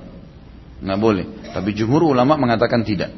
Nggak 0.80 0.98
boleh. 0.98 1.26
Tapi 1.54 1.70
jumhur 1.76 2.02
ulama 2.10 2.34
mengatakan 2.34 2.82
tidak. 2.82 3.12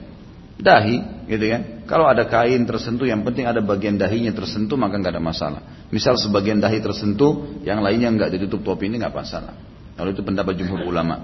Dahi 0.60 1.26
gitu 1.26 1.44
kan? 1.48 1.62
Kalau 1.88 2.06
ada 2.06 2.28
kain 2.28 2.62
tersentuh, 2.68 3.08
yang 3.08 3.24
penting 3.24 3.48
ada 3.48 3.60
bagian 3.64 3.96
dahinya 3.96 4.30
tersentuh, 4.30 4.76
maka 4.76 5.00
nggak 5.00 5.18
ada 5.18 5.22
masalah. 5.22 5.60
Misal 5.88 6.16
sebagian 6.20 6.60
dahi 6.60 6.78
tersentuh, 6.80 7.64
yang 7.66 7.80
lainnya 7.80 8.12
nggak 8.12 8.30
ditutup 8.36 8.64
topi 8.64 8.88
ini 8.88 9.00
nggak 9.00 9.12
masalah. 9.12 9.56
Kalau 9.96 10.08
itu 10.12 10.24
pendapat 10.24 10.56
jumhur 10.56 10.88
ulama. 10.88 11.20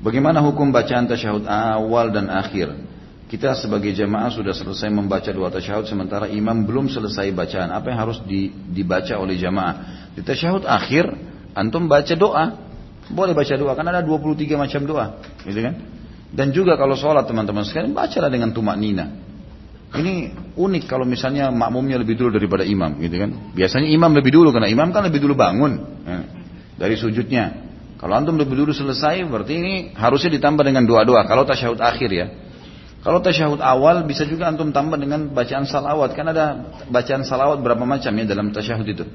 Bagaimana 0.00 0.40
hukum 0.40 0.72
bacaan 0.72 1.04
tasyahud 1.08 1.44
awal 1.44 2.08
dan 2.08 2.32
akhir? 2.32 2.72
Kita 3.30 3.54
sebagai 3.54 3.94
jamaah 3.94 4.26
sudah 4.34 4.50
selesai 4.50 4.90
membaca 4.90 5.30
dua 5.30 5.54
tasyahud 5.54 5.86
sementara 5.86 6.26
imam 6.26 6.66
belum 6.66 6.90
selesai 6.90 7.30
bacaan. 7.30 7.70
Apa 7.70 7.94
yang 7.94 8.02
harus 8.02 8.18
dibaca 8.74 9.14
oleh 9.22 9.38
jamaah? 9.38 9.74
Di 10.18 10.26
tasyahud 10.26 10.66
akhir, 10.66 11.14
antum 11.54 11.86
baca 11.86 12.10
doa. 12.18 12.58
Boleh 13.06 13.30
baca 13.30 13.54
doa, 13.54 13.70
karena 13.78 13.94
ada 13.94 14.02
23 14.02 14.58
macam 14.58 14.82
doa. 14.82 15.22
Gitu 15.46 15.62
kan? 15.62 15.78
Dan 16.34 16.50
juga 16.50 16.74
kalau 16.74 16.98
sholat 16.98 17.30
teman-teman 17.30 17.62
sekalian 17.62 17.94
bacalah 17.94 18.30
dengan 18.34 18.50
tumak 18.50 18.74
nina. 18.74 19.14
Ini 19.94 20.34
unik 20.58 20.90
kalau 20.90 21.06
misalnya 21.06 21.54
makmumnya 21.54 22.02
lebih 22.02 22.18
dulu 22.18 22.34
daripada 22.34 22.66
imam, 22.66 22.98
gitu 22.98 23.14
kan? 23.14 23.54
Biasanya 23.54 23.94
imam 23.94 24.10
lebih 24.10 24.34
dulu 24.34 24.50
karena 24.50 24.66
imam 24.66 24.90
kan 24.90 25.06
lebih 25.06 25.22
dulu 25.22 25.38
bangun 25.38 25.78
ya, 26.02 26.18
dari 26.78 26.98
sujudnya. 26.98 27.62
Kalau 27.94 28.14
antum 28.18 28.34
lebih 28.34 28.58
dulu 28.58 28.74
selesai, 28.74 29.22
berarti 29.26 29.54
ini 29.54 29.74
harusnya 29.94 30.34
ditambah 30.34 30.66
dengan 30.66 30.82
doa-doa. 30.82 31.26
Kalau 31.30 31.46
tasyahud 31.46 31.78
akhir 31.78 32.10
ya. 32.10 32.49
Kalau 33.00 33.24
tasyahud 33.24 33.64
awal 33.64 34.04
bisa 34.04 34.28
juga 34.28 34.44
antum 34.44 34.76
tambah 34.76 35.00
dengan 35.00 35.32
bacaan 35.32 35.64
salawat. 35.64 36.12
Kan 36.12 36.28
ada 36.28 36.76
bacaan 36.92 37.24
salawat 37.24 37.64
berapa 37.64 37.80
macam 37.88 38.12
ya 38.12 38.24
dalam 38.28 38.52
tasyahud 38.52 38.84
itu. 38.84 39.08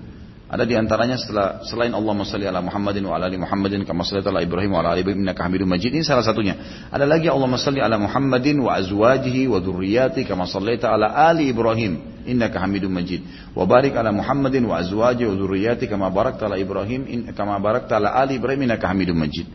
Ada 0.46 0.62
di 0.62 0.78
antaranya 0.78 1.18
setelah 1.18 1.66
selain 1.66 1.90
Allah 1.90 2.14
salli 2.22 2.46
ala 2.46 2.62
Muhammadin 2.62 3.02
wa 3.10 3.18
ala 3.18 3.26
ali 3.26 3.38
Muhammadin 3.38 3.82
kama 3.82 4.06
sallaita 4.06 4.30
ala 4.30 4.46
Ibrahim 4.46 4.78
wa 4.78 4.86
ala 4.86 4.94
ali 4.94 5.02
Ibrahim 5.02 5.26
innaka 5.26 5.42
Hamidum 5.42 5.66
Majid. 5.66 5.90
Ini 5.90 6.06
salah 6.06 6.22
satunya. 6.22 6.54
Ada 6.94 7.06
lagi 7.10 7.26
Allah 7.30 7.50
salli 7.58 7.82
ala 7.82 7.98
Muhammadin 7.98 8.62
wa 8.62 8.78
azwajihi 8.78 9.50
wa 9.50 9.58
dzurriyyati 9.58 10.22
kama 10.22 10.46
sallaita 10.46 10.94
ala 10.94 11.18
ali 11.18 11.50
Ibrahim 11.50 12.26
innaka 12.30 12.62
Hamidum 12.62 12.94
Majid. 12.94 13.26
Wa 13.58 13.66
barik 13.66 13.98
ala 13.98 14.14
Muhammadin 14.14 14.70
wa 14.70 14.78
azwajihi 14.78 15.26
wa 15.30 15.34
dzurriyyati 15.34 15.90
kama 15.90 16.14
barakta 16.14 16.46
ala 16.46 16.62
Ibrahim 16.62 17.10
in, 17.10 17.20
kama 17.34 17.58
barakta 17.58 17.98
ala 17.98 18.14
ali 18.14 18.38
Ibrahim 18.38 18.70
innaka 18.70 18.86
Hamidum 18.86 19.18
Majid. 19.18 19.50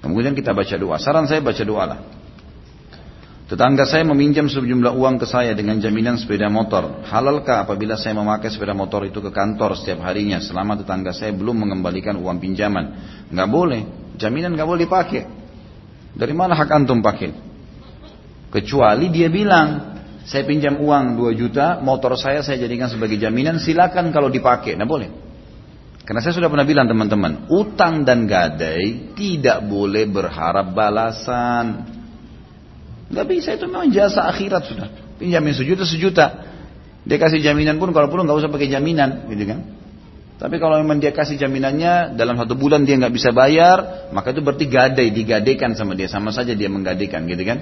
Kemudian 0.00 0.32
kita 0.32 0.56
baca 0.56 0.76
doa. 0.80 0.96
Saran 0.96 1.28
saya 1.28 1.44
baca 1.44 1.60
doa 1.60 1.84
lah. 1.84 2.21
Tetangga 3.52 3.84
saya 3.84 4.00
meminjam 4.08 4.48
sejumlah 4.48 4.96
uang 4.96 5.20
ke 5.20 5.28
saya 5.28 5.52
dengan 5.52 5.76
jaminan 5.76 6.16
sepeda 6.16 6.48
motor. 6.48 7.04
Halalkah 7.04 7.68
apabila 7.68 8.00
saya 8.00 8.16
memakai 8.16 8.48
sepeda 8.48 8.72
motor 8.72 9.04
itu 9.04 9.20
ke 9.20 9.28
kantor 9.28 9.76
setiap 9.76 10.00
harinya 10.08 10.40
selama 10.40 10.80
tetangga 10.80 11.12
saya 11.12 11.36
belum 11.36 11.68
mengembalikan 11.68 12.16
uang 12.16 12.40
pinjaman? 12.40 12.96
Nggak 13.28 13.48
boleh. 13.52 13.82
Jaminan 14.16 14.56
nggak 14.56 14.64
boleh 14.64 14.80
dipakai. 14.88 15.22
Dari 16.16 16.32
mana 16.32 16.56
hak 16.56 16.70
antum 16.72 17.04
pakai? 17.04 17.28
Kecuali 18.48 19.12
dia 19.12 19.28
bilang, 19.28 20.00
saya 20.24 20.48
pinjam 20.48 20.80
uang 20.80 21.20
2 21.20 21.36
juta, 21.36 21.76
motor 21.84 22.16
saya 22.16 22.40
saya 22.40 22.56
jadikan 22.56 22.88
sebagai 22.88 23.20
jaminan, 23.20 23.60
silakan 23.60 24.16
kalau 24.16 24.32
dipakai. 24.32 24.80
Nah 24.80 24.88
boleh. 24.88 25.12
Karena 26.08 26.24
saya 26.24 26.32
sudah 26.32 26.48
pernah 26.48 26.64
bilang 26.64 26.88
teman-teman, 26.88 27.52
utang 27.52 28.00
dan 28.08 28.24
gadai 28.24 29.12
tidak 29.12 29.60
boleh 29.68 30.08
berharap 30.08 30.72
balasan. 30.72 32.00
Gak 33.12 33.26
bisa 33.28 33.54
itu 33.54 33.68
memang 33.68 33.92
jasa 33.92 34.24
akhirat 34.24 34.62
sudah. 34.64 34.88
Pinjamin 35.20 35.52
sejuta 35.52 35.84
sejuta. 35.84 36.26
Dia 37.02 37.18
kasih 37.18 37.42
jaminan 37.44 37.76
pun 37.82 37.90
kalau 37.90 38.08
perlu 38.08 38.22
nggak 38.24 38.38
usah 38.46 38.50
pakai 38.50 38.70
jaminan, 38.70 39.26
gitu 39.26 39.44
kan? 39.44 39.58
Tapi 40.38 40.58
kalau 40.58 40.78
memang 40.82 40.98
dia 41.02 41.14
kasih 41.14 41.38
jaminannya 41.38 42.14
dalam 42.18 42.34
satu 42.38 42.54
bulan 42.54 42.86
dia 42.86 42.98
nggak 42.98 43.14
bisa 43.14 43.30
bayar, 43.34 44.10
maka 44.14 44.30
itu 44.34 44.42
berarti 44.42 44.66
gadai, 44.70 45.10
digadaikan 45.10 45.74
sama 45.74 45.98
dia, 45.98 46.06
sama 46.06 46.30
saja 46.30 46.54
dia 46.54 46.70
menggadaikan, 46.70 47.26
gitu 47.26 47.42
kan? 47.42 47.58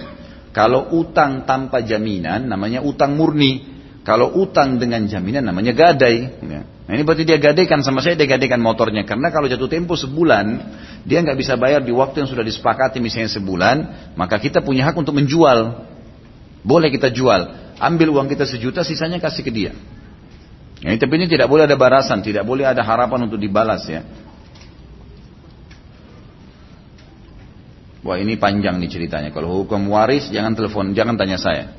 Kalau 0.51 0.93
utang 0.93 1.48
tanpa 1.48 1.81
jaminan 1.81 2.51
namanya 2.51 2.82
utang 2.82 3.14
murni. 3.14 3.81
Kalau 4.01 4.32
utang 4.32 4.81
dengan 4.81 5.05
jaminan 5.06 5.44
namanya 5.44 5.77
gadai. 5.77 6.16
Ya. 6.40 6.62
Nah 6.91 6.99
ini 6.99 7.07
berarti 7.07 7.23
dia 7.23 7.39
gadaikan 7.39 7.87
sama 7.87 8.03
saya 8.03 8.19
dia 8.19 8.27
gadaikan 8.27 8.59
motornya. 8.59 9.07
Karena 9.07 9.31
kalau 9.31 9.47
jatuh 9.47 9.71
tempo 9.71 9.95
sebulan 9.95 10.59
dia 11.07 11.23
nggak 11.23 11.39
bisa 11.39 11.55
bayar 11.55 11.87
di 11.87 11.95
waktu 11.95 12.27
yang 12.27 12.29
sudah 12.35 12.43
disepakati 12.43 12.99
misalnya 12.99 13.31
sebulan, 13.31 13.77
maka 14.19 14.43
kita 14.43 14.59
punya 14.59 14.91
hak 14.91 14.99
untuk 14.99 15.15
menjual. 15.15 15.87
Boleh 16.67 16.91
kita 16.91 17.15
jual. 17.15 17.47
Ambil 17.79 18.11
uang 18.11 18.27
kita 18.27 18.43
sejuta, 18.43 18.83
sisanya 18.83 19.23
kasih 19.23 19.47
ke 19.47 19.55
dia. 19.55 19.71
Ya, 20.83 20.91
tapi 20.99 21.15
ini 21.15 21.31
tidak 21.31 21.47
boleh 21.47 21.71
ada 21.71 21.79
barasan, 21.79 22.27
tidak 22.27 22.43
boleh 22.43 22.67
ada 22.67 22.83
harapan 22.83 23.31
untuk 23.31 23.39
dibalas 23.39 23.87
ya. 23.87 24.03
Wah 28.03 28.19
ini 28.19 28.35
panjang 28.35 28.83
nih 28.83 28.91
ceritanya. 28.91 29.31
Kalau 29.31 29.62
hukum 29.62 29.95
waris 29.95 30.27
jangan 30.35 30.59
telepon, 30.59 30.91
jangan 30.91 31.15
tanya 31.15 31.39
saya 31.39 31.71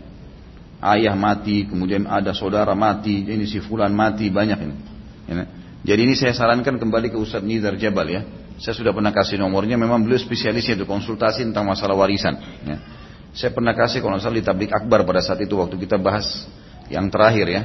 ayah 0.82 1.14
mati, 1.14 1.70
kemudian 1.70 2.10
ada 2.10 2.34
saudara 2.34 2.74
mati, 2.74 3.28
ini 3.28 3.46
si 3.46 3.60
fulan 3.62 3.94
mati, 3.94 4.32
banyak 4.34 4.60
ini. 4.64 4.91
Ya. 5.32 5.48
Jadi 5.82 6.02
ini 6.04 6.14
saya 6.20 6.36
sarankan 6.36 6.76
kembali 6.78 7.10
ke 7.10 7.18
Ustadz 7.18 7.48
Nizar 7.48 7.74
Jabal 7.80 8.12
ya. 8.12 8.22
Saya 8.60 8.76
sudah 8.78 8.92
pernah 8.92 9.10
kasih 9.10 9.40
nomornya, 9.40 9.80
memang 9.80 10.04
beliau 10.04 10.20
spesialisnya 10.20 10.78
itu 10.78 10.86
konsultasi 10.86 11.48
tentang 11.48 11.66
masalah 11.66 11.96
warisan. 11.96 12.38
Ya. 12.68 12.78
Saya 13.32 13.56
pernah 13.56 13.72
kasih 13.72 14.04
kalau 14.04 14.20
salah 14.20 14.38
di 14.38 14.46
tablik 14.46 14.70
akbar 14.76 15.08
pada 15.08 15.24
saat 15.24 15.40
itu 15.40 15.56
waktu 15.56 15.80
kita 15.80 15.96
bahas 15.96 16.46
yang 16.92 17.08
terakhir 17.08 17.48
ya. 17.48 17.62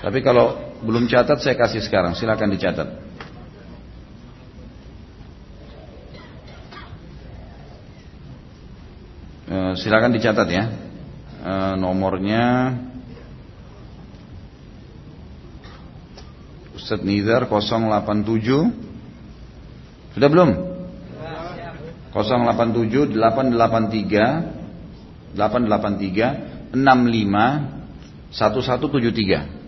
Tapi 0.00 0.24
kalau 0.24 0.74
belum 0.80 1.04
catat 1.06 1.38
saya 1.44 1.54
kasih 1.54 1.84
sekarang, 1.84 2.16
silakan 2.16 2.50
dicatat. 2.50 2.88
Eh, 9.48 9.72
silakan 9.80 10.12
dicatat 10.12 10.48
ya 10.52 10.64
e, 11.40 11.52
nomornya 11.80 12.68
Ustadz 16.78 17.02
Nizar 17.02 17.50
087 17.50 20.14
Sudah 20.14 20.30
belum? 20.30 20.50
087 22.14 23.18
883 23.18 25.34
883 25.34 26.70
65 26.72 28.32
1173 28.32 29.58